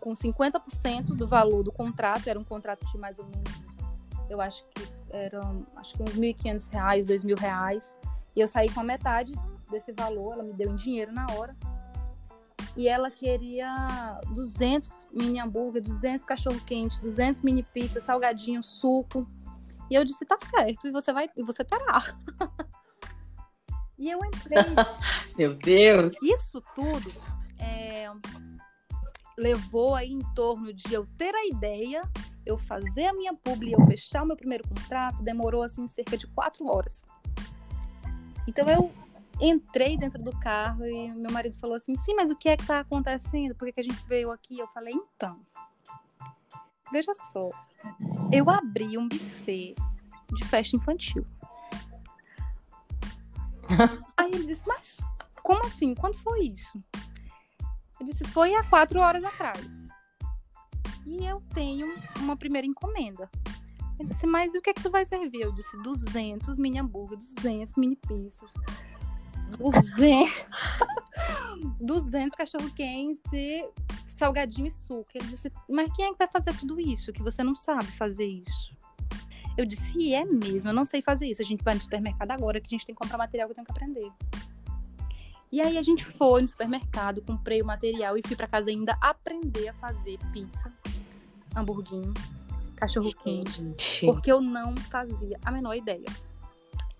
com 0.00 0.14
50% 0.14 1.14
do 1.14 1.28
valor 1.28 1.62
do 1.62 1.70
contrato, 1.70 2.28
era 2.28 2.38
um 2.38 2.44
contrato 2.44 2.84
de 2.90 2.98
mais 2.98 3.18
ou 3.18 3.26
menos 3.26 3.61
eu 4.32 4.40
acho 4.40 4.64
que 4.70 4.88
eram 5.10 5.66
acho 5.76 5.94
que 5.94 6.02
uns 6.02 6.16
1.500 6.16 6.70
reais, 6.70 7.06
2.000 7.06 7.38
reais. 7.38 7.96
E 8.34 8.40
eu 8.40 8.48
saí 8.48 8.70
com 8.70 8.80
a 8.80 8.84
metade 8.84 9.34
desse 9.70 9.92
valor, 9.92 10.32
ela 10.32 10.42
me 10.42 10.52
deu 10.52 10.70
em 10.70 10.76
dinheiro 10.76 11.12
na 11.12 11.26
hora. 11.32 11.54
E 12.74 12.88
ela 12.88 13.10
queria 13.10 14.20
200 14.34 15.08
mini 15.12 15.38
hambúrguer, 15.38 15.82
200 15.82 16.24
cachorro 16.24 16.58
quente, 16.64 16.98
200 17.00 17.42
mini 17.42 17.62
pizza, 17.62 18.00
salgadinho, 18.00 18.64
suco. 18.64 19.28
E 19.90 19.94
eu 19.94 20.04
disse, 20.04 20.24
tá 20.24 20.38
certo, 20.38 20.88
e 20.88 20.90
você 20.90 21.12
vai, 21.12 21.28
e 21.36 21.42
você 21.42 21.62
terá. 21.64 22.14
E 23.98 24.10
eu 24.10 24.18
entrei. 24.24 24.58
Meu 25.38 25.54
Deus! 25.54 26.12
Isso 26.20 26.60
tudo 26.74 27.12
é, 27.56 28.10
levou 29.38 29.94
aí 29.94 30.10
em 30.10 30.34
torno 30.34 30.72
de 30.72 30.92
eu 30.92 31.06
ter 31.16 31.32
a 31.32 31.46
ideia, 31.46 32.02
eu 32.44 32.58
fazer 32.58 33.06
a 33.06 33.12
minha 33.12 33.34
publi, 33.34 33.72
eu 33.72 33.84
fechar 33.86 34.22
o 34.22 34.26
meu 34.26 34.36
primeiro 34.36 34.66
contrato, 34.66 35.22
demorou 35.22 35.62
assim 35.62 35.86
cerca 35.88 36.16
de 36.16 36.26
quatro 36.26 36.66
horas. 36.66 37.02
Então 38.46 38.66
eu 38.68 38.92
entrei 39.40 39.96
dentro 39.96 40.22
do 40.22 40.32
carro 40.38 40.86
e 40.86 41.10
meu 41.12 41.30
marido 41.30 41.58
falou 41.58 41.76
assim: 41.76 41.96
sim, 41.96 42.14
mas 42.14 42.30
o 42.30 42.36
que 42.36 42.48
é 42.48 42.56
que 42.56 42.66
tá 42.66 42.80
acontecendo? 42.80 43.54
Por 43.54 43.66
que, 43.66 43.72
que 43.72 43.80
a 43.80 43.84
gente 43.84 44.04
veio 44.06 44.30
aqui? 44.30 44.58
Eu 44.58 44.66
falei: 44.68 44.94
então, 44.94 45.40
veja 46.92 47.14
só, 47.14 47.50
eu 48.32 48.48
abri 48.50 48.98
um 48.98 49.08
buffet 49.08 49.74
de 50.32 50.44
festa 50.46 50.76
infantil. 50.76 51.26
Aí 54.16 54.30
ele 54.32 54.46
disse: 54.46 54.62
mas 54.66 54.96
como 55.42 55.64
assim? 55.64 55.94
Quando 55.94 56.16
foi 56.18 56.40
isso? 56.46 56.78
Eu 58.00 58.06
disse: 58.06 58.24
foi 58.24 58.54
há 58.54 58.64
quatro 58.64 59.00
horas 59.00 59.24
atrás. 59.24 59.82
E 61.06 61.24
eu 61.24 61.40
tenho 61.54 61.94
uma 62.20 62.36
primeira 62.36 62.66
encomenda. 62.66 63.28
Ele 63.98 64.08
disse, 64.08 64.26
mas 64.26 64.54
o 64.54 64.60
que 64.60 64.70
é 64.70 64.74
que 64.74 64.82
tu 64.82 64.90
vai 64.90 65.04
servir? 65.04 65.42
Eu 65.42 65.52
disse, 65.52 65.76
200 65.82 66.58
mini 66.58 66.78
hambúrguer, 66.78 67.18
200 67.18 67.76
mini 67.76 67.96
pizzas, 67.96 68.52
200, 69.58 70.46
200 71.80 72.34
cachorro-quentes 72.34 73.22
e 73.32 73.68
salgadinho 74.08 74.68
e 74.68 74.72
suco. 74.72 75.10
Ele 75.14 75.26
disse, 75.26 75.52
mas 75.68 75.92
quem 75.94 76.06
é 76.06 76.12
que 76.12 76.18
vai 76.18 76.28
fazer 76.28 76.56
tudo 76.58 76.80
isso? 76.80 77.12
Que 77.12 77.22
você 77.22 77.42
não 77.42 77.54
sabe 77.54 77.86
fazer 77.92 78.26
isso. 78.26 78.76
Eu 79.56 79.66
disse, 79.66 80.14
é 80.14 80.24
mesmo, 80.24 80.70
eu 80.70 80.74
não 80.74 80.86
sei 80.86 81.02
fazer 81.02 81.26
isso. 81.26 81.42
A 81.42 81.44
gente 81.44 81.62
vai 81.62 81.74
no 81.74 81.80
supermercado 81.80 82.30
agora 82.30 82.60
que 82.60 82.68
a 82.68 82.70
gente 82.70 82.86
tem 82.86 82.94
que 82.94 83.00
comprar 83.00 83.18
material 83.18 83.48
que 83.48 83.52
eu 83.52 83.56
tenho 83.56 83.66
que 83.66 83.72
aprender. 83.72 84.10
E 85.50 85.60
aí 85.60 85.76
a 85.76 85.82
gente 85.82 86.02
foi 86.02 86.40
no 86.40 86.48
supermercado, 86.48 87.20
comprei 87.20 87.60
o 87.60 87.66
material 87.66 88.16
e 88.16 88.22
fui 88.26 88.34
para 88.34 88.46
casa 88.46 88.70
ainda 88.70 88.96
aprender 89.02 89.68
a 89.68 89.74
fazer 89.74 90.18
pizza, 90.32 90.72
hamburguinho, 91.54 92.12
cachorro 92.76 93.10
quente, 93.22 93.74
porque 94.04 94.30
eu 94.30 94.40
não 94.40 94.76
fazia 94.76 95.38
a 95.44 95.50
menor 95.50 95.74
ideia. 95.74 96.06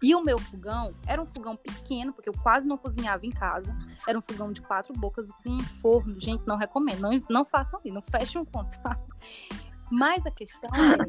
E 0.03 0.17
o 0.17 0.23
meu 0.23 0.37
fogão 0.37 0.93
era 1.07 1.23
um 1.23 1.27
fogão 1.27 1.55
pequeno, 1.55 2.12
porque 2.12 2.29
eu 2.29 2.35
quase 2.43 2.67
não 2.67 2.77
cozinhava 2.77 3.25
em 3.25 3.31
casa. 3.31 3.77
Era 4.07 4.19
um 4.19 4.23
fogão 4.23 4.53
de 4.53 4.61
quatro 4.61 4.93
bocas 4.95 5.31
com 5.31 5.51
um 5.51 5.61
forno. 5.61 6.21
Gente, 6.21 6.45
não 6.45 6.57
recomendo. 6.57 7.01
Não, 7.01 7.23
não 7.31 7.45
façam 7.45 7.81
isso, 7.85 7.95
não 7.95 8.03
fechem 8.03 8.41
um 8.41 8.45
contrato. 8.45 9.17
Mas 9.88 10.27
a 10.27 10.31
questão 10.33 10.69
é 10.75 11.09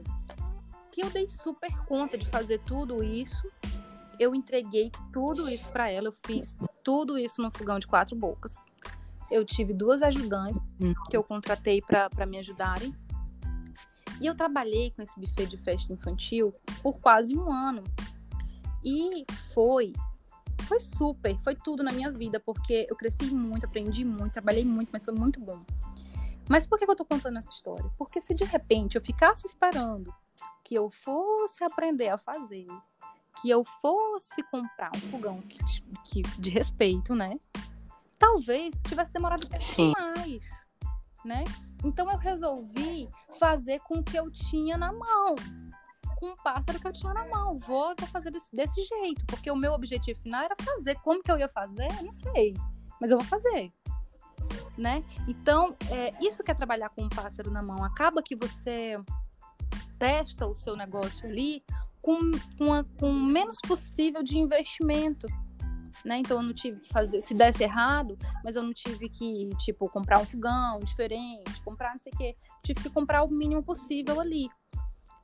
que 0.92 1.04
eu 1.04 1.10
dei 1.10 1.28
super 1.28 1.76
conta 1.86 2.20
de 2.20 2.28
fazer 2.28 2.60
tudo 2.60 3.04
isso. 3.04 3.42
Eu 4.20 4.36
entreguei 4.36 4.92
tudo 5.12 5.50
isso 5.50 5.68
para 5.70 5.90
ela. 5.90 6.10
Eu 6.10 6.14
fiz 6.28 6.56
tudo 6.84 7.18
isso 7.18 7.42
no 7.42 7.50
fogão 7.50 7.80
de 7.80 7.88
quatro 7.88 8.16
bocas. 8.16 8.54
Eu 9.32 9.44
tive 9.44 9.74
duas 9.74 10.04
ajudantes 10.04 10.62
hum. 10.80 10.94
que 11.10 11.18
eu 11.18 11.24
contratei 11.24 11.82
para 11.82 12.26
me 12.28 12.38
ajudarem. 12.38 12.96
E 14.24 14.26
eu 14.26 14.34
trabalhei 14.34 14.90
com 14.92 15.02
esse 15.02 15.20
buffet 15.20 15.48
de 15.48 15.58
festa 15.58 15.92
infantil 15.92 16.54
por 16.82 16.98
quase 17.00 17.38
um 17.38 17.52
ano. 17.52 17.84
E 18.82 19.26
foi 19.54 19.92
foi 20.66 20.80
super, 20.80 21.38
foi 21.42 21.56
tudo 21.58 21.84
na 21.84 21.92
minha 21.92 22.10
vida, 22.10 22.40
porque 22.40 22.88
eu 22.90 22.96
cresci 22.96 23.26
muito, 23.26 23.66
aprendi 23.66 24.06
muito, 24.06 24.32
trabalhei 24.32 24.64
muito, 24.64 24.92
mas 24.94 25.04
foi 25.04 25.14
muito 25.14 25.42
bom. 25.42 25.62
Mas 26.48 26.66
por 26.66 26.80
que 26.80 26.90
eu 26.90 26.96
tô 26.96 27.04
contando 27.04 27.38
essa 27.38 27.52
história? 27.52 27.92
Porque 27.98 28.22
se 28.22 28.34
de 28.34 28.46
repente 28.46 28.96
eu 28.96 29.02
ficasse 29.02 29.46
esperando 29.46 30.14
que 30.64 30.74
eu 30.74 30.90
fosse 30.90 31.62
aprender 31.62 32.08
a 32.08 32.18
fazer, 32.18 32.68
que 33.42 33.50
eu 33.50 33.66
fosse 33.82 34.42
comprar 34.44 34.92
um 34.96 35.00
fogão 35.12 35.42
que, 35.42 35.60
que 36.06 36.22
de 36.40 36.50
respeito, 36.50 37.14
né? 37.14 37.38
Talvez 38.18 38.74
tivesse 38.88 39.12
demorado 39.12 39.50
mais, 39.98 40.50
né? 41.26 41.44
Então 41.84 42.10
eu 42.10 42.18
resolvi 42.18 43.10
fazer 43.40 43.80
com 43.82 44.00
o 44.00 44.04
que 44.04 44.18
eu 44.18 44.32
tinha 44.32 44.78
na 44.78 44.92
mão 44.92 45.36
com 46.24 46.30
um 46.30 46.36
pássaro 46.38 46.80
que 46.80 46.88
eu 46.88 46.94
tinha 46.94 47.14
na 47.14 47.26
mão. 47.28 47.60
Vou, 47.60 47.94
vou 48.00 48.08
fazer 48.08 48.32
desse, 48.32 48.56
desse 48.56 48.82
jeito, 48.82 49.26
porque 49.26 49.52
o 49.52 49.56
meu 49.58 49.74
objetivo 49.74 50.18
final 50.22 50.42
era 50.42 50.56
fazer. 50.64 50.96
Como 51.02 51.22
que 51.22 51.30
eu 51.30 51.38
ia 51.38 51.50
fazer? 51.50 51.88
Não 52.02 52.12
sei, 52.12 52.54
mas 53.02 53.12
eu 53.12 53.18
vou 53.18 53.28
fazer. 53.28 53.74
Né? 54.78 55.04
Então, 55.28 55.76
é, 55.92 56.14
isso 56.26 56.42
que 56.42 56.50
é 56.50 56.54
trabalhar 56.54 56.90
com 56.90 57.04
um 57.04 57.10
pássaro 57.10 57.52
na 57.52 57.62
mão. 57.62 57.84
Acaba 57.84 58.24
que 58.24 58.38
você 58.38 58.98
testa 60.00 60.48
o 60.48 60.56
seu 60.56 60.78
negócio 60.78 61.28
ali 61.28 61.62
com, 62.02 62.18
com, 62.58 62.74
a, 62.74 62.84
com 62.98 63.10
o 63.10 63.14
menos 63.14 63.58
possível 63.68 64.24
de 64.24 64.38
investimento. 64.38 65.28
Né? 66.04 66.18
Então 66.18 66.38
eu 66.38 66.44
não 66.44 66.54
tive 66.54 66.80
que 66.82 66.89
fazer, 66.89 67.22
se 67.22 67.34
desse 67.34 67.63
errado, 67.63 68.18
mas 68.44 68.56
eu 68.56 68.63
não 68.63 68.74
tive 68.74 69.08
que, 69.08 69.50
tipo, 69.58 69.89
comprar 69.89 70.20
um 70.20 70.26
fogão 70.26 70.80
diferente, 70.80 71.62
comprar 71.63 71.92
não 71.92 72.00
sei 72.00 72.12
o 72.13 72.18
quê. 72.18 72.36
Tive 72.62 72.82
que 72.82 72.89
comprar 72.89 73.24
o 73.24 73.32
mínimo 73.32 73.63
possível 73.63 74.20
ali. 74.20 74.50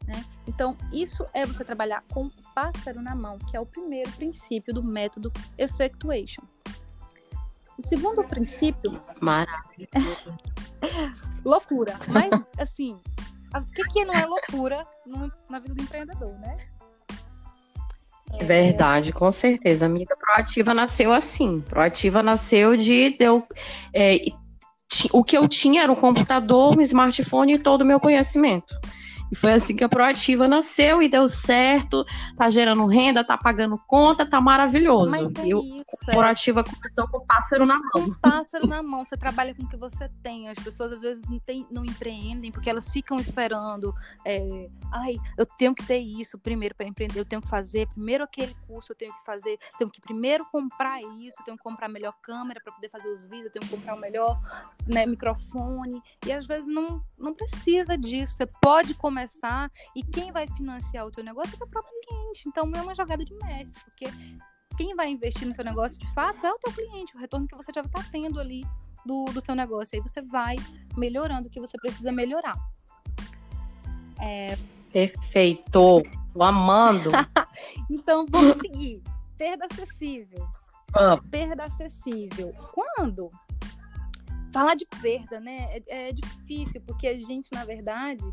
Né? 0.07 0.25
Então, 0.47 0.77
isso 0.91 1.25
é 1.33 1.45
você 1.45 1.63
trabalhar 1.63 2.03
com 2.11 2.25
o 2.27 2.31
pássaro 2.55 3.01
na 3.01 3.13
mão, 3.13 3.37
que 3.37 3.55
é 3.55 3.59
o 3.59 3.65
primeiro 3.65 4.09
princípio 4.13 4.73
do 4.73 4.81
método 4.81 5.31
Effectuation. 5.57 6.43
O 7.77 7.81
segundo 7.81 8.23
princípio. 8.23 9.01
Maravilha. 9.21 9.89
loucura. 11.45 11.99
Mas, 12.07 12.29
assim, 12.57 12.99
o 13.55 13.65
que, 13.73 13.83
que 13.85 14.05
não 14.05 14.13
é 14.13 14.25
loucura 14.25 14.85
no, 15.05 15.31
na 15.49 15.59
vida 15.59 15.75
do 15.75 15.83
empreendedor, 15.83 16.33
né? 16.39 16.68
É... 18.37 18.43
Verdade, 18.43 19.11
com 19.11 19.31
certeza, 19.31 19.85
amiga. 19.85 20.15
Proativa 20.15 20.73
nasceu 20.73 21.13
assim. 21.13 21.61
Proativa 21.61 22.21
nasceu 22.21 22.75
de 22.75 23.15
eu, 23.19 23.43
é, 23.93 24.17
o 25.11 25.23
que 25.23 25.37
eu 25.37 25.47
tinha 25.47 25.83
era 25.83 25.91
um 25.91 25.95
computador, 25.95 26.77
um 26.77 26.81
smartphone 26.81 27.53
e 27.53 27.59
todo 27.59 27.81
o 27.81 27.85
meu 27.85 27.99
conhecimento. 27.99 28.79
E 29.31 29.35
foi 29.35 29.53
assim 29.53 29.75
que 29.75 29.83
a 29.83 29.89
Proativa 29.89 30.47
nasceu 30.47 31.01
e 31.01 31.09
deu 31.09 31.27
certo, 31.27 32.05
tá 32.35 32.49
gerando 32.49 32.85
renda, 32.85 33.23
tá 33.23 33.37
pagando 33.37 33.77
conta, 33.87 34.25
tá 34.25 34.41
maravilhoso. 34.41 35.11
Mas 35.11 35.33
é 35.35 35.47
e 35.47 35.49
isso, 35.49 36.09
a 36.09 36.11
Proativa 36.11 36.61
é. 36.61 36.63
começou 36.63 37.07
com 37.07 37.17
o 37.17 37.25
pássaro 37.25 37.65
na 37.65 37.79
mão. 37.79 37.89
Com 37.91 37.99
o 38.01 38.19
pássaro 38.19 38.67
na 38.67 38.81
mão, 38.81 39.03
você 39.03 39.17
trabalha 39.17 39.53
com 39.53 39.63
o 39.63 39.69
que 39.69 39.77
você 39.77 40.09
tem. 40.23 40.49
As 40.49 40.57
pessoas 40.59 40.93
às 40.93 41.01
vezes 41.01 41.23
não, 41.27 41.39
tem, 41.39 41.67
não 41.71 41.85
empreendem 41.85 42.51
porque 42.51 42.69
elas 42.69 42.89
ficam 42.91 43.17
esperando. 43.17 43.93
É, 44.25 44.69
Ai, 44.91 45.17
eu 45.37 45.45
tenho 45.45 45.75
que 45.75 45.85
ter 45.85 45.99
isso 45.99 46.37
primeiro 46.37 46.73
para 46.73 46.87
empreender, 46.87 47.19
eu 47.19 47.25
tenho 47.25 47.41
que 47.41 47.47
fazer 47.47 47.87
primeiro 47.89 48.23
aquele 48.23 48.55
curso, 48.67 48.91
eu 48.91 48.95
tenho 48.95 49.13
que 49.13 49.25
fazer, 49.25 49.57
tenho 49.77 49.89
que 49.89 50.01
primeiro 50.01 50.45
comprar 50.45 50.99
isso, 50.99 51.39
eu 51.39 51.45
tenho 51.45 51.57
que 51.57 51.63
comprar 51.63 51.85
a 51.85 51.89
melhor 51.89 52.13
câmera 52.21 52.59
para 52.63 52.73
poder 52.73 52.89
fazer 52.89 53.09
os 53.09 53.23
vídeos, 53.25 53.45
eu 53.45 53.51
tenho 53.51 53.65
que 53.65 53.75
comprar 53.75 53.95
o 53.95 53.99
melhor 53.99 54.39
né, 54.87 55.05
microfone. 55.05 56.01
E 56.25 56.31
às 56.31 56.47
vezes 56.47 56.67
não, 56.67 57.03
não 57.17 57.33
precisa 57.33 57.97
disso. 57.97 58.33
Você 58.33 58.45
pode 58.61 58.93
começar 58.95 59.18
começar 59.19 59.71
e 59.95 60.03
quem 60.03 60.31
vai 60.31 60.47
financiar 60.47 61.05
o 61.05 61.11
teu 61.11 61.23
negócio 61.23 61.57
é 61.59 61.63
o 61.63 61.67
próprio 61.67 61.93
cliente. 62.07 62.43
Então 62.47 62.71
é 62.73 62.81
uma 62.81 62.95
jogada 62.95 63.23
de 63.23 63.33
mestre, 63.35 63.83
porque 63.83 64.05
quem 64.77 64.95
vai 64.95 65.09
investir 65.09 65.47
no 65.47 65.53
teu 65.53 65.65
negócio 65.65 65.99
de 65.99 66.13
fato 66.13 66.45
é 66.45 66.51
o 66.51 66.59
teu 66.59 66.71
cliente, 66.71 67.15
o 67.15 67.19
retorno 67.19 67.47
que 67.47 67.55
você 67.55 67.71
já 67.73 67.81
está 67.81 68.03
tendo 68.11 68.39
ali 68.39 68.63
do, 69.05 69.25
do 69.25 69.41
teu 69.41 69.55
negócio. 69.55 69.95
Aí 69.95 70.01
você 70.01 70.21
vai 70.21 70.55
melhorando 70.95 71.47
o 71.47 71.51
que 71.51 71.59
você 71.59 71.77
precisa 71.77 72.11
melhorar. 72.11 72.55
É... 74.21 74.57
Perfeito! 74.91 76.01
Tô 76.33 76.43
amando! 76.43 77.11
então 77.91 78.25
vamos 78.29 78.57
seguir. 78.57 79.03
Perda 79.37 79.67
acessível. 79.69 80.47
Perda 81.29 81.65
acessível. 81.65 82.53
Quando? 82.73 83.29
Falar 84.51 84.75
de 84.75 84.85
perda, 85.01 85.39
né? 85.39 85.67
É, 85.87 86.09
é 86.09 86.11
difícil, 86.11 86.81
porque 86.81 87.07
a 87.07 87.13
gente, 87.13 87.49
na 87.53 87.63
verdade, 87.63 88.23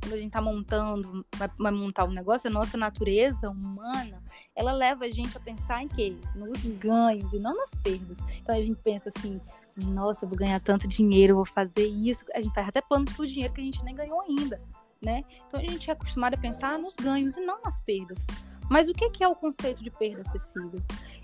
quando 0.00 0.14
a 0.14 0.16
gente 0.16 0.28
está 0.28 0.40
montando, 0.40 1.24
vai, 1.36 1.50
vai, 1.58 1.72
montar 1.72 2.04
um 2.04 2.12
negócio, 2.12 2.48
a 2.48 2.52
nossa 2.52 2.76
natureza 2.76 3.50
humana, 3.50 4.22
ela 4.54 4.72
leva 4.72 5.04
a 5.04 5.10
gente 5.10 5.36
a 5.36 5.40
pensar 5.40 5.82
em 5.82 5.88
quê? 5.88 6.16
Nos 6.34 6.64
ganhos 6.64 7.32
e 7.32 7.38
não 7.38 7.54
nas 7.54 7.74
perdas. 7.82 8.18
Então 8.40 8.54
a 8.54 8.60
gente 8.60 8.80
pensa 8.82 9.10
assim, 9.16 9.40
nossa, 9.76 10.26
vou 10.26 10.36
ganhar 10.36 10.60
tanto 10.60 10.88
dinheiro, 10.88 11.36
vou 11.36 11.44
fazer 11.44 11.86
isso. 11.86 12.24
A 12.34 12.40
gente 12.40 12.54
faz 12.54 12.68
até 12.68 12.80
planos 12.80 13.12
por 13.12 13.26
dinheiro 13.26 13.52
que 13.52 13.60
a 13.60 13.64
gente 13.64 13.82
nem 13.84 13.94
ganhou 13.94 14.20
ainda, 14.22 14.60
né? 15.02 15.24
Então 15.46 15.60
a 15.60 15.62
gente 15.62 15.88
é 15.88 15.92
acostumado 15.92 16.34
a 16.34 16.38
pensar 16.38 16.78
nos 16.78 16.94
ganhos 16.96 17.36
e 17.36 17.40
não 17.40 17.60
nas 17.62 17.80
perdas. 17.80 18.26
Mas 18.70 18.88
o 18.88 18.92
que 18.92 19.24
é 19.24 19.28
o 19.28 19.34
conceito 19.34 19.82
de 19.82 19.90
perda 19.90 20.22
acessível? 20.22 20.82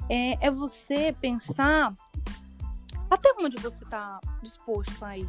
É, 0.08 0.46
é 0.46 0.50
você 0.50 1.14
pensar 1.20 1.92
até 3.10 3.32
onde 3.38 3.56
você 3.60 3.84
está 3.84 4.18
disposto 4.42 5.04
a 5.04 5.18
ir 5.18 5.28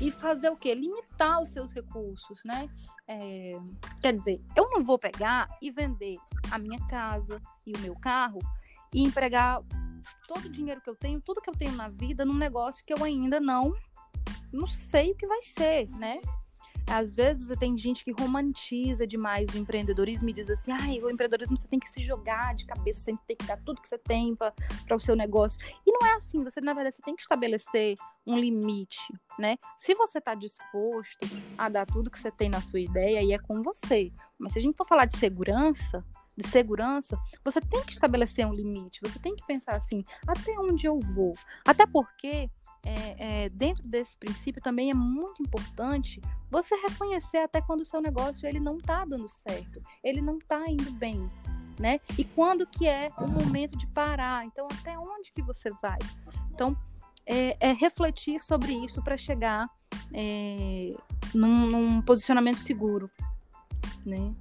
e 0.00 0.10
fazer 0.10 0.50
o 0.50 0.56
quê? 0.56 0.74
Limitar 0.74 1.42
os 1.42 1.50
seus 1.50 1.72
recursos, 1.72 2.42
né? 2.44 2.68
É, 3.06 3.52
quer 4.00 4.14
dizer, 4.14 4.40
eu 4.56 4.68
não 4.70 4.84
vou 4.84 4.98
pegar 4.98 5.48
e 5.60 5.70
vender 5.70 6.16
a 6.50 6.58
minha 6.58 6.78
casa 6.86 7.40
e 7.66 7.72
o 7.72 7.78
meu 7.80 7.94
carro 7.96 8.38
e 8.92 9.02
empregar 9.02 9.62
todo 10.26 10.44
o 10.44 10.50
dinheiro 10.50 10.80
que 10.80 10.90
eu 10.90 10.96
tenho, 10.96 11.20
tudo 11.20 11.40
que 11.40 11.50
eu 11.50 11.56
tenho 11.56 11.72
na 11.72 11.88
vida 11.88 12.24
num 12.24 12.34
negócio 12.34 12.84
que 12.84 12.92
eu 12.92 13.02
ainda 13.02 13.40
não 13.40 13.74
não 14.52 14.66
sei 14.66 15.12
o 15.12 15.16
que 15.16 15.26
vai 15.26 15.42
ser, 15.42 15.88
né? 15.90 16.20
Às 16.90 17.14
vezes 17.14 17.46
tem 17.58 17.76
gente 17.76 18.02
que 18.02 18.12
romantiza 18.12 19.06
demais 19.06 19.50
o 19.50 19.58
empreendedorismo 19.58 20.30
e 20.30 20.32
diz 20.32 20.48
assim: 20.48 20.72
ah, 20.72 21.04
o 21.04 21.10
empreendedorismo 21.10 21.56
você 21.56 21.68
tem 21.68 21.78
que 21.78 21.90
se 21.90 22.02
jogar 22.02 22.54
de 22.54 22.64
cabeça, 22.64 23.00
você 23.00 23.16
tem 23.26 23.36
que 23.36 23.44
dar 23.44 23.58
tudo 23.58 23.80
que 23.80 23.88
você 23.88 23.98
tem 23.98 24.34
para 24.34 24.54
o 24.96 25.00
seu 25.00 25.14
negócio. 25.14 25.60
E 25.86 25.92
não 25.92 26.06
é 26.06 26.14
assim, 26.14 26.42
você, 26.42 26.60
na 26.60 26.72
verdade, 26.72 26.96
você 26.96 27.02
tem 27.02 27.14
que 27.14 27.22
estabelecer 27.22 27.94
um 28.26 28.38
limite, 28.38 29.00
né? 29.38 29.56
Se 29.76 29.94
você 29.94 30.18
está 30.18 30.34
disposto 30.34 31.26
a 31.58 31.68
dar 31.68 31.84
tudo 31.84 32.10
que 32.10 32.18
você 32.18 32.30
tem 32.30 32.48
na 32.48 32.62
sua 32.62 32.80
ideia, 32.80 33.20
aí 33.20 33.32
é 33.32 33.38
com 33.38 33.62
você. 33.62 34.10
Mas 34.38 34.52
se 34.52 34.58
a 34.58 34.62
gente 34.62 34.76
for 34.76 34.86
falar 34.86 35.04
de 35.04 35.16
segurança, 35.18 36.02
de 36.38 36.46
segurança, 36.46 37.18
você 37.44 37.60
tem 37.60 37.82
que 37.82 37.92
estabelecer 37.92 38.46
um 38.46 38.54
limite, 38.54 39.00
você 39.02 39.18
tem 39.18 39.34
que 39.34 39.44
pensar 39.44 39.76
assim, 39.76 40.04
até 40.26 40.58
onde 40.58 40.86
eu 40.86 40.98
vou? 41.00 41.34
Até 41.66 41.84
porque 41.84 42.48
é, 42.84 43.44
é, 43.44 43.48
dentro 43.48 43.82
desse 43.86 44.16
princípio 44.16 44.62
também 44.62 44.90
é 44.90 44.94
muito 44.94 45.42
importante 45.42 46.20
você 46.50 46.74
reconhecer 46.76 47.38
até 47.38 47.60
quando 47.60 47.80
o 47.80 47.86
seu 47.86 48.00
negócio 48.00 48.46
ele 48.46 48.60
não 48.60 48.78
está 48.78 49.04
dando 49.04 49.28
certo, 49.28 49.82
ele 50.02 50.20
não 50.20 50.38
está 50.38 50.64
indo 50.68 50.90
bem, 50.92 51.28
né? 51.78 52.00
E 52.16 52.24
quando 52.24 52.66
que 52.66 52.86
é 52.86 53.10
o 53.18 53.28
momento 53.28 53.76
de 53.76 53.86
parar? 53.88 54.44
Então 54.44 54.66
até 54.70 54.98
onde 54.98 55.32
que 55.32 55.42
você 55.42 55.70
vai? 55.82 55.98
Então 56.52 56.76
é, 57.26 57.56
é 57.60 57.72
refletir 57.72 58.40
sobre 58.40 58.72
isso 58.72 59.02
para 59.02 59.16
chegar 59.16 59.68
é, 60.12 60.94
num, 61.34 61.66
num, 61.66 62.02
posicionamento 62.02 62.58
seguro, 62.58 63.10
né? 64.06 64.32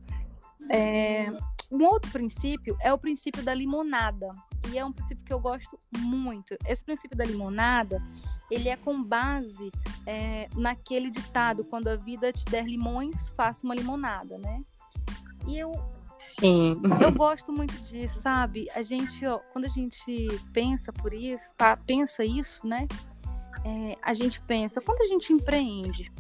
É, 0.69 1.31
um 1.69 1.83
outro 1.83 2.11
princípio 2.11 2.77
é 2.79 2.93
o 2.93 2.97
princípio 2.97 3.43
da 3.43 3.53
limonada. 3.53 4.29
E 4.71 4.77
é 4.77 4.85
um 4.85 4.91
princípio 4.91 5.23
que 5.23 5.33
eu 5.33 5.39
gosto 5.39 5.77
muito. 5.97 6.55
Esse 6.65 6.83
princípio 6.83 7.17
da 7.17 7.25
limonada, 7.25 8.01
ele 8.49 8.69
é 8.69 8.75
com 8.75 9.01
base 9.01 9.71
é, 10.05 10.47
naquele 10.55 11.09
ditado, 11.09 11.63
quando 11.65 11.87
a 11.87 11.95
vida 11.95 12.31
te 12.31 12.45
der 12.45 12.65
limões, 12.65 13.29
faça 13.29 13.65
uma 13.65 13.75
limonada, 13.75 14.37
né? 14.37 14.63
E 15.47 15.57
eu 15.57 15.71
Sim. 16.19 16.81
Eu 17.01 17.11
gosto 17.13 17.51
muito 17.51 17.73
disso, 17.83 18.19
sabe? 18.21 18.67
A 18.75 18.81
gente, 18.81 19.25
ó, 19.25 19.39
quando 19.53 19.65
a 19.65 19.69
gente 19.69 20.27
pensa 20.51 20.91
por 20.91 21.13
isso, 21.13 21.53
pensa 21.85 22.23
isso, 22.25 22.65
né? 22.65 22.87
É, 23.63 23.97
a 24.01 24.13
gente 24.13 24.41
pensa, 24.41 24.81
quando 24.81 25.01
a 25.01 25.05
gente 25.05 25.31
empreende, 25.31 26.11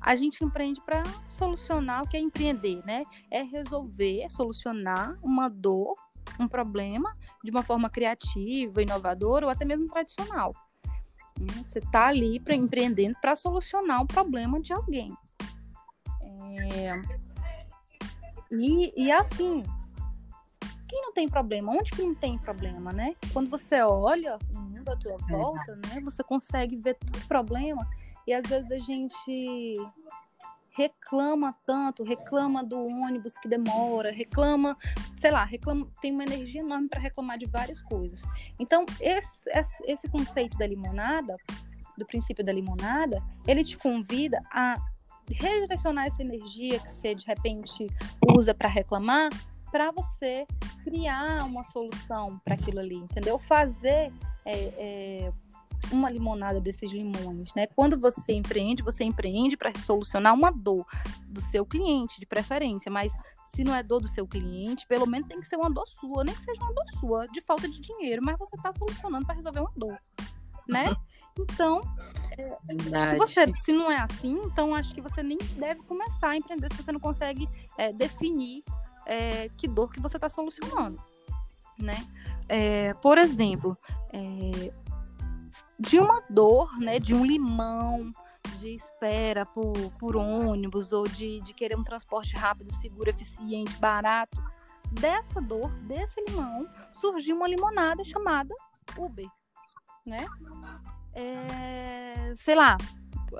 a 0.00 0.16
gente 0.16 0.42
empreende 0.44 0.80
para 0.80 1.02
solucionar 1.28 2.02
o 2.02 2.08
que 2.08 2.16
é 2.16 2.20
empreender, 2.20 2.82
né? 2.84 3.04
É 3.30 3.42
resolver, 3.42 4.22
é 4.22 4.30
solucionar 4.30 5.18
uma 5.22 5.48
dor, 5.48 5.94
um 6.40 6.48
problema 6.48 7.16
de 7.42 7.50
uma 7.50 7.62
forma 7.62 7.88
criativa, 7.88 8.82
inovadora 8.82 9.46
ou 9.46 9.50
até 9.50 9.64
mesmo 9.64 9.86
tradicional. 9.86 10.54
Né? 11.38 11.62
Você 11.62 11.78
está 11.78 12.06
ali 12.06 12.38
para 12.40 12.54
empreendendo 12.54 13.16
para 13.20 13.36
solucionar 13.36 14.02
um 14.02 14.06
problema 14.06 14.60
de 14.60 14.72
alguém. 14.72 15.14
É... 16.22 17.00
E, 18.52 19.04
e 19.04 19.12
assim, 19.12 19.62
quem 20.88 21.02
não 21.02 21.12
tem 21.12 21.28
problema? 21.28 21.72
Onde 21.72 21.92
que 21.92 22.02
não 22.02 22.14
tem 22.14 22.36
problema, 22.36 22.92
né? 22.92 23.14
Quando 23.32 23.48
você 23.48 23.80
olha 23.80 24.38
o 24.52 24.58
mundo 24.58 24.90
à 24.90 24.96
tua 24.96 25.16
volta, 25.28 25.76
né? 25.76 26.00
Você 26.02 26.22
consegue 26.24 26.76
ver 26.76 26.94
tanto 26.94 27.26
problema 27.28 27.88
e 28.26 28.34
às 28.34 28.46
vezes 28.48 28.70
a 28.72 28.78
gente 28.78 29.74
reclama 30.76 31.54
tanto, 31.66 32.02
reclama 32.02 32.62
do 32.62 32.78
ônibus 32.78 33.36
que 33.38 33.48
demora, 33.48 34.12
reclama, 34.12 34.76
sei 35.16 35.30
lá, 35.30 35.44
reclama, 35.44 35.86
tem 36.00 36.12
uma 36.12 36.24
energia 36.24 36.60
enorme 36.60 36.88
para 36.88 37.00
reclamar 37.00 37.38
de 37.38 37.46
várias 37.46 37.82
coisas. 37.82 38.22
Então, 38.58 38.84
esse, 39.00 39.48
esse 39.86 40.08
conceito 40.08 40.56
da 40.56 40.66
limonada, 40.66 41.34
do 41.96 42.06
princípio 42.06 42.44
da 42.44 42.52
limonada, 42.52 43.22
ele 43.46 43.64
te 43.64 43.76
convida 43.76 44.42
a 44.50 44.76
redirecionar 45.28 46.06
essa 46.06 46.22
energia 46.22 46.78
que 46.78 46.90
você 46.90 47.14
de 47.14 47.24
repente 47.26 47.86
usa 48.36 48.54
para 48.54 48.68
reclamar, 48.68 49.28
para 49.70 49.92
você 49.92 50.46
criar 50.82 51.44
uma 51.44 51.62
solução 51.62 52.40
para 52.44 52.54
aquilo 52.54 52.80
ali, 52.80 52.96
entendeu? 52.96 53.38
Fazer 53.38 54.12
é, 54.44 54.54
é, 54.78 55.32
uma 55.92 56.10
limonada 56.10 56.60
desses 56.60 56.90
limões, 56.90 57.52
né? 57.54 57.66
Quando 57.68 57.98
você 57.98 58.32
empreende, 58.32 58.82
você 58.82 59.04
empreende 59.04 59.56
para 59.56 59.76
solucionar 59.78 60.34
uma 60.34 60.50
dor 60.50 60.86
do 61.26 61.40
seu 61.40 61.64
cliente, 61.64 62.20
de 62.20 62.26
preferência, 62.26 62.90
mas 62.90 63.12
se 63.44 63.64
não 63.64 63.74
é 63.74 63.82
dor 63.82 64.00
do 64.00 64.08
seu 64.08 64.26
cliente, 64.26 64.86
pelo 64.86 65.06
menos 65.06 65.28
tem 65.28 65.40
que 65.40 65.46
ser 65.46 65.56
uma 65.56 65.70
dor 65.70 65.86
sua, 65.88 66.24
nem 66.24 66.34
que 66.34 66.42
seja 66.42 66.62
uma 66.62 66.72
dor 66.72 66.84
sua, 67.00 67.26
de 67.26 67.40
falta 67.40 67.68
de 67.68 67.80
dinheiro, 67.80 68.22
mas 68.24 68.38
você 68.38 68.56
está 68.56 68.72
solucionando 68.72 69.26
para 69.26 69.34
resolver 69.34 69.60
uma 69.60 69.72
dor, 69.76 69.98
né? 70.68 70.94
Então, 71.38 71.80
é, 72.36 73.10
se 73.10 73.16
você 73.16 73.52
se 73.56 73.72
não 73.72 73.90
é 73.90 73.96
assim, 73.96 74.42
então 74.44 74.74
acho 74.74 74.92
que 74.92 75.00
você 75.00 75.22
nem 75.22 75.38
deve 75.56 75.80
começar 75.84 76.30
a 76.30 76.36
empreender 76.36 76.70
se 76.72 76.82
você 76.82 76.92
não 76.92 77.00
consegue 77.00 77.48
é, 77.78 77.92
definir 77.92 78.64
é, 79.06 79.48
que 79.56 79.66
dor 79.66 79.90
que 79.90 80.00
você 80.00 80.16
está 80.16 80.28
solucionando, 80.28 81.00
né? 81.78 82.06
É, 82.48 82.92
por 82.94 83.16
exemplo, 83.16 83.78
é, 84.12 84.72
de 85.80 85.98
uma 85.98 86.22
dor, 86.28 86.78
né, 86.78 86.98
de 86.98 87.14
um 87.14 87.24
limão, 87.24 88.12
de 88.58 88.74
espera 88.74 89.46
por, 89.46 89.72
por 89.98 90.14
ônibus 90.14 90.92
ou 90.92 91.08
de, 91.08 91.40
de 91.40 91.54
querer 91.54 91.76
um 91.78 91.82
transporte 91.82 92.36
rápido, 92.36 92.74
seguro, 92.74 93.08
eficiente, 93.08 93.76
barato. 93.78 94.38
Dessa 94.92 95.40
dor, 95.40 95.70
desse 95.82 96.20
limão, 96.28 96.68
surgiu 96.92 97.36
uma 97.36 97.48
limonada 97.48 98.04
chamada 98.04 98.54
Uber, 98.98 99.28
né? 100.04 100.26
É, 101.14 102.34
sei 102.36 102.54
lá, 102.54 102.76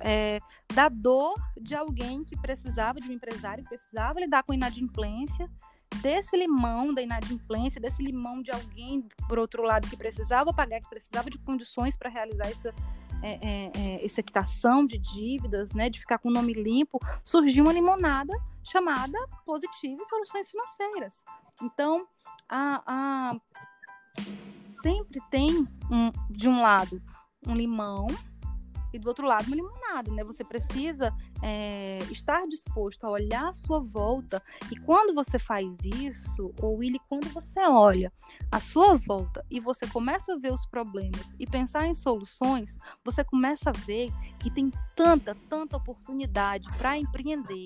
é, 0.00 0.38
da 0.72 0.88
dor 0.88 1.34
de 1.60 1.74
alguém 1.74 2.24
que 2.24 2.36
precisava, 2.36 3.00
de 3.00 3.08
um 3.08 3.12
empresário 3.12 3.64
que 3.64 3.70
precisava 3.70 4.20
lidar 4.20 4.44
com 4.44 4.54
inadimplência, 4.54 5.50
desse 5.96 6.36
limão 6.36 6.94
da 6.94 7.02
inadimplência, 7.02 7.80
desse 7.80 8.02
limão 8.02 8.42
de 8.42 8.50
alguém, 8.50 9.06
por 9.28 9.38
outro 9.38 9.62
lado, 9.62 9.88
que 9.88 9.96
precisava 9.96 10.52
pagar, 10.52 10.80
que 10.80 10.88
precisava 10.88 11.28
de 11.28 11.38
condições 11.38 11.96
para 11.96 12.08
realizar 12.08 12.48
essa, 12.48 12.74
é, 13.22 13.32
é, 13.32 13.72
é, 13.74 14.04
essa 14.04 14.22
quitação 14.22 14.86
de 14.86 14.98
dívidas, 14.98 15.74
né, 15.74 15.90
de 15.90 16.00
ficar 16.00 16.18
com 16.18 16.28
o 16.28 16.32
nome 16.32 16.54
limpo, 16.54 16.98
surgiu 17.24 17.64
uma 17.64 17.72
limonada 17.72 18.34
chamada 18.62 19.18
Positivo 19.44 20.04
Soluções 20.04 20.50
Financeiras. 20.50 21.24
Então, 21.62 22.06
a, 22.48 22.82
a, 22.86 23.36
sempre 24.82 25.20
tem, 25.30 25.66
um, 25.90 26.10
de 26.30 26.48
um 26.48 26.60
lado, 26.60 27.02
um 27.46 27.54
limão 27.54 28.06
e 28.92 28.98
do 28.98 29.08
outro 29.08 29.26
lado 29.26 29.46
uma 29.46 29.56
limonada, 29.56 30.10
né? 30.12 30.24
Você 30.24 30.44
precisa 30.44 31.14
é, 31.42 31.98
estar 32.10 32.46
disposto 32.46 33.04
a 33.04 33.10
olhar 33.10 33.48
à 33.48 33.54
sua 33.54 33.80
volta 33.80 34.42
e 34.70 34.76
quando 34.76 35.14
você 35.14 35.38
faz 35.38 35.78
isso, 35.84 36.52
ou 36.60 36.76
Willy, 36.78 37.00
quando 37.08 37.28
você 37.28 37.60
olha 37.60 38.12
à 38.50 38.60
sua 38.60 38.94
volta 38.96 39.44
e 39.50 39.60
você 39.60 39.86
começa 39.86 40.34
a 40.34 40.38
ver 40.38 40.52
os 40.52 40.66
problemas 40.66 41.34
e 41.38 41.46
pensar 41.46 41.86
em 41.86 41.94
soluções, 41.94 42.78
você 43.04 43.24
começa 43.24 43.70
a 43.70 43.72
ver 43.72 44.10
que 44.38 44.50
tem 44.50 44.70
tanta, 44.94 45.34
tanta 45.48 45.76
oportunidade 45.76 46.68
para 46.76 46.98
empreender, 46.98 47.64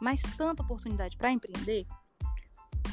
mas 0.00 0.20
tanta 0.36 0.62
oportunidade 0.62 1.16
para 1.16 1.32
empreender 1.32 1.86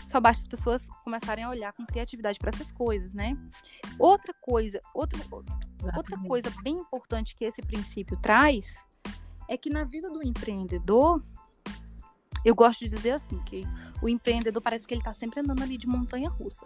só 0.05 0.19
basta 0.19 0.41
as 0.41 0.47
pessoas 0.47 0.87
começarem 1.03 1.43
a 1.43 1.49
olhar 1.49 1.73
com 1.73 1.85
criatividade 1.85 2.39
para 2.39 2.49
essas 2.49 2.71
coisas, 2.71 3.13
né? 3.13 3.37
Outra 3.99 4.33
coisa, 4.41 4.79
outra, 4.93 5.19
outra 5.95 6.17
coisa 6.19 6.49
bem 6.63 6.77
importante 6.77 7.35
que 7.35 7.45
esse 7.45 7.61
princípio 7.61 8.17
traz 8.21 8.83
é 9.47 9.57
que 9.57 9.69
na 9.69 9.83
vida 9.83 10.09
do 10.09 10.25
empreendedor, 10.25 11.23
eu 12.43 12.55
gosto 12.55 12.79
de 12.79 12.89
dizer 12.89 13.11
assim, 13.11 13.41
que 13.43 13.63
o 14.01 14.09
empreendedor 14.09 14.61
parece 14.61 14.87
que 14.87 14.93
ele 14.93 15.01
está 15.01 15.13
sempre 15.13 15.39
andando 15.39 15.63
ali 15.63 15.77
de 15.77 15.87
montanha 15.87 16.29
russa. 16.29 16.65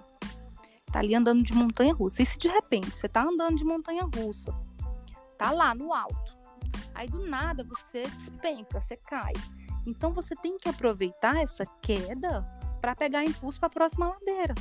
Tá 0.92 1.00
ali 1.00 1.14
andando 1.14 1.44
de 1.44 1.54
montanha 1.54 1.94
russa. 1.94 2.24
E 2.24 2.26
se 2.26 2.38
de 2.38 2.48
repente 2.48 2.90
você 2.92 3.08
tá 3.08 3.24
andando 3.24 3.58
de 3.58 3.64
montanha 3.64 4.04
russa, 4.04 4.52
tá 5.38 5.52
lá 5.52 5.76
no 5.76 5.94
alto, 5.94 6.38
aí 6.96 7.08
do 7.08 7.26
nada 7.28 7.64
você 7.64 8.04
despenca, 8.04 8.82
você 8.82 8.98
cai. 8.98 9.34
Então 9.86 10.14
você 10.14 10.36
tem 10.36 10.58
que 10.58 10.68
aproveitar 10.68 11.38
essa 11.38 11.66
queda 11.82 12.46
para 12.80 12.96
pegar 12.96 13.24
impulso 13.24 13.60
para 13.60 13.68
a 13.68 13.72
próxima 13.72 14.08
ladeira, 14.08 14.56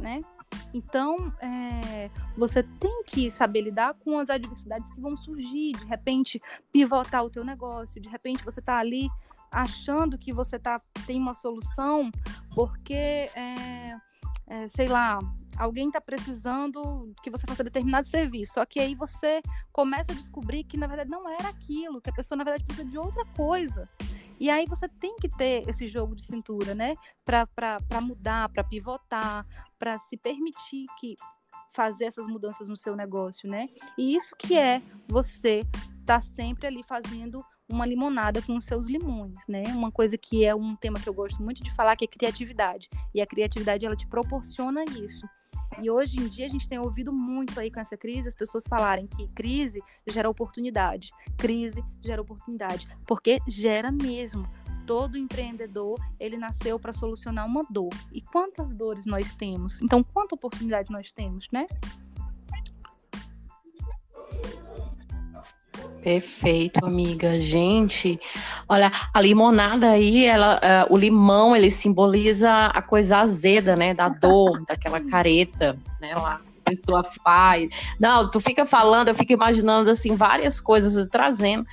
né? 0.00 0.20
Então, 0.72 1.32
é, 1.40 2.10
você 2.36 2.62
tem 2.62 3.04
que 3.04 3.30
saber 3.30 3.62
lidar 3.62 3.94
com 3.94 4.18
as 4.18 4.28
adversidades 4.28 4.92
que 4.92 5.00
vão 5.00 5.16
surgir, 5.16 5.72
de 5.72 5.84
repente 5.84 6.40
pivotar 6.72 7.24
o 7.24 7.30
teu 7.30 7.44
negócio, 7.44 8.00
de 8.00 8.08
repente 8.08 8.44
você 8.44 8.60
está 8.60 8.78
ali 8.78 9.08
achando 9.50 10.18
que 10.18 10.32
você 10.32 10.58
tá, 10.58 10.80
tem 11.06 11.20
uma 11.20 11.32
solução 11.32 12.10
porque, 12.54 12.94
é, 12.94 13.96
é, 14.48 14.68
sei 14.68 14.88
lá, 14.88 15.20
alguém 15.56 15.86
está 15.86 16.00
precisando 16.00 17.14
que 17.22 17.30
você 17.30 17.46
faça 17.46 17.62
determinado 17.62 18.06
serviço, 18.06 18.54
só 18.54 18.66
que 18.66 18.80
aí 18.80 18.94
você 18.94 19.40
começa 19.72 20.12
a 20.12 20.14
descobrir 20.14 20.64
que 20.64 20.76
na 20.76 20.88
verdade 20.88 21.10
não 21.10 21.28
era 21.28 21.48
aquilo, 21.48 22.00
que 22.00 22.10
a 22.10 22.14
pessoa 22.14 22.36
na 22.36 22.44
verdade 22.44 22.64
precisa 22.64 22.88
de 22.88 22.98
outra 22.98 23.24
coisa. 23.36 23.88
E 24.38 24.50
aí 24.50 24.66
você 24.66 24.88
tem 24.88 25.16
que 25.16 25.28
ter 25.28 25.68
esse 25.68 25.88
jogo 25.88 26.14
de 26.14 26.24
cintura, 26.24 26.74
né? 26.74 26.96
Para 27.24 28.00
mudar, 28.00 28.48
para 28.48 28.64
pivotar, 28.64 29.46
para 29.78 29.98
se 30.00 30.16
permitir 30.16 30.86
que 30.98 31.14
fazer 31.72 32.04
essas 32.04 32.26
mudanças 32.26 32.68
no 32.68 32.76
seu 32.76 32.94
negócio, 32.94 33.48
né? 33.48 33.68
E 33.98 34.16
isso 34.16 34.34
que 34.36 34.56
é 34.56 34.80
você 35.08 35.62
tá 36.06 36.20
sempre 36.20 36.66
ali 36.66 36.82
fazendo 36.82 37.44
uma 37.68 37.86
limonada 37.86 38.42
com 38.42 38.56
os 38.56 38.64
seus 38.64 38.86
limões, 38.86 39.38
né? 39.48 39.64
Uma 39.68 39.90
coisa 39.90 40.18
que 40.18 40.44
é 40.44 40.54
um 40.54 40.76
tema 40.76 41.00
que 41.00 41.08
eu 41.08 41.14
gosto 41.14 41.42
muito 41.42 41.62
de 41.62 41.74
falar, 41.74 41.96
que 41.96 42.04
é 42.04 42.08
criatividade. 42.08 42.88
E 43.14 43.20
a 43.20 43.26
criatividade, 43.26 43.86
ela 43.86 43.96
te 43.96 44.06
proporciona 44.06 44.84
isso. 44.84 45.26
E 45.82 45.90
hoje 45.90 46.16
em 46.18 46.28
dia 46.28 46.46
a 46.46 46.48
gente 46.48 46.68
tem 46.68 46.78
ouvido 46.78 47.12
muito 47.12 47.58
aí 47.58 47.70
com 47.70 47.80
essa 47.80 47.96
crise 47.96 48.28
as 48.28 48.34
pessoas 48.34 48.64
falarem 48.68 49.06
que 49.06 49.26
crise 49.28 49.82
gera 50.06 50.28
oportunidade, 50.28 51.10
crise 51.36 51.82
gera 52.02 52.22
oportunidade, 52.22 52.88
porque 53.06 53.38
gera 53.46 53.90
mesmo. 53.90 54.48
Todo 54.86 55.16
empreendedor, 55.16 55.98
ele 56.20 56.36
nasceu 56.36 56.78
para 56.78 56.92
solucionar 56.92 57.46
uma 57.46 57.64
dor. 57.70 57.88
E 58.12 58.20
quantas 58.20 58.74
dores 58.74 59.06
nós 59.06 59.34
temos? 59.34 59.80
Então, 59.80 60.04
quanta 60.04 60.34
oportunidade 60.34 60.92
nós 60.92 61.10
temos, 61.10 61.48
né? 61.50 61.66
Perfeito, 66.04 66.84
amiga. 66.84 67.38
Gente, 67.38 68.20
olha, 68.68 68.92
a 69.12 69.20
limonada 69.22 69.88
aí, 69.88 70.26
ela, 70.26 70.60
uh, 70.88 70.92
o 70.92 70.98
limão, 70.98 71.56
ele 71.56 71.70
simboliza 71.70 72.66
a 72.66 72.82
coisa 72.82 73.20
azeda, 73.20 73.74
né? 73.74 73.94
Da 73.94 74.10
dor, 74.10 74.62
daquela 74.66 75.00
careta, 75.00 75.78
né? 75.98 76.14
Lá 76.14 76.42
pessoa 76.64 77.04
faz. 77.04 77.68
Não, 78.00 78.30
tu 78.30 78.40
fica 78.40 78.64
falando, 78.64 79.08
eu 79.08 79.14
fico 79.14 79.32
imaginando 79.32 79.90
assim 79.90 80.16
várias 80.16 80.60
coisas 80.60 81.08
trazendo 81.08 81.66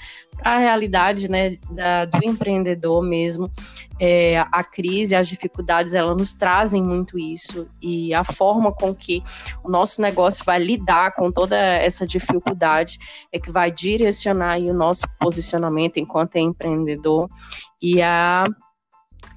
a 0.43 0.57
realidade 0.57 1.29
né, 1.29 1.57
da, 1.69 2.05
do 2.05 2.25
empreendedor 2.25 3.01
mesmo. 3.03 3.51
É, 3.99 4.39
a 4.51 4.63
crise, 4.63 5.15
as 5.15 5.27
dificuldades, 5.27 5.93
elas 5.93 6.17
nos 6.17 6.33
trazem 6.33 6.81
muito 6.81 7.19
isso 7.19 7.69
e 7.79 8.13
a 8.13 8.23
forma 8.23 8.71
com 8.71 8.95
que 8.95 9.21
o 9.63 9.69
nosso 9.69 10.01
negócio 10.01 10.43
vai 10.43 10.57
lidar 10.57 11.13
com 11.13 11.31
toda 11.31 11.55
essa 11.55 12.05
dificuldade 12.05 12.97
é 13.31 13.39
que 13.39 13.51
vai 13.51 13.71
direcionar 13.71 14.57
o 14.57 14.73
nosso 14.73 15.05
posicionamento 15.19 15.97
enquanto 15.97 16.37
empreendedor 16.37 17.29
e 17.79 18.01
a 18.01 18.45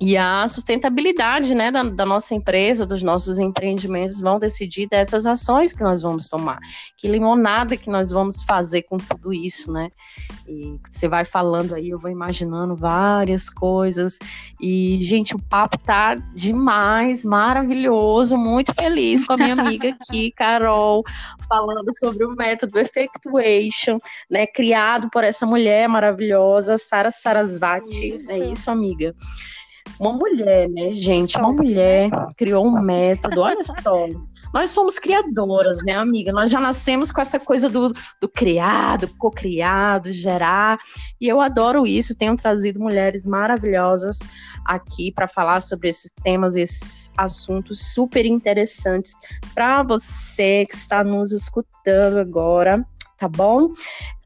e 0.05 0.19
a 0.19 0.47
sustentabilidade 0.47 1.55
né, 1.55 1.71
da, 1.71 1.83
da, 1.83 2.05
nossa 2.05 2.35
empresa, 2.35 2.85
dos 2.85 3.03
nossos 3.03 3.39
empreendimentos, 3.39 4.21
vão 4.21 4.39
decidir 4.39 4.87
dessas 4.87 5.25
ações 5.25 5.73
que 5.73 5.83
nós 5.83 6.03
vamos 6.03 6.29
tomar. 6.29 6.59
Que 6.99 7.09
limonada 7.09 7.75
que 7.75 7.89
nós 7.89 8.11
vamos 8.11 8.43
fazer 8.43 8.83
com 8.83 8.99
tudo 8.99 9.33
isso, 9.33 9.73
né? 9.73 9.89
E 10.47 10.79
você 10.87 11.09
vai 11.09 11.25
falando 11.25 11.75
aí, 11.75 11.89
eu 11.89 11.99
vou 11.99 12.11
imaginando 12.11 12.77
várias 12.77 13.49
coisas. 13.49 14.19
E, 14.61 14.99
gente, 15.01 15.35
o 15.35 15.43
papo 15.43 15.79
tá 15.79 16.17
demais, 16.35 17.25
maravilhoso, 17.25 18.37
muito 18.37 18.75
feliz 18.75 19.25
com 19.25 19.33
a 19.33 19.37
minha 19.39 19.55
amiga 19.55 19.89
aqui, 19.89 20.31
Carol, 20.37 21.03
falando 21.49 21.91
sobre 21.99 22.27
o 22.27 22.37
método 22.37 22.79
Effectuation, 22.79 23.97
né? 24.31 24.47
Criado 24.47 25.09
por 25.09 25.25
essa 25.25 25.47
mulher 25.47 25.89
maravilhosa, 25.89 26.77
Sara 26.77 27.11
Sarasvati. 27.11 28.17
Isso. 28.17 28.31
É 28.31 28.39
isso, 28.39 28.71
amiga. 28.71 29.15
Uma 29.99 30.13
mulher, 30.13 30.69
né, 30.69 30.93
gente? 30.93 31.39
Uma 31.39 31.53
mulher 31.53 32.11
criou 32.37 32.67
um 32.67 32.81
método, 32.81 33.41
olha 33.41 33.63
só. 33.65 34.07
Nós 34.53 34.71
somos 34.71 35.01
criadoras, 35.01 35.79
né, 35.85 35.95
amiga? 35.95 36.33
Nós 36.33 36.49
já 36.49 36.61
nascemos 36.61 37.11
com 37.11 37.21
essa 37.21 37.41
coisa 37.41 37.69
do, 37.69 37.93
do 38.21 38.29
criado, 38.29 39.09
co-criado, 39.19 40.13
gerar. 40.13 40.79
E 41.21 41.27
eu 41.27 41.41
adoro 41.41 41.85
isso. 41.85 42.17
Tenho 42.17 42.37
trazido 42.37 42.79
mulheres 42.79 43.27
maravilhosas 43.27 44.21
aqui 44.65 45.11
para 45.13 45.27
falar 45.27 45.61
sobre 45.61 45.89
esses 45.89 46.09
temas, 46.23 46.55
esses 46.55 47.11
assuntos 47.17 47.93
super 47.93 48.25
interessantes 48.25 49.13
para 49.55 49.83
você 49.83 50.65
que 50.67 50.77
está 50.77 51.03
nos 51.03 51.33
escutando 51.33 52.19
agora 52.19 52.87
tá 53.17 53.29
bom? 53.29 53.73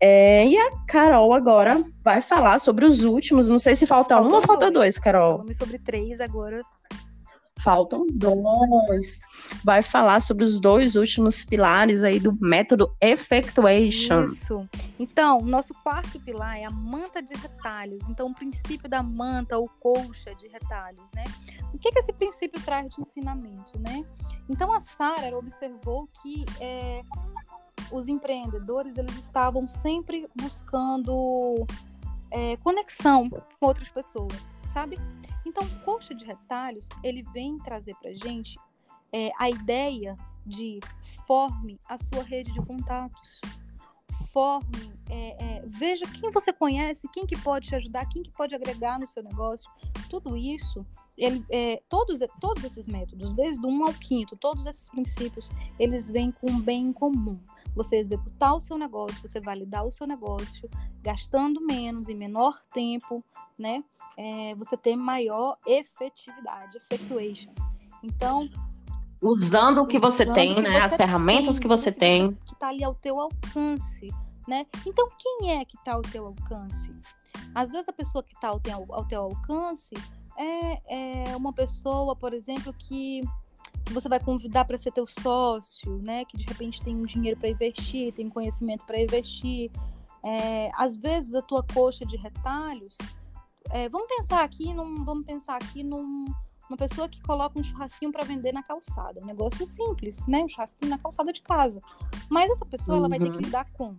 É, 0.01 0.47
e 0.47 0.57
a 0.57 0.71
Carol 0.87 1.33
agora 1.33 1.83
vai 2.03 2.23
falar 2.23 2.59
sobre 2.59 2.85
os 2.85 3.05
últimos. 3.05 3.49
Não 3.49 3.59
sei 3.59 3.77
se 3.77 3.87
falta, 3.87 4.21
um 4.21 4.33
ou 4.33 4.43
falta 4.43 4.71
dois, 4.71 4.99
Carol. 4.99 5.39
Falamos 5.39 5.57
sobre 5.57 5.79
três 5.79 6.21
agora. 6.21 6.63
Faltam 7.61 8.07
dois. 8.13 9.19
Vai 9.65 9.83
falar 9.83 10.21
sobre 10.21 10.45
os 10.45 10.61
dois 10.61 10.95
últimos 10.95 11.45
pilares 11.45 12.05
aí 12.05 12.21
do 12.21 12.37
método 12.41 12.95
Effectuation. 13.01 14.25
Isso. 14.25 14.69
Então, 14.97 15.41
nosso 15.41 15.75
quarto 15.83 16.21
pilar 16.21 16.57
é 16.57 16.65
a 16.65 16.71
manta 16.71 17.21
de 17.21 17.35
retalhos. 17.35 18.09
Então, 18.09 18.29
o 18.29 18.35
princípio 18.35 18.89
da 18.89 19.03
manta 19.03 19.59
ou 19.59 19.69
colcha 19.81 20.33
de 20.37 20.47
retalhos, 20.47 21.05
né? 21.13 21.25
O 21.75 21.79
que, 21.79 21.91
que 21.91 21.99
esse 21.99 22.13
princípio 22.13 22.61
traz 22.63 22.95
de 22.95 23.03
ensinamento, 23.03 23.79
né? 23.81 24.05
Então, 24.49 24.73
a 24.73 24.81
Sara 24.81 25.37
observou 25.37 26.09
que 26.23 26.47
é, 26.61 27.03
os 27.91 28.09
empreendedores 28.09 28.97
eles 28.97 29.17
estavam 29.17 29.67
sempre 29.67 30.27
buscando 30.35 31.67
é, 32.31 32.57
conexão 32.59 33.29
com 33.31 33.67
outras 33.67 33.89
pessoas, 33.89 34.39
sabe? 34.73 34.99
Então, 35.47 35.65
o 35.65 35.85
coxa 35.85 36.15
de 36.15 36.25
retalhos 36.25 36.89
ele 37.03 37.23
vem 37.33 37.59
trazer 37.59 37.95
para 37.97 38.13
gente 38.13 38.59
é, 39.13 39.31
a 39.39 39.49
ideia 39.49 40.17
de 40.45 40.81
forme 41.27 41.79
a 41.87 41.97
sua 41.99 42.23
rede 42.23 42.53
de 42.53 42.61
contatos, 42.61 43.41
forme, 44.33 44.93
é, 45.09 45.45
é, 45.45 45.63
veja 45.67 46.07
quem 46.07 46.31
você 46.31 46.53
conhece, 46.53 47.09
quem 47.09 47.27
que 47.27 47.37
pode 47.39 47.69
te 47.69 47.75
ajudar, 47.75 48.07
quem 48.07 48.23
que 48.23 48.31
pode 48.31 48.55
agregar 48.55 48.99
no 48.99 49.09
seu 49.09 49.23
negócio. 49.23 49.71
Tudo 50.11 50.37
isso, 50.37 50.85
ele, 51.17 51.45
é, 51.51 51.83
todos, 51.89 52.21
todos 52.41 52.65
esses 52.65 52.87
métodos, 52.87 53.33
desde 53.35 53.65
o 53.65 53.69
1 53.69 53.87
ao 53.87 53.95
quinto, 53.95 54.37
todos 54.37 54.67
esses 54.67 54.89
princípios, 54.89 55.51
eles 55.79 56.09
vêm 56.09 56.31
com 56.31 56.51
um 56.51 56.61
bem 56.61 56.87
em 56.87 56.93
comum 56.93 57.39
você 57.75 57.97
executar 57.97 58.55
o 58.55 58.61
seu 58.61 58.77
negócio, 58.77 59.21
você 59.21 59.41
validar 59.41 59.87
o 59.87 59.93
seu 59.93 60.07
negócio, 60.07 60.69
gastando 61.03 61.61
menos, 61.61 62.09
em 62.09 62.15
menor 62.15 62.61
tempo, 62.73 63.25
né? 63.59 63.83
É, 64.17 64.55
você 64.57 64.77
ter 64.77 64.97
maior 64.97 65.57
efetividade, 65.67 66.79
effectuation. 66.79 67.53
Então. 68.03 68.49
Usando 69.21 69.83
o 69.83 69.87
que 69.87 69.99
você 69.99 70.25
tem, 70.33 70.55
que 70.55 70.61
né? 70.61 70.81
Você 70.81 70.87
As 70.87 70.97
ferramentas 70.97 71.55
tem, 71.57 71.63
que 71.63 71.69
você 71.69 71.93
que 71.93 71.99
tem. 71.99 72.33
que 72.35 72.53
está 72.55 72.69
ali 72.69 72.85
ao 72.85 72.95
teu 72.95 73.21
alcance, 73.21 74.09
né? 74.47 74.67
Então, 74.87 75.09
quem 75.17 75.59
é 75.59 75.65
que 75.65 75.77
está 75.77 75.95
ao 75.95 76.03
teu 76.03 76.27
alcance? 76.27 76.93
Às 77.55 77.73
vezes 77.73 77.89
a 77.89 77.93
pessoa 77.93 78.23
que 78.23 78.35
está 78.35 78.49
ao, 78.49 78.61
ao 78.91 79.05
teu 79.05 79.23
alcance 79.23 79.95
é, 80.37 81.31
é 81.33 81.37
uma 81.37 81.53
pessoa, 81.53 82.15
por 82.15 82.33
exemplo, 82.33 82.73
que 82.73 83.23
que 83.89 83.95
você 83.95 84.09
vai 84.09 84.21
convidar 84.21 84.65
para 84.65 84.79
ser 84.79 84.93
teu 84.93 85.07
sócio, 85.07 85.99
né? 86.03 86.25
Que 86.25 86.37
de 86.37 86.45
repente 86.45 86.81
tem 86.83 86.95
um 86.95 87.05
dinheiro 87.05 87.39
para 87.39 87.49
investir, 87.49 88.13
tem 88.13 88.29
conhecimento 88.29 88.85
para 88.85 89.01
investir. 89.01 89.71
É, 90.23 90.71
às 90.77 90.97
vezes 90.97 91.35
a 91.35 91.43
tua 91.43 91.63
coxa 91.63 92.05
de 92.05 92.17
retalhos. 92.17 92.97
É, 93.71 93.89
vamos 93.89 94.09
pensar 94.09 94.45
aqui 94.45 94.73
num, 94.73 95.05
vamos 95.05 95.27
pensar 95.27 95.57
aqui 95.57 95.83
num, 95.83 96.27
uma 96.69 96.77
pessoa 96.77 97.09
que 97.09 97.21
coloca 97.23 97.59
um 97.59 97.65
churrasquinho 97.65 98.13
para 98.13 98.25
vender 98.25 98.53
na 98.53 98.63
calçada, 98.63 99.21
um 99.21 99.27
negócio 99.27 99.67
simples, 99.67 100.27
né? 100.27 100.45
Um 100.45 100.49
churrasquinho 100.49 100.91
na 100.91 100.99
calçada 100.99 101.33
de 101.33 101.43
casa. 101.43 101.81
Mas 102.31 102.51
essa 102.51 102.67
pessoa 102.67 102.97
uhum. 102.97 103.01
ela 103.01 103.09
vai 103.09 103.19
ter 103.19 103.31
que 103.31 103.37
uhum. 103.37 103.43
lidar 103.43 103.67
com 103.73 103.97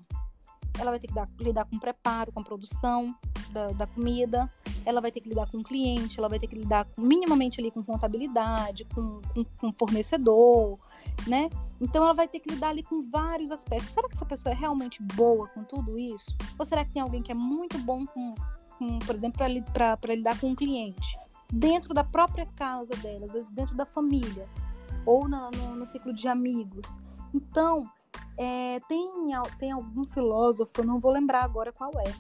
ela 0.80 0.92
vai 0.92 1.00
ter 1.00 1.08
que 1.08 1.14
dar, 1.14 1.28
lidar 1.40 1.66
com 1.66 1.76
o 1.76 1.80
preparo, 1.80 2.32
com 2.32 2.40
a 2.40 2.44
produção 2.44 3.14
da, 3.52 3.68
da, 3.68 3.88
comida, 3.88 4.50
ela 4.86 5.02
vai 5.02 5.12
ter 5.12 5.20
que 5.20 5.30
lidar 5.30 5.50
com 5.50 5.58
o 5.58 5.64
cliente, 5.64 6.20
ela 6.20 6.30
vai 6.30 6.40
ter 6.40 6.48
que 6.48 6.56
lidar 6.56 6.86
com, 6.86 7.02
minimamente 7.02 7.60
ali 7.60 7.70
com 7.72 7.84
contabilidade, 7.84 8.86
com, 8.86 9.22
com, 9.34 9.44
com 9.44 9.74
fornecedor, 9.74 10.80
né? 11.28 11.50
Então 11.82 12.04
ela 12.04 12.14
vai 12.14 12.28
ter 12.28 12.40
que 12.40 12.54
lidar 12.54 12.70
ali 12.70 12.84
com 12.84 13.10
vários 13.10 13.52
aspectos. 13.52 13.90
Será 13.90 14.08
que 14.08 14.16
essa 14.16 14.26
pessoa 14.26 14.54
é 14.54 14.56
realmente 14.56 15.02
boa 15.04 15.48
com 15.50 15.64
tudo 15.64 15.98
isso? 15.98 16.36
Ou 16.58 16.66
será 16.66 16.86
que 16.86 16.92
tem 16.92 17.02
alguém 17.02 17.22
que 17.22 17.32
é 17.32 17.36
muito 17.36 17.78
bom 17.80 18.06
com, 18.06 18.36
com 18.78 19.00
por 19.00 19.16
exemplo, 19.16 19.40
para 19.74 20.14
lidar 20.14 20.40
com 20.40 20.48
um 20.48 20.56
cliente? 20.56 21.18
Dentro 21.52 21.94
da 21.94 22.04
própria 22.04 22.46
casa 22.46 22.96
dela, 22.98 23.26
às 23.26 23.34
vezes 23.34 23.50
dentro 23.50 23.76
da 23.76 23.86
família, 23.86 24.48
ou 25.06 25.28
na, 25.28 25.50
no, 25.52 25.76
no 25.76 25.86
ciclo 25.86 26.14
de 26.14 26.28
amigos. 26.28 27.00
Então, 27.34 27.90
é, 28.38 28.80
tem, 28.88 29.10
tem 29.58 29.72
algum 29.72 30.04
filósofo, 30.04 30.84
não 30.84 31.00
vou 31.00 31.12
lembrar 31.12 31.44
agora 31.44 31.72
qual 31.74 31.92
é, 32.00 32.14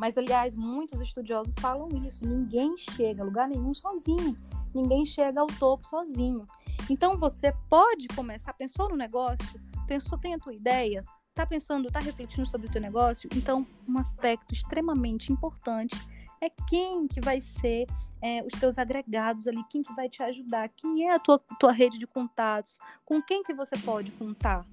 mas 0.00 0.16
aliás, 0.16 0.56
muitos 0.56 1.02
estudiosos 1.02 1.54
falam 1.60 1.86
isso: 2.06 2.26
ninguém 2.26 2.74
chega 2.78 3.22
a 3.22 3.26
lugar 3.26 3.46
nenhum 3.46 3.74
sozinho, 3.74 4.34
ninguém 4.74 5.04
chega 5.04 5.38
ao 5.38 5.46
topo 5.46 5.86
sozinho. 5.86 6.46
Então 6.88 7.18
você 7.18 7.52
pode 7.68 8.08
começar, 8.08 8.54
pensou 8.54 8.88
no 8.88 8.96
negócio, 8.96 9.60
pensou, 9.86 10.16
tem 10.16 10.32
a 10.32 10.38
tua 10.38 10.54
ideia, 10.54 11.04
tá 11.34 11.44
pensando, 11.44 11.90
tá 11.90 12.00
refletindo 12.00 12.48
sobre 12.48 12.66
o 12.66 12.70
teu 12.70 12.80
negócio, 12.80 13.28
então 13.36 13.66
um 13.86 13.98
aspecto 13.98 14.54
extremamente 14.54 15.30
importante 15.30 15.94
é 16.40 16.48
quem 16.48 17.06
que 17.06 17.20
vai 17.20 17.42
ser 17.42 17.86
é, 18.22 18.42
os 18.42 18.58
teus 18.58 18.78
agregados 18.78 19.46
ali, 19.46 19.62
quem 19.68 19.82
que 19.82 19.92
vai 19.94 20.08
te 20.08 20.22
ajudar, 20.22 20.70
quem 20.70 21.06
é 21.06 21.14
a 21.14 21.18
tua, 21.18 21.38
tua 21.58 21.72
rede 21.72 21.98
de 21.98 22.06
contatos, 22.06 22.78
com 23.04 23.20
quem 23.20 23.42
que 23.42 23.52
você 23.52 23.76
pode 23.76 24.10
contar 24.12 24.66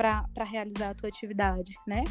para 0.00 0.44
realizar 0.44 0.90
a 0.90 0.94
tua 0.94 1.10
atividade, 1.10 1.74
né? 1.86 2.02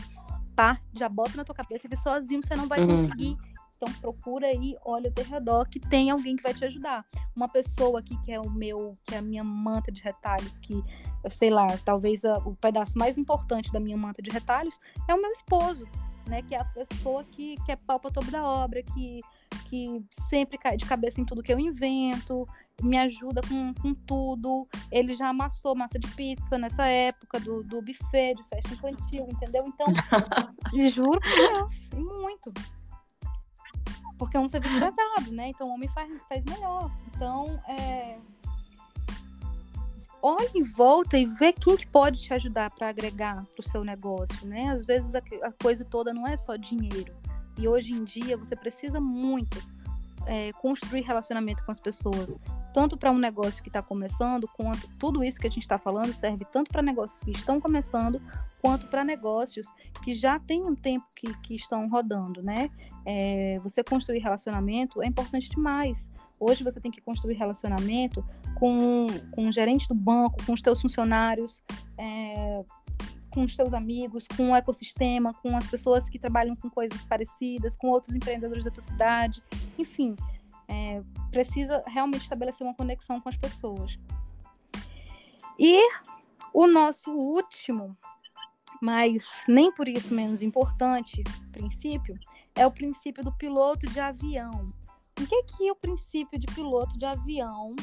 Parte, 0.55 0.85
já 0.93 1.09
bota 1.09 1.35
na 1.35 1.43
tua 1.43 1.55
cabeça 1.55 1.89
que 1.89 1.95
sozinho 1.95 2.41
você 2.43 2.55
não 2.55 2.67
vai 2.67 2.81
uhum. 2.81 2.87
conseguir. 2.87 3.35
Então 3.75 3.91
procura 3.93 4.45
aí, 4.45 4.75
olha 4.85 5.07
ao 5.07 5.13
teu 5.13 5.25
redor 5.25 5.65
que 5.65 5.79
tem 5.79 6.11
alguém 6.11 6.35
que 6.35 6.43
vai 6.43 6.53
te 6.53 6.63
ajudar. 6.65 7.03
Uma 7.35 7.47
pessoa 7.47 7.99
aqui 7.99 8.15
que 8.21 8.31
é 8.31 8.39
o 8.39 8.49
meu, 8.51 8.93
que 9.05 9.15
é 9.15 9.17
a 9.17 9.21
minha 9.21 9.43
manta 9.43 9.91
de 9.91 10.03
retalhos, 10.03 10.59
que 10.59 10.83
sei 11.31 11.49
lá, 11.49 11.65
talvez 11.83 12.23
a, 12.23 12.37
o 12.39 12.55
pedaço 12.57 12.97
mais 12.97 13.17
importante 13.17 13.71
da 13.71 13.79
minha 13.79 13.97
manta 13.97 14.21
de 14.21 14.29
retalhos 14.29 14.77
é 15.07 15.15
o 15.15 15.21
meu 15.21 15.31
esposo 15.31 15.87
né? 16.29 16.41
Que 16.43 16.55
é 16.55 16.59
a 16.59 16.65
pessoa 16.65 17.25
que, 17.25 17.55
que 17.65 17.71
é 17.71 17.75
palpa 17.75 18.11
toda 18.11 18.31
da 18.31 18.43
obra, 18.45 18.81
que, 18.83 19.19
que 19.65 20.01
sempre 20.29 20.57
cai 20.57 20.77
de 20.77 20.85
cabeça 20.85 21.19
em 21.19 21.25
tudo 21.25 21.43
que 21.43 21.51
eu 21.51 21.59
invento, 21.59 22.47
me 22.81 22.97
ajuda 22.97 23.41
com, 23.47 23.73
com 23.73 23.93
tudo. 23.93 24.67
Ele 24.91 25.13
já 25.13 25.29
amassou 25.29 25.75
massa 25.75 25.99
de 25.99 26.07
pizza 26.09 26.57
nessa 26.57 26.85
época 26.85 27.39
do, 27.39 27.63
do 27.63 27.81
buffet, 27.81 28.35
de 28.35 28.43
festa 28.49 28.73
infantil, 28.73 29.27
entendeu? 29.29 29.63
Então, 29.67 29.87
juro 30.91 31.19
por 31.19 31.35
Deus, 31.35 31.73
e 31.93 31.99
muito. 31.99 32.53
Porque 34.17 34.35
é 34.35 34.39
um 34.39 34.49
serviço 34.49 34.75
pesado, 34.75 35.31
né? 35.31 35.49
Então 35.49 35.67
o 35.67 35.73
homem 35.73 35.89
faz, 35.89 36.11
faz 36.27 36.43
melhor. 36.45 36.91
Então, 37.07 37.59
é... 37.67 38.17
olhe 40.21 40.49
em 40.55 40.63
volta 40.63 41.17
e 41.17 41.25
vê 41.25 41.53
quem 41.53 41.77
que 41.77 41.87
pode 41.87 42.21
te 42.21 42.33
ajudar 42.33 42.69
para 42.71 42.89
agregar 42.89 43.45
para 43.45 43.61
o 43.61 43.69
seu 43.69 43.83
negócio, 43.83 44.45
né? 44.45 44.69
Às 44.69 44.85
vezes 44.85 45.15
a, 45.15 45.21
a 45.43 45.51
coisa 45.51 45.85
toda 45.85 46.13
não 46.13 46.27
é 46.27 46.35
só 46.35 46.55
dinheiro. 46.57 47.15
E 47.57 47.67
hoje 47.67 47.91
em 47.91 48.03
dia 48.03 48.37
você 48.37 48.55
precisa 48.55 48.99
muito 48.99 49.57
é, 50.29 50.51
construir 50.53 51.01
relacionamento 51.01 51.65
com 51.65 51.71
as 51.71 51.79
pessoas, 51.79 52.37
tanto 52.71 52.95
para 52.95 53.11
um 53.11 53.17
negócio 53.17 53.63
que 53.63 53.69
está 53.69 53.81
começando, 53.81 54.47
quanto 54.47 54.87
tudo 54.99 55.23
isso 55.23 55.39
que 55.39 55.47
a 55.47 55.49
gente 55.49 55.63
está 55.63 55.79
falando 55.79 56.13
serve 56.13 56.45
tanto 56.51 56.71
para 56.71 56.83
negócios 56.83 57.19
que 57.21 57.31
estão 57.31 57.59
começando, 57.59 58.21
quanto 58.61 58.85
para 58.87 59.03
negócios 59.03 59.73
que 60.03 60.13
já 60.13 60.39
têm 60.39 60.61
um 60.63 60.75
tempo 60.75 61.03
que, 61.15 61.33
que 61.39 61.55
estão 61.55 61.89
rodando, 61.89 62.43
né? 62.43 62.69
É, 63.03 63.59
você 63.63 63.83
construir 63.83 64.19
relacionamento 64.19 65.01
é 65.01 65.07
importante 65.07 65.49
demais. 65.49 66.07
Hoje 66.39 66.63
você 66.63 66.79
tem 66.79 66.91
que 66.91 67.01
construir 67.01 67.33
relacionamento 67.33 68.23
com, 68.53 69.07
com 69.31 69.49
o 69.49 69.51
gerente 69.51 69.87
do 69.87 69.95
banco, 69.95 70.45
com 70.45 70.53
os 70.53 70.61
teus 70.61 70.79
funcionários, 70.79 71.63
é, 71.97 72.63
com 73.29 73.43
os 73.43 73.55
teus 73.55 73.73
amigos, 73.73 74.27
com 74.35 74.51
o 74.51 74.55
ecossistema, 74.55 75.33
com 75.33 75.55
as 75.55 75.67
pessoas 75.67 76.09
que 76.09 76.19
trabalham 76.19 76.55
com 76.55 76.69
coisas 76.69 77.03
parecidas, 77.03 77.75
com 77.75 77.87
outros 77.87 78.15
empreendedores 78.15 78.65
da 78.65 78.71
tua 78.71 78.81
cidade, 78.81 79.43
enfim, 79.77 80.15
é, 80.67 81.01
precisa 81.31 81.83
realmente 81.87 82.23
estabelecer 82.23 82.65
uma 82.65 82.75
conexão 82.75 83.19
com 83.19 83.29
as 83.29 83.37
pessoas. 83.37 83.97
E 85.57 85.79
o 86.53 86.67
nosso 86.67 87.11
último, 87.11 87.97
mas 88.81 89.25
nem 89.47 89.71
por 89.71 89.87
isso 89.87 90.13
menos 90.13 90.41
importante, 90.41 91.23
princípio, 91.51 92.17
é 92.55 92.65
o 92.65 92.71
princípio 92.71 93.23
do 93.23 93.31
piloto 93.33 93.87
de 93.87 93.99
avião. 93.99 94.73
O 95.19 95.27
que 95.27 95.35
é 95.35 95.43
que 95.43 95.71
o 95.71 95.75
princípio 95.75 96.39
de 96.39 96.47
piloto 96.53 96.97
de 96.97 97.05
avião 97.05 97.75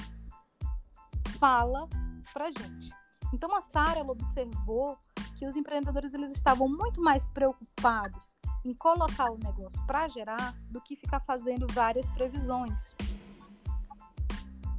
fala 1.39 1.89
para 2.33 2.47
gente? 2.47 2.91
Então 3.33 3.55
a 3.55 3.61
Sara 3.61 4.01
observou 4.01 4.97
que 5.37 5.47
os 5.47 5.55
empreendedores 5.57 6.15
eles 6.15 6.33
estavam 6.33 6.69
muito 6.69 7.01
mais 7.01 7.27
preocupados 7.27 8.39
em 8.65 8.75
colocar 8.75 9.31
o 9.31 9.39
negócio 9.39 9.81
para 9.87 10.09
gerar 10.09 10.55
do 10.71 10.81
que 10.81 10.97
ficar 10.97 11.21
fazendo 11.21 11.67
várias 11.73 12.09
previsões. 12.11 12.95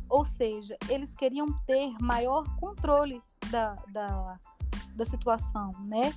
Ou 0.10 0.26
seja, 0.26 0.78
eles 0.89 1.14
queriam 1.14 1.48
ter 1.66 1.93
maior 2.02 2.43
controle 2.58 3.22
da, 3.50 3.76
da, 3.91 4.39
da 4.95 5.06
situação, 5.06 5.72
né? 5.86 6.14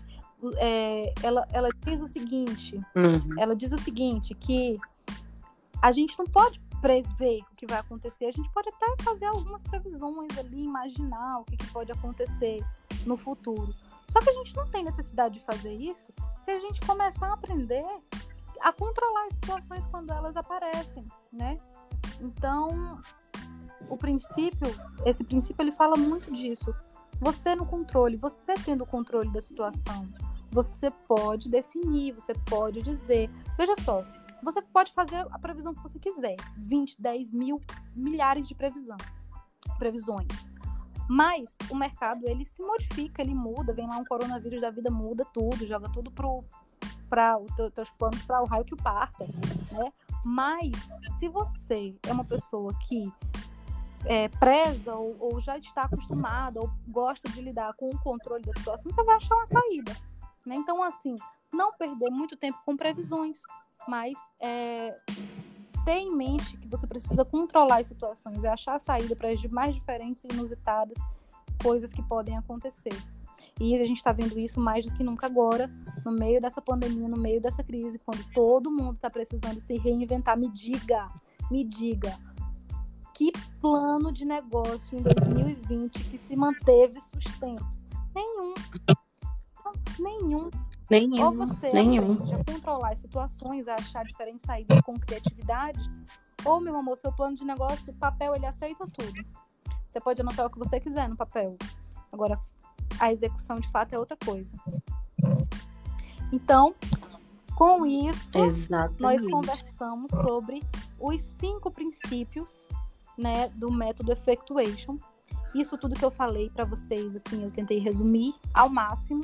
É, 0.57 1.12
ela, 1.22 1.47
ela 1.53 1.68
diz 1.85 2.01
o 2.01 2.07
seguinte, 2.07 2.81
uhum. 2.97 3.39
ela 3.39 3.55
diz 3.55 3.72
o 3.72 3.78
seguinte, 3.78 4.35
que 4.35 4.78
a 5.83 5.93
gente 5.93 6.18
não 6.18 6.26
pode 6.26 6.61
prever 6.81 7.41
o 7.53 7.57
que 7.57 7.66
vai 7.66 7.78
acontecer, 7.78 8.26
a 8.26 8.33
gente 8.33 8.51
pode 8.51 8.68
até 8.68 9.03
fazer 9.03 9.26
algumas 9.26 9.62
previsões 9.62 10.37
ali, 10.39 10.64
imaginar 10.64 11.41
o 11.41 11.45
que, 11.45 11.57
que 11.57 11.66
pode 11.68 11.93
acontecer 11.93 12.64
no 13.05 13.16
futuro. 13.16 13.74
Só 14.09 14.18
que 14.20 14.31
a 14.31 14.33
gente 14.33 14.57
não 14.57 14.66
tem 14.68 14.83
necessidade 14.83 15.35
de 15.35 15.45
fazer 15.45 15.74
isso 15.74 16.12
se 16.39 16.51
a 16.51 16.59
gente 16.59 16.81
começar 16.81 17.28
a 17.28 17.35
aprender 17.35 17.85
a 18.61 18.72
controlar 18.72 19.26
as 19.26 19.35
situações 19.35 19.87
quando 19.87 20.11
elas 20.11 20.37
aparecem, 20.37 21.07
né? 21.33 21.59
Então, 22.20 23.01
o 23.89 23.97
princípio, 23.97 24.68
esse 25.07 25.24
princípio 25.24 25.62
ele 25.62 25.72
fala 25.72 25.97
muito 25.97 26.31
disso. 26.31 26.74
Você 27.20 27.55
no 27.55 27.66
controle, 27.66 28.16
você 28.16 28.55
tendo 28.55 28.85
o 28.85 28.87
controle 28.87 29.31
da 29.33 29.41
situação, 29.41 30.09
você 30.51 30.91
pode 30.91 31.49
definir, 31.49 32.12
você 32.12 32.35
pode 32.35 32.83
dizer. 32.83 33.31
Veja 33.57 33.74
só, 33.76 34.05
você 34.43 34.62
pode 34.62 34.93
fazer 34.93 35.26
a 35.30 35.38
previsão 35.38 35.74
que 35.74 35.82
você 35.82 35.99
quiser, 35.99 36.36
20, 36.57 37.01
10 37.01 37.32
mil, 37.32 37.61
milhares 37.95 38.47
de 38.47 38.55
previsão, 38.55 38.97
previsões. 39.78 40.49
Mas 41.09 41.59
o 41.68 41.74
mercado 41.74 42.26
ele 42.28 42.47
se 42.47 42.62
modifica, 42.62 43.20
ele 43.20 43.34
muda, 43.34 43.74
vem 43.74 43.88
lá 43.88 43.97
um 43.97 44.05
coronavírus 44.05 44.61
da 44.61 44.70
vida, 44.70 44.91
muda 44.91 45.24
tudo, 45.34 45.66
joga 45.66 45.88
tudo 45.88 46.11
para 46.11 47.38
os 47.38 47.53
teu, 47.57 47.70
teus 47.70 47.91
planos 47.91 48.22
para 48.22 48.41
o 48.41 48.47
raio 48.47 48.64
que 48.64 48.74
o 48.74 48.76
parta, 48.76 49.26
né? 49.72 49.93
Mas 50.24 50.70
se 51.18 51.28
você 51.28 51.99
é 52.07 52.12
uma 52.12 52.24
pessoa 52.24 52.72
que 52.86 53.12
é, 54.05 54.28
preza 54.28 54.95
ou, 54.95 55.16
ou, 55.18 55.41
já 55.41 55.59
está 55.59 55.82
acostumada 55.82 56.61
ou 56.61 56.70
gosta 56.88 57.28
de 57.28 57.41
lidar 57.41 57.74
com 57.74 57.88
o 57.88 57.99
controle 57.99 58.45
da 58.45 58.53
situação, 58.53 58.93
você 58.93 59.03
vai 59.03 59.16
achar 59.16 59.34
uma 59.34 59.47
saída. 59.47 59.93
Né? 60.47 60.55
Então, 60.55 60.82
assim, 60.82 61.14
não 61.53 61.72
perder 61.76 62.11
muito 62.11 62.36
tempo 62.36 62.59
com 62.64 62.76
previsões, 62.76 63.41
mas 63.89 64.14
é, 64.41 64.97
ter 65.85 65.99
em 65.99 66.14
mente 66.14 66.57
que 66.57 66.68
você 66.68 66.87
precisa 66.87 67.24
controlar 67.24 67.81
as 67.81 67.87
situações, 67.87 68.45
é 68.45 68.49
achar 68.49 68.74
a 68.74 68.78
saída 68.78 69.16
para 69.16 69.31
as 69.31 69.43
mais 69.45 69.74
diferentes 69.74 70.24
e 70.24 70.28
inusitadas 70.33 70.99
coisas 71.62 71.93
que 71.93 72.03
podem 72.03 72.37
acontecer. 72.37 72.95
E 73.61 73.74
a 73.74 73.85
gente 73.85 73.99
está 73.99 74.12
vendo 74.12 74.39
isso 74.39 74.59
mais 74.59 74.87
do 74.87 74.95
que 74.95 75.05
nunca 75.05 75.26
agora, 75.26 75.70
no 76.05 76.12
meio 76.12 76.41
dessa 76.41 76.62
pandemia, 76.62 77.09
no 77.09 77.18
meio 77.18 77.41
dessa 77.41 77.62
crise, 77.62 77.99
quando 77.99 78.24
todo 78.33 78.70
mundo 78.70 78.95
está 78.95 79.11
precisando 79.11 79.61
se 79.61 79.76
reinventar. 79.76 80.39
Me 80.39 80.49
diga, 80.49 81.11
me 81.51 81.62
diga, 81.62 82.18
que 83.14 83.31
plano 83.61 84.11
de 84.11 84.24
negócio 84.24 84.99
em 84.99 85.03
2020 85.03 86.05
que 86.05 86.18
se 86.18 86.35
manteve 86.35 86.99
sustento? 87.03 87.66
Nenhum. 88.14 88.55
Nenhum. 89.99 90.51
Nenhum. 90.91 91.24
Ou 91.24 91.32
você 91.32 91.70
nenhum. 91.72 92.12
aprende 92.12 92.34
a 92.34 92.45
controlar 92.45 92.93
as 92.93 92.99
situações, 92.99 93.68
a 93.68 93.74
achar 93.74 94.05
diferentes 94.05 94.45
saídas 94.45 94.80
com 94.80 94.99
criatividade, 94.99 95.80
ou, 96.45 96.61
meu 96.61 96.76
amor, 96.76 96.99
seu 96.99 97.12
plano 97.12 97.36
de 97.36 97.45
negócio, 97.45 97.93
o 97.93 97.97
papel, 97.97 98.34
ele 98.34 98.47
aceita 98.47 98.84
tudo. 98.86 99.24
Você 99.86 100.01
pode 100.01 100.20
anotar 100.20 100.47
o 100.47 100.51
que 100.51 100.59
você 100.59 100.80
quiser 100.80 101.09
no 101.09 101.16
papel. 101.16 101.57
Agora, 102.12 102.38
a 102.99 103.12
execução, 103.12 103.61
de 103.61 103.70
fato, 103.70 103.93
é 103.93 103.99
outra 103.99 104.16
coisa. 104.16 104.57
Então, 106.32 106.74
com 107.55 107.84
isso, 107.84 108.38
Exatamente. 108.38 109.01
nós 109.01 109.26
conversamos 109.26 110.11
sobre 110.11 110.62
os 110.99 111.20
cinco 111.20 111.70
princípios 111.70 112.68
né, 113.18 113.49
do 113.51 113.70
método 113.70 114.12
Effectuation. 114.12 114.97
Isso 115.55 115.76
tudo 115.76 115.95
que 115.95 116.05
eu 116.05 116.11
falei 116.11 116.49
para 116.49 116.64
vocês, 116.64 117.14
assim, 117.14 117.43
eu 117.43 117.51
tentei 117.51 117.78
resumir 117.78 118.34
ao 118.55 118.68
máximo 118.68 119.22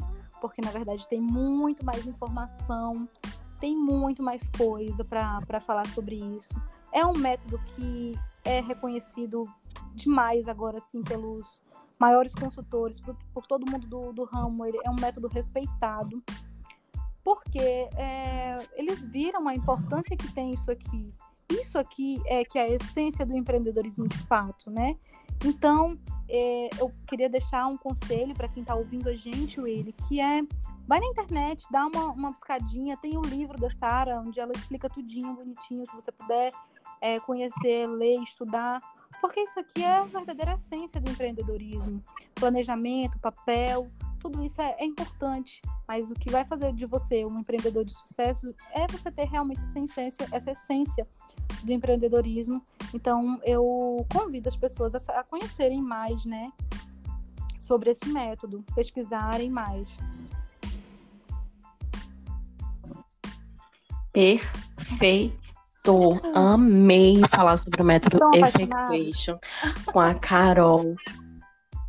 porque 0.49 0.61
na 0.61 0.71
verdade 0.71 1.09
tem 1.09 1.21
muito 1.21 1.85
mais 1.85 2.07
informação, 2.07 3.09
tem 3.59 3.77
muito 3.77 4.23
mais 4.23 4.49
coisa 4.49 5.05
para 5.05 5.61
falar 5.61 5.87
sobre 5.89 6.17
isso. 6.17 6.55
É 6.93 7.05
um 7.05 7.15
método 7.15 7.59
que 7.65 8.19
é 8.45 8.61
reconhecido 8.61 9.45
demais 9.95 10.47
agora, 10.47 10.79
assim, 10.79 11.03
pelos 11.03 11.61
maiores 11.99 12.35
consultores, 12.35 13.01
por, 13.01 13.17
por 13.35 13.47
todo 13.47 13.69
mundo 13.71 13.87
do, 13.87 14.13
do, 14.13 14.25
ramo. 14.25 14.65
Ele 14.65 14.79
é 14.85 14.91
um 14.91 14.95
método 14.95 15.27
respeitado, 15.27 16.23
porque 17.25 17.59
é, 17.59 18.57
eles 18.75 19.07
viram 19.07 19.49
a 19.49 19.55
importância 19.55 20.17
que 20.17 20.33
tem 20.33 20.53
isso 20.53 20.71
aqui. 20.71 21.13
Isso 21.51 21.79
aqui 21.79 22.21
é 22.27 22.45
que 22.45 22.59
é 22.59 22.63
a 22.63 22.71
essência 22.71 23.27
do 23.27 23.37
empreendedorismo 23.37 24.07
de 24.07 24.19
fato, 24.27 24.71
né? 24.71 24.97
Então, 25.45 25.97
é, 26.29 26.69
eu 26.79 26.93
queria 27.07 27.29
deixar 27.29 27.67
um 27.67 27.77
conselho 27.77 28.35
para 28.35 28.49
quem 28.49 28.63
está 28.63 28.75
ouvindo 28.75 29.09
a 29.09 29.15
gente, 29.15 29.61
Willy, 29.61 29.93
que 29.93 30.21
é 30.21 30.43
vai 30.87 31.01
na 31.01 31.07
internet, 31.07 31.65
dá 31.71 31.87
uma, 31.87 32.13
uma 32.13 32.31
buscadinha, 32.31 32.97
tem 32.97 33.19
o 33.19 33.23
livro 33.23 33.59
da 33.59 33.69
Sara, 33.69 34.21
onde 34.21 34.39
ela 34.39 34.53
explica 34.53 34.89
tudinho, 34.89 35.35
bonitinho, 35.35 35.85
se 35.85 35.93
você 35.95 36.13
puder 36.13 36.53
é, 37.01 37.19
conhecer, 37.21 37.87
ler, 37.89 38.23
estudar, 38.23 38.81
porque 39.21 39.41
isso 39.41 39.59
aqui 39.59 39.83
é 39.83 39.99
a 39.99 40.05
verdadeira 40.05 40.55
essência 40.55 41.01
do 41.01 41.11
empreendedorismo. 41.11 42.03
Planejamento, 42.35 43.19
papel, 43.19 43.91
tudo 44.21 44.45
isso 44.45 44.61
é, 44.61 44.75
é, 44.79 44.85
importante, 44.85 45.63
mas 45.87 46.11
o 46.11 46.15
que 46.15 46.31
vai 46.31 46.45
fazer 46.45 46.73
de 46.73 46.87
você 46.87 47.25
um 47.25 47.39
empreendedor 47.39 47.85
de 47.85 47.93
sucesso 47.93 48.53
é 48.73 48.87
você 48.87 49.11
ter 49.11 49.27
realmente 49.27 49.63
essa 49.63 49.79
essência, 49.79 50.29
essa 50.33 50.51
essência 50.51 51.07
do 51.63 51.73
empreendedorismo. 51.73 52.63
Então, 52.93 53.41
eu 53.45 54.05
convido 54.13 54.49
as 54.49 54.57
pessoas 54.57 54.95
a, 54.95 55.21
a 55.21 55.25
conhecerem 55.25 55.81
mais, 55.81 56.25
né, 56.25 56.53
sobre 57.59 57.91
esse 57.91 58.09
método, 58.09 58.65
pesquisarem 58.75 59.51
mais. 59.51 59.97
Perfeito. 64.13 65.46
Amei 66.35 67.23
falar 67.29 67.57
sobre 67.57 67.83
o 67.83 67.85
método 67.85 68.19
Effectuation 68.35 69.39
com 69.87 70.01
a 70.01 70.15
Carol. 70.15 70.95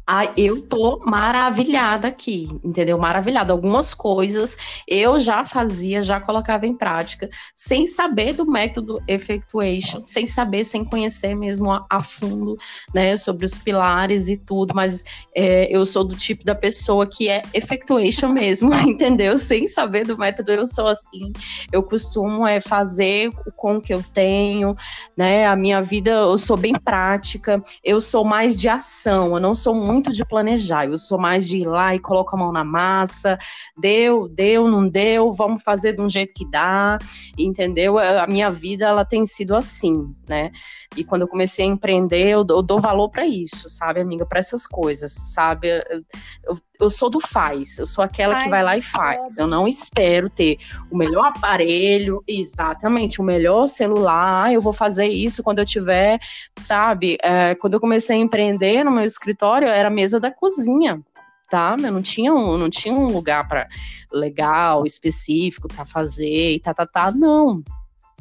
Ah, 0.10 0.32
eu 0.38 0.62
tô 0.62 1.00
maravilhada 1.06 2.08
aqui, 2.08 2.48
entendeu? 2.64 2.98
Maravilhada. 2.98 3.52
Algumas 3.52 3.94
coisas 3.94 4.56
eu 4.88 5.20
já 5.20 5.44
fazia, 5.44 6.02
já 6.02 6.18
colocava 6.22 6.66
em 6.66 6.74
prática, 6.74 7.30
sem 7.54 7.86
saber 7.88 8.32
do 8.32 8.46
método 8.50 9.02
effectuation, 9.06 10.06
sem 10.06 10.26
saber, 10.26 10.64
sem 10.64 10.86
conhecer 10.86 11.36
mesmo 11.36 11.74
a, 11.74 11.86
a 11.90 12.00
fundo, 12.00 12.58
né, 12.94 13.18
sobre 13.18 13.46
os 13.46 13.58
pilares 13.58 14.30
e 14.30 14.38
tudo, 14.38 14.74
mas 14.74 15.04
é, 15.36 15.68
eu 15.70 15.86
sou 15.86 16.06
do 16.06 16.16
tipo 16.16 16.46
da 16.46 16.56
pessoa 16.56 17.06
que 17.06 17.28
é 17.28 17.42
effectuation 17.54 18.30
mesmo, 18.30 18.74
entendeu? 18.88 19.38
Sem 19.38 19.68
saber 19.68 20.06
do 20.06 20.18
método, 20.18 20.54
eu 20.54 20.66
sou 20.66 20.88
assim. 20.88 21.34
Eu 21.70 21.84
costumo 21.84 22.48
é, 22.48 22.62
fazer 22.62 23.30
com 23.58 23.76
o 23.76 23.82
que 23.82 23.94
eu 23.94 24.02
tenho, 24.14 24.74
né? 25.18 25.46
A 25.48 25.56
minha 25.58 25.82
vida, 25.82 26.12
eu 26.12 26.38
sou 26.38 26.56
bem 26.56 26.76
prática, 26.76 27.62
eu 27.84 28.00
sou 28.00 28.24
mais 28.24 28.58
de 28.58 28.70
ação, 28.70 29.34
eu 29.34 29.40
não 29.42 29.54
sou 29.54 29.76
muito 29.76 29.97
muito 29.98 30.14
de 30.14 30.24
planejar, 30.24 30.86
eu 30.86 30.98
sou 30.98 31.18
mais 31.18 31.48
de 31.48 31.58
ir 31.58 31.66
lá 31.66 31.96
e 31.96 32.00
coloco 32.00 32.36
a 32.36 32.40
mão 32.40 32.52
na 32.52 32.64
massa, 32.64 33.38
deu, 33.76 34.28
deu, 34.30 34.68
não 34.68 34.88
deu, 34.88 35.34
vamos 35.34 35.64
fazer 35.64 35.94
de 35.94 36.02
um 36.02 36.08
jeito 36.08 36.36
que 36.36 36.48
dá, 36.50 37.00
entendeu? 37.36 37.98
A 37.98 38.28
minha 38.28 38.52
vida, 38.52 38.86
ela 38.86 39.04
tem 39.04 39.26
sido 39.26 39.56
assim, 39.56 40.14
né? 40.28 40.52
E 40.96 41.04
quando 41.04 41.24
eu 41.24 41.28
comecei 41.28 41.66
a 41.66 41.68
empreender, 41.68 42.28
eu, 42.28 42.46
eu 42.50 42.62
dou 42.62 42.80
valor 42.80 43.10
para 43.10 43.26
isso, 43.26 43.70
sabe, 43.70 44.00
amiga? 44.00 44.26
Para 44.26 44.40
essas 44.40 44.66
coisas, 44.66 45.12
sabe? 45.12 45.68
Eu, 45.68 46.02
eu, 46.46 46.58
eu, 46.80 46.90
sou 46.90 47.10
do 47.10 47.20
faz, 47.20 47.78
eu 47.78 47.86
sou 47.86 48.04
aquela 48.04 48.36
Ai, 48.36 48.44
que 48.44 48.50
vai 48.50 48.64
lá 48.64 48.78
e 48.78 48.82
faz. 48.82 49.38
Eu 49.38 49.48
não 49.48 49.68
espero 49.68 50.30
ter 50.30 50.58
o 50.90 50.98
melhor 50.98 51.26
aparelho, 51.26 52.24
exatamente, 52.28 53.22
o 53.22 53.24
melhor 53.24 53.68
celular. 53.68 54.52
Eu 54.52 54.62
vou 54.62 54.74
fazer 54.74 55.08
isso 55.08 55.44
quando 55.44 55.60
eu 55.60 55.66
tiver, 55.66 56.20
sabe? 56.58 57.18
É, 57.22 57.54
quando 57.56 57.76
eu 57.76 57.80
comecei 57.80 58.16
a 58.16 58.20
empreender 58.20 58.84
no 58.84 58.92
meu 58.92 59.04
escritório, 59.04 59.68
era 59.68 59.88
a 59.88 59.92
mesa 59.92 60.20
da 60.20 60.32
cozinha 60.32 61.04
tá? 61.50 61.76
Eu 61.82 61.92
não 61.92 62.02
tinha 62.02 62.34
um, 62.34 62.58
não 62.58 62.70
tinha 62.70 62.94
um 62.94 63.08
lugar 63.08 63.48
para 63.48 63.68
legal, 64.12 64.86
específico 64.86 65.68
para 65.68 65.86
fazer 65.86 66.56
e 66.56 66.60
tá, 66.60 66.74
tá, 66.74 66.86
tá. 66.86 67.12
Não, 67.12 67.64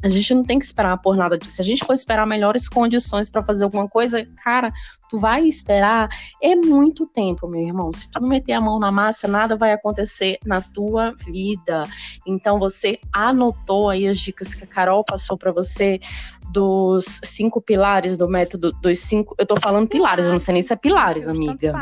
a 0.03 0.09
gente 0.09 0.33
não 0.33 0.43
tem 0.43 0.59
que 0.59 0.65
esperar 0.65 0.95
por 0.97 1.15
nada 1.15 1.37
disso. 1.37 1.55
Se 1.55 1.61
a 1.61 1.65
gente 1.65 1.83
for 1.83 1.93
esperar 1.93 2.25
melhores 2.27 2.69
condições 2.69 3.29
para 3.29 3.41
fazer 3.41 3.63
alguma 3.63 3.87
coisa, 3.87 4.27
cara, 4.43 4.71
tu 5.09 5.17
vai 5.17 5.45
esperar 5.45 6.07
é 6.41 6.55
muito 6.55 7.07
tempo, 7.07 7.47
meu 7.47 7.61
irmão. 7.61 7.91
Se 7.91 8.09
tu 8.11 8.21
não 8.21 8.29
meter 8.29 8.53
a 8.53 8.61
mão 8.61 8.77
na 8.77 8.91
massa, 8.91 9.27
nada 9.27 9.55
vai 9.55 9.73
acontecer 9.73 10.37
na 10.45 10.61
tua 10.61 11.15
vida. 11.25 11.85
Então 12.27 12.59
você 12.59 12.99
anotou 13.11 13.89
aí 13.89 14.07
as 14.07 14.19
dicas 14.19 14.53
que 14.53 14.63
a 14.63 14.67
Carol 14.67 15.03
passou 15.03 15.35
para 15.35 15.51
você 15.51 15.99
dos 16.51 17.19
cinco 17.23 17.59
pilares 17.59 18.19
do 18.19 18.29
método 18.29 18.71
dos 18.73 18.99
cinco. 18.99 19.35
Eu 19.37 19.47
tô 19.47 19.59
falando 19.59 19.87
pilares, 19.87 20.25
eu 20.25 20.31
não 20.31 20.39
sei 20.39 20.53
nem 20.53 20.63
se 20.63 20.73
é 20.73 20.75
pilares, 20.75 21.27
amiga. 21.27 21.73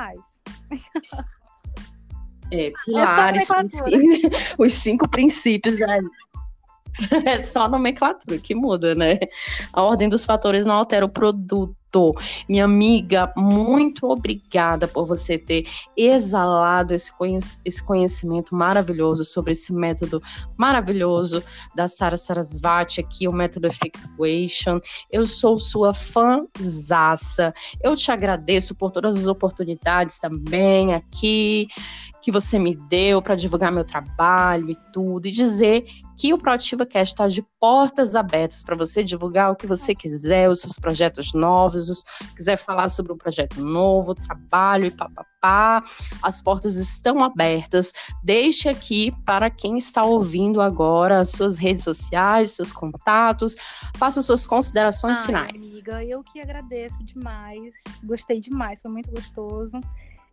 É, 2.49 2.71
pilares, 2.85 3.49
os 4.57 4.73
cinco 4.73 5.05
princípios 5.09 5.81
aí. 5.81 6.01
É 7.25 7.41
só 7.41 7.65
a 7.65 7.69
nomenclatura 7.69 8.37
que 8.37 8.55
muda, 8.55 8.95
né? 8.95 9.19
A 9.73 9.81
ordem 9.83 10.09
dos 10.09 10.25
fatores 10.25 10.65
não 10.65 10.75
altera 10.75 11.05
o 11.05 11.09
produto. 11.09 11.75
Minha 12.49 12.65
amiga, 12.65 13.31
muito 13.37 14.09
obrigada 14.09 14.85
por 14.85 15.05
você 15.05 15.37
ter 15.37 15.65
exalado 15.95 16.93
esse, 16.93 17.09
conhecimento 17.85 18.53
maravilhoso 18.53 19.23
sobre 19.23 19.53
esse 19.53 19.71
método 19.71 20.21
maravilhoso 20.57 21.41
da 21.73 21.87
Sara 21.87 22.17
Sarasvati 22.17 22.99
aqui, 22.99 23.29
o 23.29 23.31
método 23.31 23.67
Effectuation. 23.67 24.81
Eu 25.09 25.25
sou 25.25 25.57
sua 25.57 25.93
fãzaça. 25.93 27.53
Eu 27.81 27.95
te 27.95 28.11
agradeço 28.11 28.75
por 28.75 28.91
todas 28.91 29.15
as 29.15 29.27
oportunidades 29.27 30.19
também 30.19 30.93
aqui 30.93 31.69
que 32.25 32.31
você 32.31 32.57
me 32.57 32.75
deu 32.75 33.21
para 33.21 33.35
divulgar 33.35 33.71
meu 33.71 33.83
trabalho 33.83 34.71
e 34.71 34.75
tudo, 34.91 35.27
e 35.27 35.31
dizer 35.31 35.85
que 36.17 36.33
o 36.33 36.37
Proativa 36.37 36.85
Cast 36.85 37.13
está 37.13 37.27
de 37.27 37.41
portas 37.59 38.15
abertas 38.15 38.63
para 38.63 38.75
você 38.75 39.03
divulgar 39.03 39.51
o 39.51 39.55
que 39.55 39.67
você 39.67 39.93
quiser, 39.93 40.49
os 40.49 40.61
seus 40.61 40.79
projetos 40.79 41.33
novos, 41.33 41.89
os, 41.89 42.03
quiser 42.35 42.57
falar 42.57 42.89
sobre 42.89 43.11
um 43.13 43.17
projeto 43.17 43.61
novo, 43.61 44.15
trabalho 44.15 44.85
e 44.85 44.91
papapá. 44.91 45.83
As 46.21 46.41
portas 46.41 46.75
estão 46.75 47.23
abertas. 47.23 47.93
Deixe 48.23 48.69
aqui 48.69 49.11
para 49.25 49.49
quem 49.49 49.77
está 49.77 50.03
ouvindo 50.03 50.61
agora 50.61 51.19
as 51.19 51.31
suas 51.31 51.57
redes 51.57 51.83
sociais, 51.83 52.51
seus 52.51 52.73
contatos, 52.73 53.55
faça 53.97 54.21
suas 54.21 54.47
considerações 54.47 55.19
Ai, 55.19 55.25
finais. 55.25 55.73
Amiga, 55.73 56.03
eu 56.03 56.23
que 56.23 56.39
agradeço 56.39 57.03
demais. 57.03 57.73
Gostei 58.03 58.39
demais, 58.39 58.81
foi 58.81 58.91
muito 58.91 59.11
gostoso. 59.11 59.79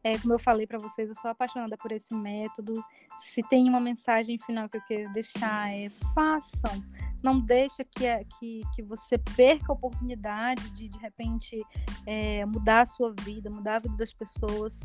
É, 0.05 0.19
como 0.19 0.35
eu 0.35 0.39
falei 0.39 0.67
para 0.67 0.79
vocês, 0.79 1.09
eu 1.09 1.15
sou 1.15 1.31
apaixonada 1.31 1.77
por 1.77 1.93
esse 1.93 2.13
método. 2.15 2.73
Se 3.21 3.43
tem 3.43 3.69
uma 3.69 3.81
mensagem 3.81 4.39
final 4.39 4.69
que 4.69 4.77
eu 4.77 4.83
quero 4.83 5.13
deixar, 5.13 5.73
é 5.73 5.91
façam. 6.15 6.83
Não 7.23 7.39
deixa 7.39 7.85
que, 7.85 8.05
que, 8.39 8.63
que 8.75 8.83
você 8.83 9.17
perca 9.17 9.67
a 9.71 9.75
oportunidade 9.75 10.71
de, 10.71 10.89
de 10.89 10.99
repente, 10.99 11.63
é, 12.05 12.45
mudar 12.45 12.83
a 12.83 12.87
sua 12.87 13.15
vida, 13.21 13.49
mudar 13.49 13.77
a 13.77 13.79
vida 13.79 13.97
das 13.97 14.13
pessoas. 14.13 14.81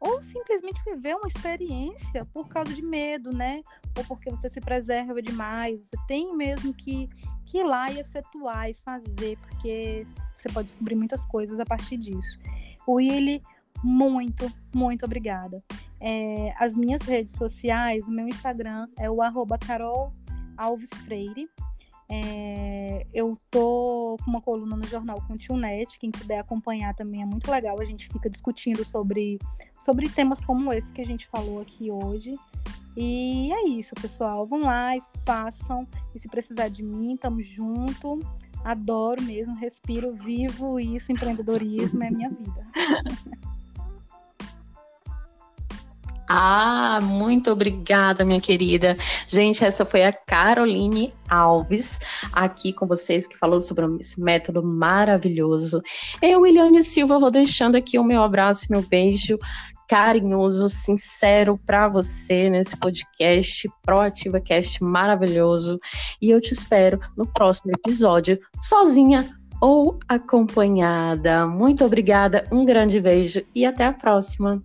Ou 0.00 0.22
simplesmente 0.22 0.80
viver 0.84 1.16
uma 1.16 1.26
experiência 1.26 2.24
por 2.26 2.48
causa 2.48 2.72
de 2.72 2.82
medo, 2.82 3.30
né? 3.34 3.62
Ou 3.96 4.04
porque 4.04 4.30
você 4.30 4.48
se 4.48 4.60
preserva 4.60 5.20
demais. 5.20 5.80
Você 5.80 5.96
tem 6.06 6.36
mesmo 6.36 6.72
que, 6.74 7.08
que 7.46 7.58
ir 7.58 7.64
lá 7.64 7.90
e 7.90 7.98
efetuar 7.98 8.70
e 8.70 8.74
fazer, 8.74 9.38
porque 9.38 10.06
você 10.34 10.48
pode 10.50 10.68
descobrir 10.68 10.94
muitas 10.94 11.24
coisas 11.24 11.58
a 11.58 11.64
partir 11.64 11.96
disso. 11.96 12.38
O 12.86 12.94
Willy 12.94 13.42
muito, 13.82 14.50
muito 14.74 15.04
obrigada. 15.04 15.62
É, 16.00 16.54
as 16.58 16.74
minhas 16.74 17.02
redes 17.02 17.34
sociais, 17.34 18.06
o 18.06 18.10
meu 18.10 18.28
Instagram 18.28 18.88
é 18.98 19.10
o 19.10 19.20
arroba 19.22 19.58
Carol 19.58 20.12
Alves 20.56 20.90
Freire. 21.04 21.48
É, 22.10 23.06
eu 23.12 23.36
tô 23.50 24.16
com 24.24 24.30
uma 24.30 24.40
coluna 24.40 24.74
no 24.74 24.86
jornal 24.86 25.20
Continunet, 25.26 25.98
quem 25.98 26.10
puder 26.10 26.38
acompanhar 26.38 26.94
também 26.94 27.22
é 27.22 27.26
muito 27.26 27.50
legal. 27.50 27.78
A 27.80 27.84
gente 27.84 28.08
fica 28.08 28.30
discutindo 28.30 28.84
sobre, 28.84 29.38
sobre 29.78 30.08
temas 30.08 30.40
como 30.40 30.72
esse 30.72 30.90
que 30.92 31.02
a 31.02 31.06
gente 31.06 31.26
falou 31.28 31.60
aqui 31.60 31.90
hoje. 31.90 32.34
E 32.96 33.52
é 33.52 33.68
isso, 33.68 33.94
pessoal. 33.94 34.46
Vão 34.46 34.60
lá 34.60 34.96
e 34.96 35.02
façam. 35.24 35.86
E 36.14 36.18
se 36.18 36.28
precisar 36.28 36.68
de 36.68 36.82
mim, 36.82 37.16
tamo 37.16 37.40
junto. 37.42 38.20
Adoro 38.64 39.22
mesmo, 39.22 39.54
respiro, 39.54 40.12
vivo 40.12 40.80
isso, 40.80 41.12
empreendedorismo 41.12 42.02
é 42.02 42.10
minha 42.10 42.28
vida. 42.28 42.66
Ah, 46.28 47.00
muito 47.02 47.50
obrigada, 47.50 48.24
minha 48.24 48.40
querida. 48.40 48.96
Gente, 49.26 49.64
essa 49.64 49.84
foi 49.84 50.04
a 50.04 50.12
Caroline 50.12 51.12
Alves, 51.28 51.98
aqui 52.32 52.72
com 52.72 52.86
vocês, 52.86 53.26
que 53.26 53.38
falou 53.38 53.60
sobre 53.60 53.86
esse 53.98 54.20
método 54.20 54.62
maravilhoso. 54.62 55.80
Eu, 56.20 56.46
Eliane 56.46 56.82
Silva, 56.82 57.18
vou 57.18 57.30
deixando 57.30 57.76
aqui 57.76 57.98
o 57.98 58.04
meu 58.04 58.22
abraço 58.22 58.66
meu 58.70 58.82
beijo 58.82 59.38
carinhoso, 59.88 60.68
sincero 60.68 61.58
para 61.64 61.88
você 61.88 62.50
nesse 62.50 62.76
podcast 62.76 63.68
Proativa 63.82 64.38
Cast 64.38 64.84
maravilhoso. 64.84 65.80
E 66.20 66.30
eu 66.30 66.40
te 66.40 66.52
espero 66.52 67.00
no 67.16 67.26
próximo 67.26 67.72
episódio, 67.74 68.38
sozinha 68.60 69.34
ou 69.60 69.98
acompanhada. 70.06 71.46
Muito 71.46 71.84
obrigada, 71.84 72.46
um 72.52 72.64
grande 72.64 73.00
beijo 73.00 73.42
e 73.54 73.64
até 73.64 73.86
a 73.86 73.92
próxima. 73.92 74.62